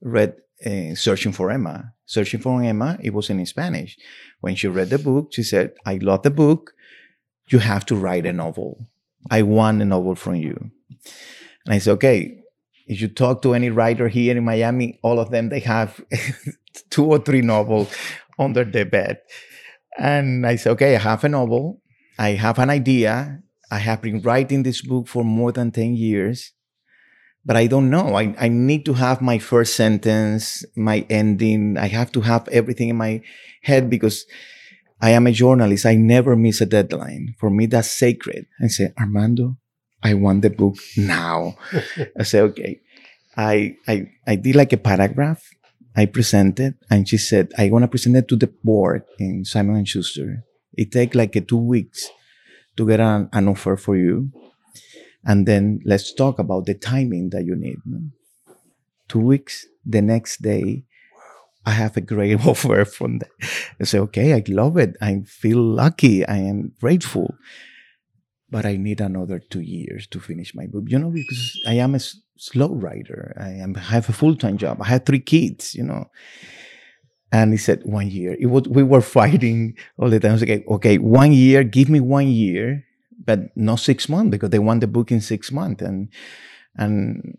read 0.00 0.32
uh, 0.64 0.94
Searching 0.94 1.32
for 1.32 1.50
Emma. 1.50 1.76
Searching 2.06 2.40
for 2.40 2.62
Emma, 2.62 2.90
it 3.02 3.12
was 3.12 3.28
in 3.30 3.44
Spanish. 3.46 3.96
When 4.40 4.54
she 4.56 4.66
read 4.68 4.90
the 4.90 4.98
book, 4.98 5.24
she 5.32 5.42
said, 5.42 5.72
I 5.84 5.94
love 6.08 6.22
the 6.22 6.30
book. 6.30 6.72
You 7.48 7.58
have 7.58 7.86
to 7.86 7.96
write 7.96 8.26
a 8.26 8.32
novel. 8.32 8.86
I 9.30 9.42
want 9.42 9.82
a 9.82 9.84
novel 9.84 10.14
from 10.14 10.36
you. 10.36 10.70
And 11.66 11.74
I 11.74 11.78
said, 11.78 11.92
okay, 11.92 12.38
if 12.86 13.00
you 13.00 13.08
talk 13.08 13.42
to 13.42 13.54
any 13.54 13.70
writer 13.70 14.08
here 14.08 14.36
in 14.36 14.44
Miami, 14.44 14.98
all 15.02 15.20
of 15.20 15.30
them 15.30 15.50
they 15.50 15.60
have 15.60 16.00
two 16.90 17.04
or 17.04 17.18
three 17.18 17.42
novels 17.42 17.92
under 18.38 18.64
their 18.64 18.86
bed. 18.86 19.20
And 19.98 20.46
I 20.46 20.56
said, 20.56 20.72
okay, 20.72 20.96
I 20.96 20.98
have 20.98 21.24
a 21.24 21.28
novel. 21.28 21.82
I 22.18 22.30
have 22.30 22.58
an 22.58 22.70
idea. 22.70 23.42
I 23.70 23.78
have 23.78 24.00
been 24.00 24.22
writing 24.22 24.62
this 24.62 24.80
book 24.80 25.08
for 25.08 25.24
more 25.24 25.52
than 25.52 25.70
10 25.70 25.94
years, 25.94 26.52
but 27.44 27.56
I 27.56 27.66
don't 27.66 27.90
know. 27.90 28.14
I, 28.14 28.34
I 28.38 28.48
need 28.48 28.86
to 28.86 28.94
have 28.94 29.20
my 29.20 29.38
first 29.38 29.74
sentence, 29.76 30.64
my 30.74 31.04
ending. 31.10 31.76
I 31.76 31.88
have 31.88 32.10
to 32.12 32.22
have 32.22 32.48
everything 32.48 32.88
in 32.88 32.96
my 32.96 33.20
head 33.62 33.90
because 33.90 34.24
I 35.00 35.10
am 35.10 35.26
a 35.26 35.32
journalist. 35.32 35.86
I 35.86 35.94
never 35.94 36.34
miss 36.36 36.60
a 36.60 36.66
deadline. 36.66 37.34
For 37.38 37.50
me, 37.50 37.66
that's 37.66 37.90
sacred. 37.90 38.46
I 38.60 38.66
say, 38.66 38.92
Armando, 38.98 39.56
I 40.02 40.14
want 40.14 40.42
the 40.42 40.50
book 40.50 40.76
now. 40.96 41.56
I 42.18 42.22
say, 42.24 42.40
okay. 42.40 42.80
I, 43.36 43.76
I, 43.86 44.10
I 44.26 44.36
did 44.36 44.56
like 44.56 44.72
a 44.72 44.76
paragraph. 44.76 45.42
I 45.96 46.06
presented 46.06 46.74
and 46.90 47.08
she 47.08 47.18
said, 47.18 47.52
I 47.58 47.70
want 47.70 47.82
to 47.84 47.88
present 47.88 48.16
it 48.16 48.28
to 48.28 48.36
the 48.36 48.48
board 48.62 49.02
in 49.18 49.44
Simon 49.44 49.76
and 49.76 49.88
Schuster. 49.88 50.44
It 50.74 50.92
take 50.92 51.14
like 51.14 51.34
a 51.36 51.40
two 51.40 51.58
weeks 51.58 52.08
to 52.76 52.86
get 52.86 53.00
an, 53.00 53.28
an 53.32 53.48
offer 53.48 53.76
for 53.76 53.96
you. 53.96 54.30
And 55.24 55.46
then 55.46 55.80
let's 55.84 56.12
talk 56.14 56.38
about 56.38 56.66
the 56.66 56.74
timing 56.74 57.30
that 57.30 57.44
you 57.44 57.56
need. 57.56 57.78
Two 59.08 59.20
weeks. 59.20 59.66
The 59.84 60.02
next 60.02 60.42
day, 60.42 60.84
I 61.68 61.72
have 61.82 61.96
a 61.96 62.00
great 62.12 62.38
offer 62.50 62.84
from 62.84 63.18
them. 63.20 63.30
I 63.80 63.84
say, 63.84 63.98
okay, 64.06 64.28
I 64.38 64.42
love 64.48 64.76
it. 64.84 64.96
I 65.00 65.22
feel 65.26 65.62
lucky. 65.82 66.16
I 66.26 66.38
am 66.52 66.72
grateful 66.80 67.34
but 68.50 68.64
I 68.64 68.76
need 68.76 69.00
another 69.00 69.38
two 69.38 69.60
years 69.60 70.06
to 70.08 70.20
finish 70.20 70.54
my 70.54 70.66
book. 70.66 70.84
You 70.86 70.98
know, 70.98 71.10
because 71.10 71.42
I 71.66 71.74
am 71.74 71.92
a 71.94 71.96
s- 71.96 72.16
slow 72.38 72.70
writer. 72.74 73.34
I 73.38 73.50
am 73.50 73.74
have 73.74 74.08
a 74.08 74.12
full 74.12 74.36
time 74.36 74.56
job. 74.56 74.80
I 74.80 74.86
have 74.88 75.04
three 75.04 75.20
kids. 75.20 75.74
You 75.74 75.84
know, 75.84 76.06
and 77.32 77.52
he 77.52 77.58
said 77.58 77.82
one 77.84 78.08
year. 78.10 78.36
It 78.40 78.46
was 78.46 78.64
we 78.68 78.82
were 78.82 79.00
fighting 79.02 79.76
all 79.98 80.08
the 80.10 80.20
time. 80.20 80.30
I 80.30 80.34
was 80.34 80.42
like, 80.42 80.64
okay, 80.68 80.98
one 80.98 81.32
year. 81.32 81.62
Give 81.64 81.88
me 81.88 82.00
one 82.00 82.28
year, 82.28 82.84
but 83.24 83.54
not 83.56 83.80
six 83.80 84.08
months 84.08 84.30
because 84.30 84.50
they 84.50 84.58
want 84.58 84.80
the 84.80 84.86
book 84.86 85.12
in 85.12 85.20
six 85.20 85.52
months. 85.52 85.82
And 85.82 86.08
and 86.76 87.36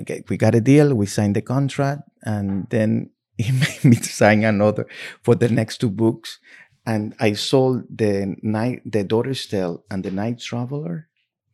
okay, 0.00 0.24
we 0.28 0.36
got 0.36 0.54
a 0.54 0.60
deal. 0.60 0.94
We 0.94 1.06
signed 1.06 1.36
the 1.36 1.42
contract, 1.42 2.02
and 2.22 2.66
then 2.70 3.10
he 3.44 3.52
made 3.52 3.84
me 3.84 3.96
sign 3.96 4.44
another 4.44 4.86
for 5.22 5.34
the 5.34 5.48
next 5.48 5.78
two 5.78 5.90
books 5.90 6.38
and 6.86 7.14
I 7.20 7.34
sold 7.34 7.84
the 7.94 8.34
night, 8.42 8.80
the 8.84 9.04
daughter's 9.04 9.46
tale, 9.46 9.84
and 9.90 10.02
the 10.04 10.10
night 10.10 10.38
traveler 10.40 11.08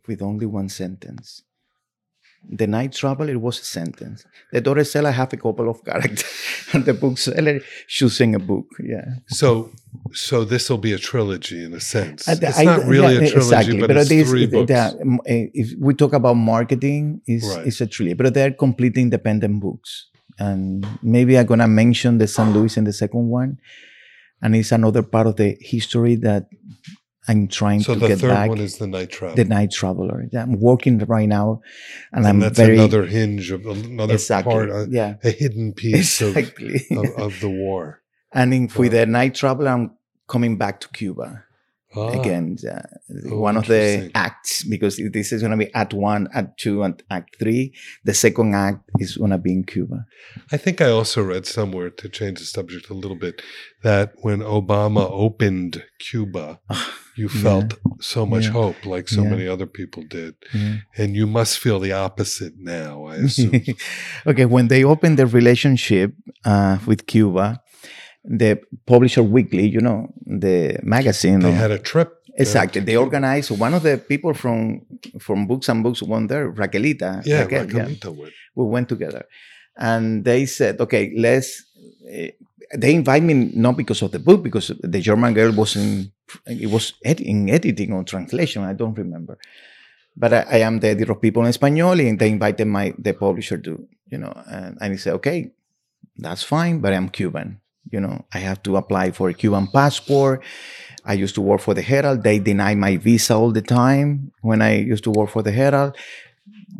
with 0.06 0.22
only 0.22 0.46
one 0.46 0.68
sentence. 0.68 1.42
The 2.46 2.66
night 2.66 2.92
traveler 2.92 3.36
was 3.38 3.58
a 3.58 3.64
sentence. 3.64 4.24
The 4.52 4.60
daughter's 4.60 4.92
tale, 4.92 5.06
I 5.06 5.12
have 5.12 5.32
a 5.32 5.36
couple 5.38 5.68
of 5.68 5.82
characters, 5.84 6.24
and 6.74 6.84
the 6.84 6.92
bookseller 6.94 7.60
choosing 7.88 8.34
a 8.34 8.38
book. 8.38 8.66
Yeah, 8.78 9.06
So, 9.28 9.72
so 10.12 10.44
this 10.44 10.68
will 10.70 10.78
be 10.78 10.92
a 10.92 10.98
trilogy 10.98 11.64
in 11.64 11.72
a 11.72 11.80
sense. 11.80 12.28
Uh, 12.28 12.34
the- 12.36 12.48
it's 12.50 12.58
I- 12.58 12.64
not 12.64 12.84
really 12.86 13.14
yeah, 13.14 13.22
a 13.22 13.30
trilogy, 13.30 13.36
exactly. 13.56 13.80
but 13.80 13.90
it's 13.96 14.08
this- 14.10 14.28
three 14.30 14.46
books. 14.46 14.68
the- 14.68 15.50
if 15.54 15.68
we 15.80 15.94
talk 15.94 16.12
about 16.12 16.34
marketing, 16.34 17.22
is 17.26 17.44
Right. 17.48 17.66
it's 17.66 17.80
a 17.80 17.86
trilogy, 17.86 18.14
but 18.14 18.32
they're 18.34 18.52
completely 18.52 19.02
independent 19.02 19.58
books. 19.60 20.10
And 20.38 20.86
maybe 21.02 21.38
I'm 21.38 21.46
gonna 21.46 21.68
mention 21.68 22.18
the 22.18 22.26
San 22.26 22.52
Luis 22.52 22.76
in 22.76 22.84
the 22.84 22.92
second 22.92 23.28
one, 23.28 23.58
and 24.42 24.56
it's 24.56 24.72
another 24.72 25.02
part 25.02 25.26
of 25.26 25.36
the 25.36 25.56
history 25.60 26.16
that 26.16 26.48
I'm 27.26 27.48
trying 27.48 27.80
so 27.80 27.94
to 27.94 28.00
the 28.00 28.08
get 28.08 28.18
third 28.18 28.28
back. 28.28 28.48
one 28.48 28.58
is 28.58 28.76
the 28.78 28.86
night 28.86 29.10
travel. 29.10 29.36
the 29.36 29.44
Night 29.44 29.70
Traveler. 29.70 30.28
Yeah, 30.30 30.42
I'm 30.42 30.60
working 30.60 30.98
right 30.98 31.28
now, 31.28 31.62
and, 32.12 32.18
and 32.18 32.26
I'm 32.26 32.40
that's 32.40 32.58
very 32.58 32.74
another 32.74 33.06
hinge 33.06 33.50
of 33.50 33.64
another 33.64 34.14
exactly 34.14 34.52
part, 34.52 34.70
uh, 34.70 34.86
yeah 34.90 35.16
a 35.24 35.30
hidden 35.30 35.72
piece 35.72 36.20
of, 36.20 36.36
exactly. 36.36 36.86
of, 36.90 37.06
of 37.18 37.40
the 37.40 37.48
war. 37.48 38.02
and 38.32 38.52
in, 38.52 38.70
with 38.76 38.92
the 38.92 39.06
Night 39.06 39.34
Traveler, 39.34 39.70
I'm 39.70 39.92
coming 40.28 40.58
back 40.58 40.80
to 40.80 40.88
Cuba. 40.88 41.44
Ah, 41.96 42.08
again 42.20 42.56
uh, 42.68 42.82
Oh, 43.30 43.38
one 43.38 43.56
of 43.56 43.66
the 43.66 44.10
acts 44.14 44.64
because 44.64 44.96
this 45.12 45.32
is 45.32 45.40
going 45.42 45.52
to 45.52 45.56
be 45.64 45.72
act 45.74 45.92
one 45.94 46.28
act 46.34 46.58
two 46.58 46.82
and 46.82 47.00
act 47.10 47.36
three 47.38 47.72
the 48.04 48.14
second 48.14 48.54
act 48.54 48.80
is 48.98 49.16
going 49.16 49.30
to 49.30 49.38
be 49.38 49.52
in 49.52 49.62
cuba 49.64 50.04
I 50.50 50.56
think 50.56 50.80
I 50.80 50.88
also 50.90 51.22
read 51.22 51.46
somewhere 51.46 51.90
to 51.90 52.08
change 52.08 52.38
the 52.40 52.46
subject 52.46 52.90
a 52.90 52.94
little 52.94 53.16
bit 53.26 53.42
that 53.82 54.12
when 54.22 54.40
Obama 54.40 55.04
opened 55.10 55.84
Cuba, 55.98 56.58
you 57.16 57.28
Yeah. 57.28 57.42
felt 57.42 57.70
so 58.00 58.24
much 58.26 58.44
Yeah. 58.46 58.52
hope, 58.60 58.78
like 58.94 59.06
so 59.08 59.22
Yeah. 59.22 59.30
many 59.30 59.46
other 59.54 59.66
people 59.66 60.02
did, 60.18 60.34
Yeah. 60.54 60.76
and 60.98 61.14
you 61.14 61.26
must 61.26 61.58
feel 61.58 61.78
the 61.80 61.92
opposite 61.92 62.54
now. 62.58 63.04
I 63.12 63.16
assume. 63.26 63.62
okay 64.30 64.46
when 64.46 64.68
they 64.68 64.82
opened 64.84 65.16
the 65.18 65.26
relationship 65.26 66.10
uh, 66.44 66.78
with 66.88 67.06
cuba 67.06 67.60
the 68.24 68.58
publisher 68.86 69.22
weekly 69.22 69.66
you 69.66 69.80
know 69.80 70.12
the 70.26 70.78
magazine 70.82 71.40
they 71.40 71.52
had 71.52 71.70
a 71.70 71.78
trip. 71.78 72.08
uh, 72.08 72.42
Exactly. 72.42 72.80
They 72.80 72.96
organized 72.96 73.50
one 73.60 73.74
of 73.74 73.82
the 73.82 73.96
people 73.96 74.34
from 74.34 74.80
from 75.20 75.46
Books 75.46 75.68
and 75.68 75.82
Books 75.84 76.02
went 76.02 76.28
there, 76.28 76.50
Raquelita. 76.50 77.22
Yeah, 77.24 77.42
Raquel, 77.42 77.66
Raquelita 77.66 78.10
went. 78.16 78.32
We 78.56 78.64
went 78.64 78.88
together. 78.88 79.22
And 79.76 80.24
they 80.24 80.46
said, 80.46 80.80
okay, 80.80 81.12
let's 81.16 81.62
eh, 82.08 82.30
they 82.74 82.92
invite 82.94 83.22
me 83.22 83.34
not 83.54 83.76
because 83.76 84.02
of 84.02 84.10
the 84.10 84.18
book, 84.18 84.42
because 84.42 84.72
the 84.82 85.00
German 85.00 85.32
girl 85.34 85.52
was 85.52 85.76
in 85.76 86.10
it 86.46 86.70
was 86.70 86.94
ed- 87.04 87.20
in 87.20 87.48
editing 87.50 87.92
or 87.92 88.02
translation. 88.04 88.64
I 88.64 88.72
don't 88.72 88.98
remember. 88.98 89.38
But 90.16 90.32
I, 90.32 90.40
I 90.56 90.58
am 90.68 90.80
the 90.80 90.88
editor 90.88 91.12
of 91.12 91.20
People 91.20 91.42
en 91.44 91.50
Español, 91.52 92.00
and 92.00 92.18
they 92.18 92.30
invited 92.30 92.66
my 92.66 92.94
the 92.98 93.12
publisher 93.12 93.58
to, 93.58 93.72
you 94.12 94.18
know, 94.18 94.32
and, 94.50 94.78
and 94.80 94.92
he 94.92 94.98
said, 94.98 95.14
okay, 95.14 95.52
that's 96.16 96.42
fine, 96.42 96.80
but 96.80 96.92
I'm 96.92 97.08
Cuban. 97.10 97.60
You 97.90 98.00
know, 98.00 98.24
I 98.32 98.38
have 98.38 98.62
to 98.64 98.76
apply 98.76 99.10
for 99.12 99.28
a 99.28 99.34
Cuban 99.34 99.66
passport. 99.68 100.42
I 101.04 101.12
used 101.14 101.34
to 101.34 101.42
work 101.42 101.60
for 101.60 101.74
the 101.74 101.82
Herald. 101.82 102.22
They 102.22 102.38
denied 102.38 102.78
my 102.78 102.96
visa 102.96 103.34
all 103.34 103.52
the 103.52 103.62
time 103.62 104.32
when 104.40 104.62
I 104.62 104.76
used 104.78 105.04
to 105.04 105.10
work 105.10 105.30
for 105.30 105.42
the 105.42 105.52
Herald. 105.52 105.96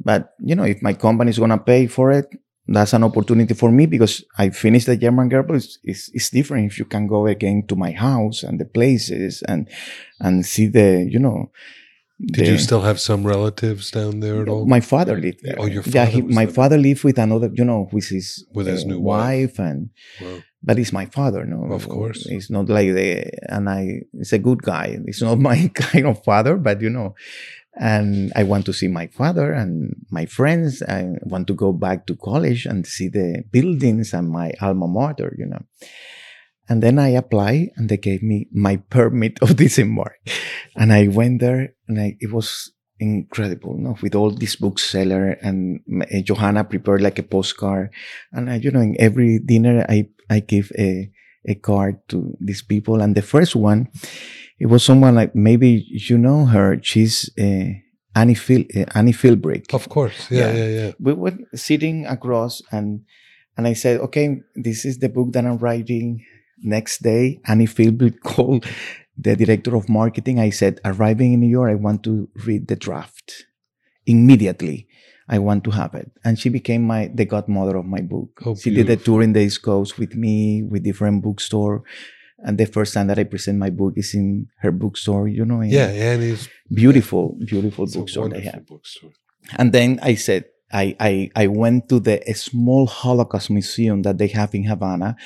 But 0.03 0.35
you 0.41 0.55
know, 0.55 0.65
if 0.65 0.83
my 0.83 0.95
company 0.95 1.31
is 1.31 1.39
gonna 1.39 1.59
pay 1.59 1.87
for 1.87 2.11
it, 2.11 2.27
that's 2.67 2.95
an 2.95 3.05
opportunity 3.05 3.53
for 3.55 3.71
me 3.71 3.85
because 3.87 4.25
I 4.39 4.49
finished 4.51 4.87
the 4.87 4.97
German 4.97 5.29
girl. 5.29 5.43
But 5.43 5.57
it's, 5.57 5.79
it's, 5.85 6.11
it's 6.15 6.31
different 6.31 6.71
if 6.73 6.79
you 6.79 6.87
can 6.87 7.07
go 7.07 7.27
again 7.27 7.65
to 7.69 7.77
my 7.77 7.93
house 7.93 8.43
and 8.43 8.59
the 8.59 8.65
places 8.65 9.43
and 9.47 9.69
and 10.21 10.45
see 10.47 10.67
the 10.69 11.07
you 11.11 11.19
know. 11.19 11.51
Did 12.21 12.47
the- 12.47 12.53
you 12.53 12.59
still 12.59 12.81
have 12.83 13.01
some 13.01 13.27
relatives 13.27 13.91
down 13.91 14.21
there 14.21 14.41
at 14.43 14.49
all? 14.49 14.67
my 14.67 14.81
father 14.81 15.17
lived 15.19 15.41
there. 15.43 15.57
Oh, 15.59 15.67
your 15.67 15.83
yeah. 15.87 16.07
father 16.07 16.11
He, 16.13 16.23
my 16.23 16.45
there. 16.47 16.55
father 16.55 16.79
lived 16.79 17.03
with 17.05 17.19
another, 17.19 17.51
you 17.53 17.65
know, 17.65 17.89
with 17.93 18.09
his 18.09 18.47
With 18.55 18.69
his 18.69 18.85
uh, 18.85 18.89
new 18.89 19.01
wife. 19.01 19.59
and 19.59 19.91
Wow. 20.23 20.39
But 20.65 20.79
it's 20.79 20.93
my 20.93 21.07
father, 21.07 21.45
no. 21.45 21.73
Of 21.73 21.89
course. 21.89 22.27
It's 22.27 22.51
not 22.51 22.69
like 22.69 22.95
the 22.95 23.31
and 23.53 23.69
I 23.69 24.01
it's 24.15 24.33
a 24.33 24.39
good 24.39 24.63
guy. 24.63 24.99
It's 25.05 25.21
not 25.21 25.39
my 25.51 25.69
kind 25.75 26.07
of 26.07 26.25
father, 26.25 26.57
but 26.57 26.81
you 26.81 26.91
know. 26.91 27.15
And 27.77 28.33
I 28.37 28.45
want 28.45 28.67
to 28.67 28.73
see 28.73 28.89
my 28.89 29.09
father 29.09 29.53
and 29.53 29.95
my 30.11 30.27
friends. 30.27 30.83
I 30.83 31.09
want 31.23 31.49
to 31.49 31.55
go 31.55 31.73
back 31.73 32.07
to 32.07 32.17
college 32.17 32.67
and 32.67 32.87
see 32.87 33.09
the 33.09 33.43
buildings 33.51 34.15
and 34.15 34.31
my 34.31 34.53
alma 34.61 34.87
mater, 34.87 35.35
you 35.37 35.47
know. 35.47 35.63
And 36.69 36.83
then 36.83 36.99
I 36.99 37.09
apply 37.09 37.69
and 37.77 37.89
they 37.89 37.99
gave 37.99 38.23
me 38.23 38.47
my 38.53 38.77
permit 38.77 39.39
of 39.43 39.57
disembark. 39.65 40.17
And 40.77 40.93
I 40.93 41.09
went 41.09 41.41
there 41.41 41.75
and 41.89 42.01
I, 42.01 42.17
it 42.21 42.33
was 42.33 42.73
incredible, 43.13 43.77
no? 43.79 43.97
With 44.03 44.15
all 44.15 44.31
these 44.31 44.57
bookseller 44.57 45.31
and 45.43 45.81
uh, 46.03 46.21
Johanna 46.23 46.65
prepared 46.65 47.03
like 47.03 47.19
a 47.19 47.23
postcard. 47.23 47.91
And 48.33 48.51
I, 48.51 48.57
you 48.57 48.71
know, 48.71 48.81
in 48.81 48.97
every 48.99 49.39
dinner, 49.39 49.85
I, 49.89 50.09
I 50.31 50.41
give 50.41 50.71
a, 50.79 51.11
a 51.47 51.55
card 51.55 52.01
to 52.09 52.37
these 52.41 52.63
people. 52.63 53.01
And 53.01 53.15
the 53.15 53.23
first 53.23 53.55
one, 53.57 53.89
it 54.59 54.67
was 54.67 54.85
someone 54.85 55.15
like, 55.15 55.35
maybe 55.35 55.85
you 55.89 56.19
know 56.19 56.47
her. 56.47 56.79
She's 56.83 57.31
uh, 57.39 57.71
Annie 58.15 58.35
Phil, 58.35 58.65
uh, 58.77 58.85
Annie 58.95 59.13
Philbrick 59.13 59.75
Of 59.75 59.89
course. 59.89 60.31
Yeah, 60.31 60.53
Yeah. 60.53 60.55
yeah, 60.55 60.69
yeah. 60.87 60.93
we 61.01 61.13
were 61.13 61.37
sitting 61.55 62.07
across 62.07 62.63
and 62.71 63.03
and 63.57 63.69
I 63.69 63.75
said, 63.75 64.01
okay, 64.01 64.41
this 64.57 64.85
is 64.85 64.99
the 64.99 65.09
book 65.09 65.33
that 65.33 65.45
I'm 65.47 65.59
writing. 65.59 66.25
Next 66.67 67.03
day, 67.03 67.41
Annie 67.47 67.67
Philbrick 67.69 68.21
called 68.25 68.67
the 69.17 69.37
director 69.37 69.77
of 69.77 69.89
marketing. 69.89 70.39
I 70.39 70.51
said, 70.51 70.81
arriving 70.85 71.33
in 71.35 71.41
New 71.41 71.49
York, 71.49 71.71
I 71.71 71.75
want 71.77 72.03
to 72.05 72.29
read 72.47 72.69
the 72.69 72.77
draft 72.77 73.47
immediately. 74.07 74.89
I 75.29 75.39
want 75.39 75.65
to 75.65 75.71
have 75.71 75.95
it. 75.95 76.11
And 76.25 76.39
she 76.39 76.51
became 76.51 76.83
my 76.83 77.11
the 77.15 77.25
godmother 77.25 77.77
of 77.77 77.87
my 77.87 78.01
book. 78.03 78.41
Oh, 78.45 78.55
she 78.55 78.71
did 78.71 78.81
a 78.81 78.85
beautiful. 78.89 79.05
tour 79.15 79.23
in 79.23 79.33
the 79.33 79.41
East 79.41 79.63
Coast 79.63 79.99
with 79.99 80.15
me, 80.15 80.63
with 80.63 80.85
different 80.85 81.23
bookstore. 81.23 81.83
And 82.39 82.59
the 82.59 82.67
first 82.67 82.93
time 82.93 83.07
that 83.07 83.19
I 83.19 83.25
present 83.25 83.59
my 83.59 83.71
book 83.71 83.95
is 83.97 84.13
in 84.15 84.49
her 84.61 84.71
bookstore, 84.71 85.29
you 85.29 85.47
know, 85.47 85.63
Yeah, 85.63 85.89
and 85.89 86.23
it's 86.23 86.47
beautiful, 86.69 87.39
beautiful 87.47 87.85
it's 87.85 87.97
bookstore 87.97 88.29
they 88.29 88.43
have. 88.43 88.67
bookstore. 88.67 89.13
And 89.57 89.73
then 89.73 89.99
I 90.03 90.15
said, 90.17 90.45
I, 90.71 90.95
I, 91.01 91.31
I 91.35 91.47
went 91.47 91.89
to 91.89 92.01
the 92.01 92.21
a 92.29 92.35
small 92.35 92.87
Holocaust 92.87 93.49
museum 93.49 94.03
that 94.03 94.19
they 94.19 94.27
have 94.29 94.55
in 94.55 94.65
Havana 94.65 95.17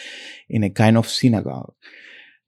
in 0.49 0.63
a 0.63 0.71
kind 0.71 0.97
of 0.97 1.09
synagogue. 1.09 1.73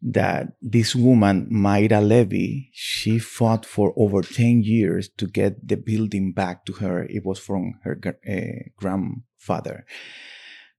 That 0.03 0.55
this 0.63 0.95
woman, 0.95 1.49
Mayra 1.53 2.07
Levy, 2.07 2.71
she 2.73 3.19
fought 3.19 3.67
for 3.67 3.93
over 3.97 4.23
10 4.23 4.63
years 4.63 5.09
to 5.19 5.27
get 5.27 5.69
the 5.69 5.77
building 5.77 6.33
back 6.33 6.65
to 6.67 6.73
her. 6.75 7.05
It 7.05 7.25
was 7.25 7.39
from 7.39 7.75
her 7.83 7.99
uh, 8.07 8.71
grandfather. 8.77 9.85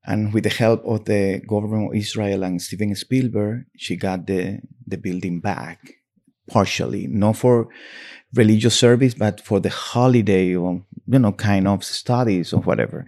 And 0.04 0.34
with 0.34 0.46
the 0.46 0.50
help 0.50 0.84
of 0.86 1.06
the 1.06 1.42
government 1.48 1.92
of 1.92 1.98
Israel 1.98 2.44
and 2.44 2.62
Steven 2.62 2.96
Spielberg, 2.96 3.66
she 3.78 3.96
got 3.96 4.26
the, 4.26 4.60
the 4.88 4.98
building 4.98 5.40
back 5.40 5.80
partially, 6.50 7.06
not 7.08 7.38
for 7.38 7.68
religious 8.34 8.78
service, 8.78 9.14
but 9.14 9.40
for 9.40 9.60
the 9.60 9.70
holiday 9.70 10.56
or, 10.56 10.84
you 11.08 11.20
know, 11.20 11.32
kind 11.32 11.68
of 11.68 11.84
studies 11.84 12.54
or 12.54 12.62
whatever. 12.62 13.06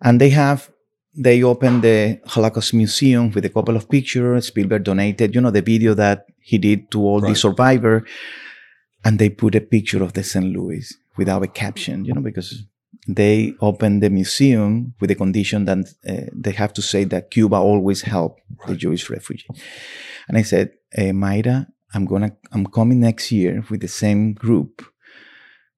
And 0.00 0.20
they 0.20 0.30
have 0.30 0.70
they 1.14 1.42
opened 1.42 1.82
the 1.82 2.20
Holocaust 2.26 2.74
Museum 2.74 3.30
with 3.30 3.44
a 3.44 3.50
couple 3.50 3.76
of 3.76 3.88
pictures. 3.88 4.46
Spielberg 4.46 4.84
donated, 4.84 5.34
you 5.34 5.40
know, 5.40 5.50
the 5.50 5.62
video 5.62 5.94
that 5.94 6.26
he 6.40 6.58
did 6.58 6.90
to 6.90 7.00
all 7.00 7.20
right. 7.20 7.30
the 7.30 7.34
survivor, 7.36 8.04
and 9.04 9.18
they 9.18 9.28
put 9.28 9.54
a 9.54 9.60
picture 9.60 10.02
of 10.02 10.14
the 10.14 10.22
St. 10.22 10.46
Louis 10.46 10.92
without 11.16 11.42
a 11.42 11.48
caption, 11.48 12.04
you 12.04 12.14
know, 12.14 12.20
because 12.20 12.64
they 13.06 13.54
opened 13.60 14.02
the 14.02 14.10
museum 14.10 14.94
with 15.00 15.08
the 15.08 15.14
condition 15.14 15.64
that 15.66 15.78
uh, 16.08 16.30
they 16.32 16.52
have 16.52 16.72
to 16.72 16.82
say 16.82 17.04
that 17.04 17.30
Cuba 17.30 17.56
always 17.56 18.02
helped 18.02 18.40
right. 18.58 18.68
the 18.68 18.76
Jewish 18.76 19.10
refugee. 19.10 19.48
And 20.28 20.38
I 20.38 20.42
said, 20.42 20.70
hey, 20.90 21.10
Mayra, 21.10 21.66
I'm 21.92 22.06
gonna, 22.06 22.32
I'm 22.52 22.66
coming 22.66 23.00
next 23.00 23.32
year 23.32 23.64
with 23.68 23.80
the 23.80 23.88
same 23.88 24.32
group. 24.32 24.86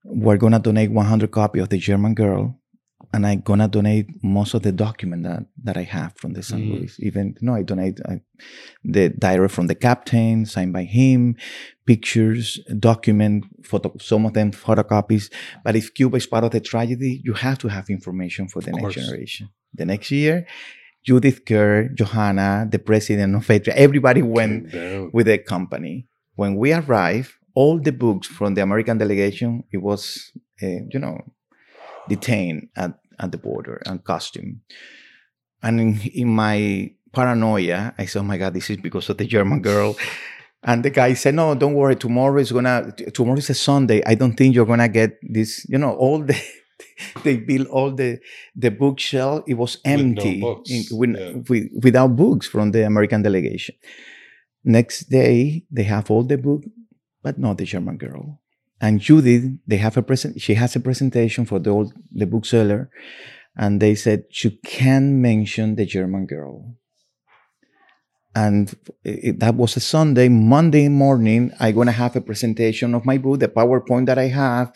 We're 0.04 0.36
gonna 0.36 0.60
donate 0.60 0.90
100 0.92 1.30
copy 1.30 1.58
of 1.60 1.70
the 1.70 1.78
German 1.78 2.14
Girl 2.14 2.60
and 3.14 3.24
I'm 3.26 3.40
gonna 3.40 3.68
donate 3.68 4.08
most 4.22 4.54
of 4.54 4.62
the 4.62 4.72
document 4.72 5.22
that, 5.22 5.46
that 5.62 5.76
I 5.76 5.82
have 5.82 6.16
from 6.16 6.32
the 6.32 6.42
St. 6.42 6.62
Mm. 6.62 6.70
Louis. 6.72 6.96
Even 6.98 7.36
know, 7.40 7.54
I 7.54 7.62
donate 7.62 8.00
I, 8.04 8.20
the 8.82 9.10
diary 9.10 9.48
from 9.48 9.68
the 9.68 9.76
captain, 9.76 10.46
signed 10.46 10.72
by 10.72 10.82
him, 10.82 11.36
pictures, 11.86 12.58
document, 12.78 13.44
photo, 13.64 13.94
some 14.00 14.26
of 14.26 14.32
them 14.32 14.50
photocopies. 14.50 15.32
But 15.64 15.76
if 15.76 15.94
Cuba 15.94 16.16
is 16.16 16.26
part 16.26 16.42
of 16.42 16.50
the 16.50 16.60
tragedy, 16.60 17.20
you 17.24 17.34
have 17.34 17.58
to 17.58 17.68
have 17.68 17.88
information 17.88 18.48
for 18.48 18.60
the 18.60 18.70
of 18.70 18.76
next 18.76 18.82
course. 18.82 18.94
generation. 18.96 19.48
The 19.72 19.86
next 19.86 20.10
year, 20.10 20.46
Judith 21.04 21.44
Curr, 21.44 21.90
Johanna, 21.94 22.66
the 22.68 22.80
president 22.80 23.36
of 23.36 23.46
Atria, 23.46 23.74
everybody 23.74 24.22
went 24.22 24.72
with 25.12 25.26
the 25.26 25.38
company. 25.38 26.08
When 26.34 26.56
we 26.56 26.72
arrived, 26.72 27.32
all 27.54 27.78
the 27.78 27.92
books 27.92 28.26
from 28.26 28.54
the 28.54 28.62
American 28.62 28.98
delegation, 28.98 29.62
it 29.70 29.78
was, 29.78 30.32
uh, 30.60 30.82
you 30.90 30.98
know, 30.98 31.20
detained 32.08 32.68
at 32.76 32.98
at 33.18 33.32
the 33.32 33.38
border 33.38 33.82
and 33.86 34.04
costume. 34.04 34.60
And 35.62 35.80
in, 35.80 36.00
in 36.14 36.28
my 36.28 36.92
paranoia, 37.12 37.94
I 37.96 38.06
said, 38.06 38.20
"Oh 38.20 38.24
my 38.24 38.38
God, 38.38 38.54
this 38.54 38.70
is 38.70 38.76
because 38.76 39.08
of 39.08 39.18
the 39.18 39.26
German 39.26 39.62
girl." 39.62 39.96
And 40.62 40.82
the 40.82 40.90
guy 40.90 41.14
said, 41.14 41.34
"No, 41.34 41.54
don't 41.54 41.74
worry. 41.74 41.96
Tomorrow 41.96 42.40
is 42.40 42.52
gonna. 42.52 42.92
Tomorrow 43.12 43.38
is 43.38 43.50
a 43.50 43.54
Sunday. 43.54 44.02
I 44.06 44.14
don't 44.14 44.34
think 44.34 44.54
you're 44.54 44.66
gonna 44.66 44.88
get 44.88 45.18
this. 45.22 45.66
You 45.68 45.78
know, 45.78 45.92
all 45.94 46.20
the 46.20 46.36
they 47.24 47.36
built 47.36 47.68
all 47.68 47.92
the 47.92 48.18
the 48.54 48.70
bookshelf. 48.70 49.44
It 49.46 49.54
was 49.54 49.78
empty, 49.84 50.42
with 50.42 50.42
no 50.42 50.62
in, 50.66 50.84
with, 50.98 51.10
yeah. 51.18 51.32
with, 51.48 51.64
without 51.82 52.16
books 52.16 52.46
from 52.46 52.72
the 52.72 52.86
American 52.86 53.22
delegation. 53.22 53.76
Next 54.64 55.10
day, 55.10 55.64
they 55.70 55.82
have 55.84 56.10
all 56.10 56.24
the 56.24 56.38
book, 56.38 56.62
but 57.22 57.38
not 57.38 57.58
the 57.58 57.64
German 57.64 57.98
girl 57.98 58.40
and 58.84 59.00
Judith, 59.00 59.44
they 59.66 59.78
have 59.78 59.96
a 59.96 60.02
present. 60.02 60.42
She 60.42 60.54
has 60.54 60.76
a 60.76 60.80
presentation 60.80 61.46
for 61.46 61.58
the 61.58 61.70
old 61.70 61.94
the 62.12 62.26
bookseller, 62.26 62.90
and 63.56 63.80
they 63.80 63.94
said 63.94 64.24
you 64.42 64.50
can 64.62 65.22
mention 65.22 65.76
the 65.76 65.86
German 65.86 66.26
girl. 66.26 66.76
And 68.36 68.76
it, 69.02 69.40
that 69.40 69.54
was 69.54 69.78
a 69.78 69.80
Sunday. 69.80 70.28
Monday 70.28 70.88
morning, 70.88 71.50
I'm 71.58 71.74
gonna 71.74 71.92
have 71.92 72.14
a 72.14 72.20
presentation 72.20 72.94
of 72.94 73.06
my 73.06 73.16
book, 73.16 73.40
the 73.40 73.48
PowerPoint 73.48 74.04
that 74.04 74.18
I 74.18 74.28
have, 74.28 74.74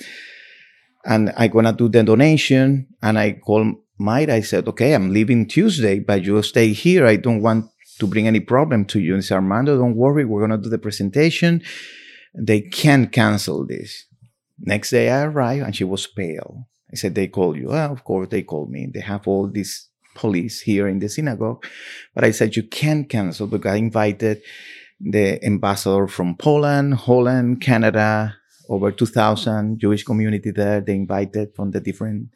and 1.05 1.31
I'm 1.37 1.51
gonna 1.51 1.75
do 1.75 1.91
the 1.91 2.03
donation. 2.03 2.87
And 3.03 3.19
I 3.19 3.33
call 3.33 3.75
Mayra. 4.01 4.31
I 4.31 4.41
said, 4.41 4.67
"Okay, 4.69 4.95
I'm 4.95 5.13
leaving 5.13 5.47
Tuesday, 5.47 5.99
but 5.99 6.25
you 6.25 6.41
stay 6.43 6.73
here. 6.73 7.05
I 7.05 7.17
don't 7.17 7.43
want 7.43 7.67
to 7.99 8.07
bring 8.07 8.27
any 8.27 8.41
problem 8.41 8.87
to 8.87 9.01
you." 9.01 9.13
And 9.13 9.23
said, 9.23 9.35
"Armando, 9.35 9.77
don't 9.77 9.97
worry. 9.97 10.25
We're 10.25 10.41
gonna 10.41 10.63
do 10.65 10.71
the 10.71 10.85
presentation." 10.87 11.61
They 12.35 12.61
can't 12.61 13.13
cancel 13.13 13.67
this. 13.67 14.05
Next 14.61 14.91
day 14.91 15.11
I 15.11 15.25
arrived 15.25 15.65
and 15.65 15.77
she 15.77 15.85
was 15.85 16.07
pale. 16.07 16.69
I 16.93 16.97
said, 16.97 17.15
they 17.15 17.29
call 17.29 17.57
you. 17.57 17.69
Well, 17.69 17.93
of 17.93 18.05
course 18.05 18.29
they 18.29 18.43
called 18.43 18.71
me. 18.71 18.87
They 18.93 19.01
have 19.01 19.29
all 19.29 19.47
this 19.47 19.89
police 20.15 20.61
here 20.61 20.89
in 20.89 20.99
the 20.99 21.09
synagogue. 21.09 21.65
But 22.15 22.25
I 22.25 22.31
said, 22.33 22.57
you 22.57 22.63
can't 22.63 23.09
cancel 23.09 23.47
because 23.47 23.73
I 23.73 23.77
invited 23.77 24.43
the 25.01 25.45
ambassador 25.45 26.09
from 26.09 26.37
Poland, 26.37 26.95
Holland, 26.95 27.61
Canada, 27.61 28.37
over 28.69 28.91
2000 28.91 29.79
Jewish 29.79 30.03
community 30.03 30.51
there. 30.51 30.81
They 30.81 30.95
invited 30.95 31.55
from 31.55 31.71
the 31.71 31.81
different, 31.81 32.31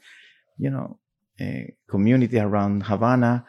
you 0.58 0.70
know, 0.70 0.98
uh, 1.40 1.64
community 1.88 2.38
around 2.38 2.84
Havana 2.84 3.44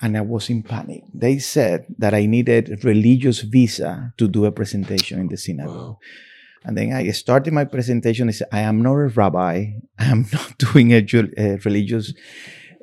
and 0.00 0.16
I 0.16 0.20
was 0.20 0.50
in 0.50 0.62
panic. 0.62 1.04
They 1.12 1.38
said 1.38 1.86
that 1.98 2.14
I 2.14 2.26
needed 2.26 2.84
religious 2.84 3.40
visa 3.40 4.12
to 4.16 4.28
do 4.28 4.44
a 4.44 4.52
presentation 4.52 5.20
in 5.20 5.28
the 5.28 5.36
synagogue. 5.36 5.76
Wow. 5.76 5.98
And 6.64 6.76
then 6.76 6.92
I 6.92 7.10
started 7.10 7.52
my 7.52 7.64
presentation. 7.64 8.28
I 8.28 8.32
said, 8.32 8.48
I 8.52 8.60
am 8.60 8.82
not 8.82 8.94
a 8.94 9.08
rabbi. 9.08 9.72
I 9.98 10.04
am 10.04 10.26
not 10.32 10.58
doing 10.58 10.92
a, 10.92 11.04
a 11.38 11.56
religious 11.64 12.12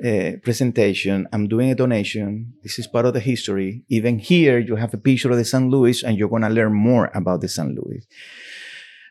uh, 0.03 0.31
presentation. 0.43 1.27
I'm 1.31 1.47
doing 1.47 1.71
a 1.71 1.75
donation. 1.75 2.53
This 2.63 2.79
is 2.79 2.87
part 2.87 3.05
of 3.05 3.13
the 3.13 3.19
history. 3.19 3.83
Even 3.89 4.19
here, 4.19 4.59
you 4.59 4.75
have 4.75 4.93
a 4.93 4.97
picture 4.97 5.31
of 5.31 5.37
the 5.37 5.45
San 5.45 5.69
Luis, 5.69 6.03
and 6.03 6.17
you're 6.17 6.29
going 6.29 6.41
to 6.43 6.49
learn 6.49 6.73
more 6.73 7.11
about 7.13 7.41
the 7.41 7.47
San 7.47 7.75
Luis. 7.75 8.05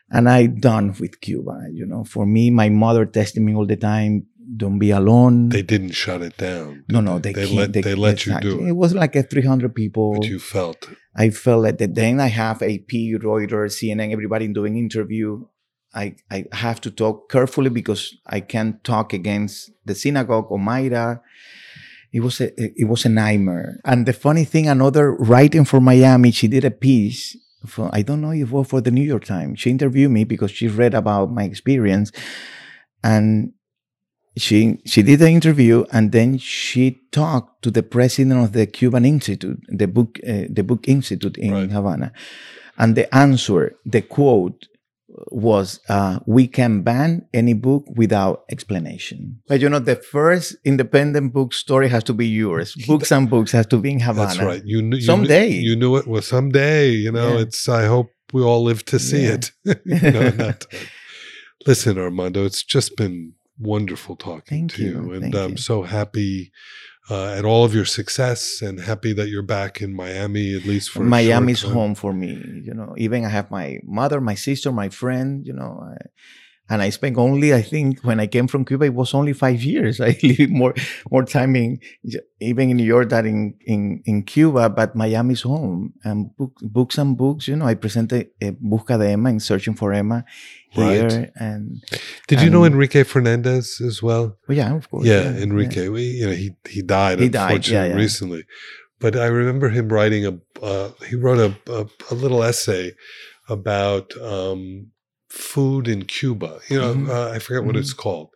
And 0.09 0.29
I 0.29 0.45
done 0.45 0.95
with 0.99 1.19
Cuba. 1.19 1.67
You 1.71 1.85
know, 1.85 2.03
for 2.03 2.25
me, 2.25 2.49
my 2.49 2.69
mother 2.69 3.05
tested 3.05 3.43
me 3.43 3.53
all 3.53 3.65
the 3.65 3.75
time 3.75 4.27
don't 4.55 4.79
be 4.79 4.91
alone. 4.91 5.49
They 5.49 5.61
didn't 5.61 5.91
shut 5.91 6.21
it 6.21 6.37
down. 6.37 6.85
No, 6.89 7.01
no, 7.01 7.19
they, 7.19 7.33
they 7.33 7.45
let 7.45 7.73
they, 7.73 7.81
they 7.81 7.95
let 7.95 8.25
you 8.25 8.39
do 8.39 8.61
it. 8.61 8.69
It 8.69 8.75
was 8.75 8.93
like 8.93 9.15
a 9.15 9.23
300 9.23 9.73
people. 9.75 10.15
But 10.15 10.25
you 10.25 10.39
felt. 10.39 10.89
I 11.15 11.29
felt 11.31 11.63
that 11.63 11.77
the, 11.79 11.87
then 11.87 12.19
I 12.19 12.27
have 12.27 12.61
AP, 12.61 12.91
Reuters, 12.91 13.77
CNN, 13.77 14.11
everybody 14.11 14.47
doing 14.47 14.77
interview. 14.77 15.45
I, 15.93 16.15
I 16.29 16.45
have 16.51 16.79
to 16.81 16.91
talk 16.91 17.29
carefully 17.29 17.69
because 17.69 18.15
I 18.25 18.39
can't 18.39 18.83
talk 18.83 19.13
against 19.13 19.71
the 19.85 19.95
synagogue 19.95 20.47
or 20.49 20.59
Mayra. 20.59 21.21
It 22.13 22.21
was 22.21 22.39
a 22.39 22.51
it 22.57 22.87
was 22.87 23.05
a 23.05 23.09
nightmare. 23.09 23.79
And 23.83 24.05
the 24.05 24.13
funny 24.13 24.45
thing, 24.45 24.67
another 24.67 25.13
writing 25.13 25.65
for 25.65 25.81
Miami, 25.81 26.31
she 26.31 26.47
did 26.47 26.63
a 26.63 26.71
piece 26.71 27.35
for 27.65 27.89
I 27.91 28.01
don't 28.01 28.21
know 28.21 28.31
if 28.31 28.41
it 28.41 28.51
was 28.51 28.67
for 28.67 28.81
the 28.81 28.91
New 28.91 29.03
York 29.03 29.25
Times. 29.25 29.59
She 29.59 29.69
interviewed 29.69 30.11
me 30.11 30.23
because 30.23 30.51
she 30.51 30.67
read 30.67 30.93
about 30.93 31.31
my 31.31 31.43
experience, 31.43 32.11
and 33.03 33.53
she 34.37 34.79
she 34.85 35.01
did 35.01 35.19
the 35.19 35.29
interview 35.29 35.85
and 35.91 36.11
then 36.11 36.37
she 36.37 37.01
talked 37.11 37.63
to 37.63 37.71
the 37.71 37.83
president 37.83 38.43
of 38.43 38.53
the 38.53 38.65
Cuban 38.65 39.05
Institute, 39.05 39.59
the 39.67 39.87
book 39.87 40.19
uh, 40.27 40.45
the 40.49 40.63
book 40.63 40.87
institute 40.87 41.37
in 41.37 41.53
right. 41.53 41.71
Havana, 41.71 42.11
and 42.77 42.95
the 42.95 43.13
answer, 43.13 43.75
the 43.85 44.01
quote 44.01 44.67
was, 45.31 45.79
uh, 45.89 46.19
"We 46.25 46.47
can 46.47 46.81
ban 46.81 47.27
any 47.33 47.53
book 47.53 47.85
without 47.95 48.43
explanation." 48.49 49.41
But 49.47 49.61
you 49.61 49.69
know, 49.69 49.79
the 49.79 49.95
first 49.95 50.55
independent 50.63 51.33
book 51.33 51.53
story 51.53 51.89
has 51.89 52.03
to 52.05 52.13
be 52.13 52.27
yours. 52.27 52.75
Books 52.87 53.11
and 53.11 53.29
books 53.29 53.51
has 53.51 53.65
to 53.67 53.77
be 53.77 53.91
in 53.91 53.99
Havana. 53.99 54.27
That's 54.27 54.39
right. 54.39 54.63
You 54.65 54.81
knew 54.81 55.01
someday. 55.01 55.47
You 55.47 55.61
knew, 55.61 55.69
you 55.69 55.75
knew 55.75 55.95
it. 55.97 56.07
was 56.07 56.27
someday. 56.27 56.89
You 56.89 57.11
know, 57.11 57.35
yeah. 57.35 57.41
it's. 57.41 57.67
I 57.67 57.85
hope 57.85 58.11
we 58.33 58.43
all 58.43 58.63
live 58.63 58.85
to 58.85 58.99
see 58.99 59.23
yeah. 59.23 59.37
it. 59.37 59.51
no, 59.85 60.29
not. 60.29 60.65
Listen, 61.65 61.97
Armando, 61.97 62.45
it's 62.45 62.63
just 62.63 62.95
been 62.95 63.33
wonderful 63.59 64.15
talking 64.15 64.69
Thank 64.69 64.73
to 64.73 64.83
you, 64.83 64.89
you. 64.89 65.13
and 65.13 65.21
Thank 65.23 65.35
I'm 65.35 65.51
you. 65.51 65.57
so 65.57 65.83
happy 65.83 66.51
uh, 67.09 67.33
at 67.33 67.45
all 67.45 67.63
of 67.63 67.73
your 67.73 67.85
success, 67.85 68.61
and 68.61 68.79
happy 68.81 69.13
that 69.13 69.29
you're 69.29 69.41
back 69.41 69.81
in 69.81 69.93
Miami 69.95 70.53
at 70.55 70.65
least 70.65 70.89
for 70.89 71.03
Miami's 71.03 71.59
a 71.59 71.61
short 71.61 71.71
time. 71.71 71.77
home 71.79 71.95
for 71.95 72.13
me. 72.13 72.33
You 72.63 72.73
know, 72.73 72.93
even 72.97 73.23
I 73.25 73.29
have 73.29 73.49
my 73.49 73.79
mother, 73.83 74.19
my 74.19 74.35
sister, 74.35 74.71
my 74.71 74.89
friend. 74.89 75.45
You 75.45 75.53
know, 75.53 75.81
I, 75.81 75.95
and 76.69 76.81
I 76.81 76.89
spent 76.89 77.17
only, 77.17 77.53
I 77.53 77.61
think, 77.61 78.01
when 78.03 78.19
I 78.19 78.27
came 78.27 78.47
from 78.47 78.65
Cuba, 78.65 78.85
it 78.85 78.93
was 78.93 79.13
only 79.13 79.33
five 79.33 79.61
years. 79.63 80.01
I 80.09 80.17
lived 80.23 80.51
more 80.51 80.73
more 81.11 81.23
time 81.23 81.55
in 81.55 81.79
even 82.39 82.69
in 82.69 82.77
New 82.77 82.83
York 82.85 83.09
than 83.09 83.25
in 83.25 83.53
in, 83.65 84.01
in 84.05 84.23
Cuba. 84.23 84.69
But 84.69 84.95
Miami's 84.95 85.41
home, 85.41 85.93
and 86.03 86.35
book, 86.35 86.53
books 86.61 86.97
and 86.97 87.15
books. 87.17 87.47
You 87.47 87.55
know, 87.55 87.65
I 87.65 87.75
presented 87.75 88.27
a 88.41 88.51
Busca 88.51 88.97
de 88.99 89.09
Emma 89.11 89.29
in 89.29 89.39
Searching 89.39 89.75
for 89.75 89.93
Emma 89.93 90.25
here, 90.69 91.07
Right. 91.07 91.31
and 91.39 91.81
Did 92.27 92.41
you 92.41 92.49
know 92.49 92.65
Enrique 92.65 93.03
Fernandez 93.03 93.79
as 93.81 94.03
well? 94.03 94.37
well, 94.47 94.57
yeah, 94.57 94.75
of 94.75 94.89
course, 94.89 95.05
Yeah, 95.07 95.31
Enrique. 95.31 95.87
We, 95.89 96.01
you 96.19 96.25
know, 96.27 96.33
he 96.35 96.55
he 96.69 96.81
died 96.81 97.19
He 97.19 97.29
died, 97.29 97.51
unfortunately 97.51 97.89
yeah, 97.89 97.95
yeah. 97.95 98.01
recently, 98.03 98.43
but 98.99 99.15
I 99.15 99.27
remember 99.27 99.69
him 99.69 99.87
writing 99.89 100.25
a. 100.25 100.33
Uh, 100.61 100.89
he 101.07 101.15
wrote 101.15 101.39
a, 101.39 101.71
a 101.71 101.85
a 102.11 102.15
little 102.15 102.43
essay 102.43 102.93
about 103.49 104.11
um, 104.21 104.91
food 105.29 105.87
in 105.87 106.05
Cuba. 106.05 106.59
You 106.69 106.79
know, 106.79 106.93
Mhm. 106.95 107.09
uh, 107.09 107.29
I 107.31 107.39
forget 107.39 107.63
what 107.63 107.75
it's 107.75 107.93
called, 107.93 108.29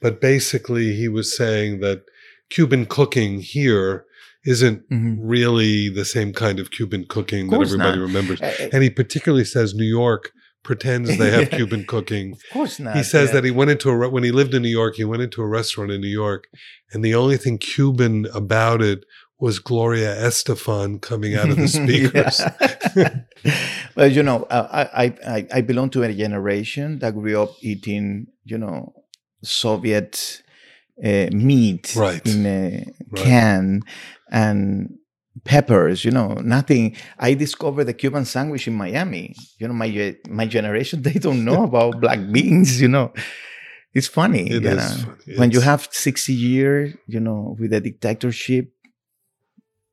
but 0.00 0.20
basically 0.20 0.94
he 0.94 1.08
was 1.08 1.36
saying 1.36 1.80
that 1.80 2.02
Cuban 2.50 2.86
cooking 2.86 3.40
here 3.40 4.04
isn't 4.46 4.88
Mhm. 4.90 5.16
really 5.20 5.88
the 5.90 6.04
same 6.04 6.32
kind 6.32 6.58
of 6.58 6.70
Cuban 6.70 7.04
cooking 7.08 7.50
that 7.50 7.60
everybody 7.60 7.98
not. 7.98 8.06
remembers. 8.06 8.40
Uh, 8.40 8.46
uh, 8.60 8.68
And 8.72 8.82
he 8.82 8.88
particularly 8.90 9.44
says 9.44 9.74
New 9.74 9.84
York 9.84 10.30
pretends 10.64 11.18
they 11.18 11.30
have. 11.30 11.50
Cuban 11.50 11.84
cooking. 11.86 12.32
of 12.32 12.42
course 12.52 12.78
not. 12.80 12.96
He 12.96 13.02
says 13.02 13.28
yeah. 13.28 13.34
that 13.34 13.44
he 13.44 13.50
went 13.50 13.70
into 13.70 13.90
a 13.90 13.96
re- 13.96 14.08
when 14.08 14.24
he 14.24 14.30
lived 14.32 14.54
in 14.54 14.62
New 14.62 14.68
York, 14.68 14.94
he 14.96 15.04
went 15.04 15.22
into 15.22 15.42
a 15.42 15.46
restaurant 15.46 15.90
in 15.90 16.00
New 16.00 16.08
York, 16.08 16.48
and 16.92 17.04
the 17.04 17.14
only 17.14 17.36
thing 17.36 17.58
Cuban 17.58 18.26
about 18.32 18.80
it 18.82 19.04
was 19.40 19.58
Gloria 19.60 20.16
Estefan 20.16 21.00
coming 21.00 21.34
out 21.36 21.48
of 21.50 21.56
the 21.56 21.68
speakers. 21.80 22.40
Well, 23.96 24.10
you 24.10 24.22
know, 24.22 24.44
uh, 24.50 24.86
I, 24.94 25.04
I 25.26 25.46
I 25.54 25.60
belong 25.62 25.90
to 25.90 26.02
a 26.02 26.12
generation 26.12 26.98
that 27.00 27.14
grew 27.14 27.40
up 27.42 27.50
eating, 27.62 28.26
you 28.44 28.58
know, 28.58 28.92
Soviet 29.42 30.42
uh, 31.04 31.28
meat 31.32 31.94
Right. 31.96 32.24
in 32.26 32.46
a 32.46 32.84
Right. 33.10 33.24
can 33.24 33.82
and 34.30 34.94
peppers. 35.44 36.04
You 36.04 36.10
know, 36.12 36.34
nothing. 36.34 36.96
I 37.18 37.34
discovered 37.34 37.84
the 37.84 37.94
Cuban 37.94 38.24
sandwich 38.24 38.66
in 38.68 38.74
Miami. 38.74 39.34
You 39.58 39.68
know, 39.68 39.74
my 39.74 40.16
my 40.28 40.46
generation 40.46 41.02
they 41.08 41.14
don't 41.14 41.44
know 41.44 41.64
about 41.64 42.00
black 42.00 42.20
beans. 42.32 42.80
You 42.80 42.88
know, 42.88 43.12
it's 43.94 44.08
funny. 44.08 44.50
It 44.50 44.62
you 44.62 44.68
is 44.70 44.76
know. 44.76 45.04
funny. 45.14 45.38
When 45.38 45.50
you 45.50 45.60
have 45.60 45.88
sixty 45.90 46.34
years, 46.34 46.94
you 47.06 47.20
know, 47.20 47.56
with 47.58 47.72
a 47.72 47.80
dictatorship. 47.80 48.72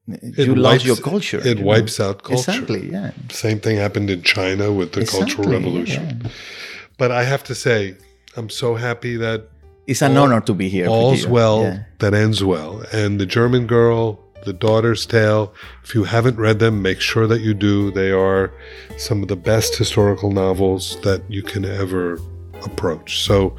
It 0.08 0.46
You 0.48 0.54
wipes- 0.54 0.62
lost 0.62 0.86
your 0.86 0.98
culture. 0.98 1.40
It 1.40 1.46
you 1.46 1.56
know. 1.56 1.62
wipes 1.72 2.00
out 2.00 2.24
culture. 2.24 2.52
Exactly. 2.52 2.92
Yeah. 2.92 3.12
Same 3.32 3.60
thing 3.60 3.78
happened 3.78 4.10
in 4.10 4.22
China 4.22 4.72
with 4.72 4.92
the 4.94 5.06
Cultural 5.06 5.50
Revolution. 5.50 6.22
yeah. 6.24 6.30
But 6.98 7.12
I 7.12 7.24
have 7.24 7.44
to 7.46 7.56
say, 7.56 7.96
I'm 8.38 8.50
so 8.50 8.76
happy 8.76 9.16
that 9.18 9.40
It's 9.88 10.02
an 10.02 10.18
All- 10.18 10.24
honor 10.26 10.42
to 10.42 10.54
be 10.54 10.68
here. 10.70 10.88
all's 10.88 11.28
well 11.28 11.62
Yeah. 11.62 11.78
that 12.00 12.14
ends 12.16 12.44
well. 12.44 12.84
And 12.92 13.20
the 13.20 13.26
German 13.28 13.68
Girl, 13.68 14.20
The 14.46 14.54
Daughter's 14.54 15.06
Tale, 15.08 15.52
if 15.84 15.94
you 15.96 16.04
haven't 16.06 16.38
read 16.38 16.58
them, 16.60 16.82
make 16.82 17.00
sure 17.02 17.26
that 17.28 17.42
you 17.42 17.54
do. 17.56 17.92
They 17.92 18.12
are 18.12 18.52
some 18.98 19.22
of 19.24 19.28
the 19.28 19.36
best 19.36 19.76
historical 19.78 20.32
novels 20.32 20.98
that 21.04 21.22
you 21.30 21.42
can 21.42 21.66
ever 21.66 22.20
approach. 22.64 23.10
So, 23.24 23.56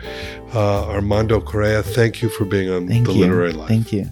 uh, 0.55 0.85
Armando 0.97 1.41
Correa, 1.41 1.83
thank 1.83 2.23
you 2.23 2.29
for 2.29 2.45
being 2.45 2.69
on 2.71 2.87
Thank 2.89 3.07
The 3.07 3.13
you. 3.15 3.21
Literary 3.21 3.53
Life. 3.53 3.69
Thank 3.69 3.93
you. 3.93 4.07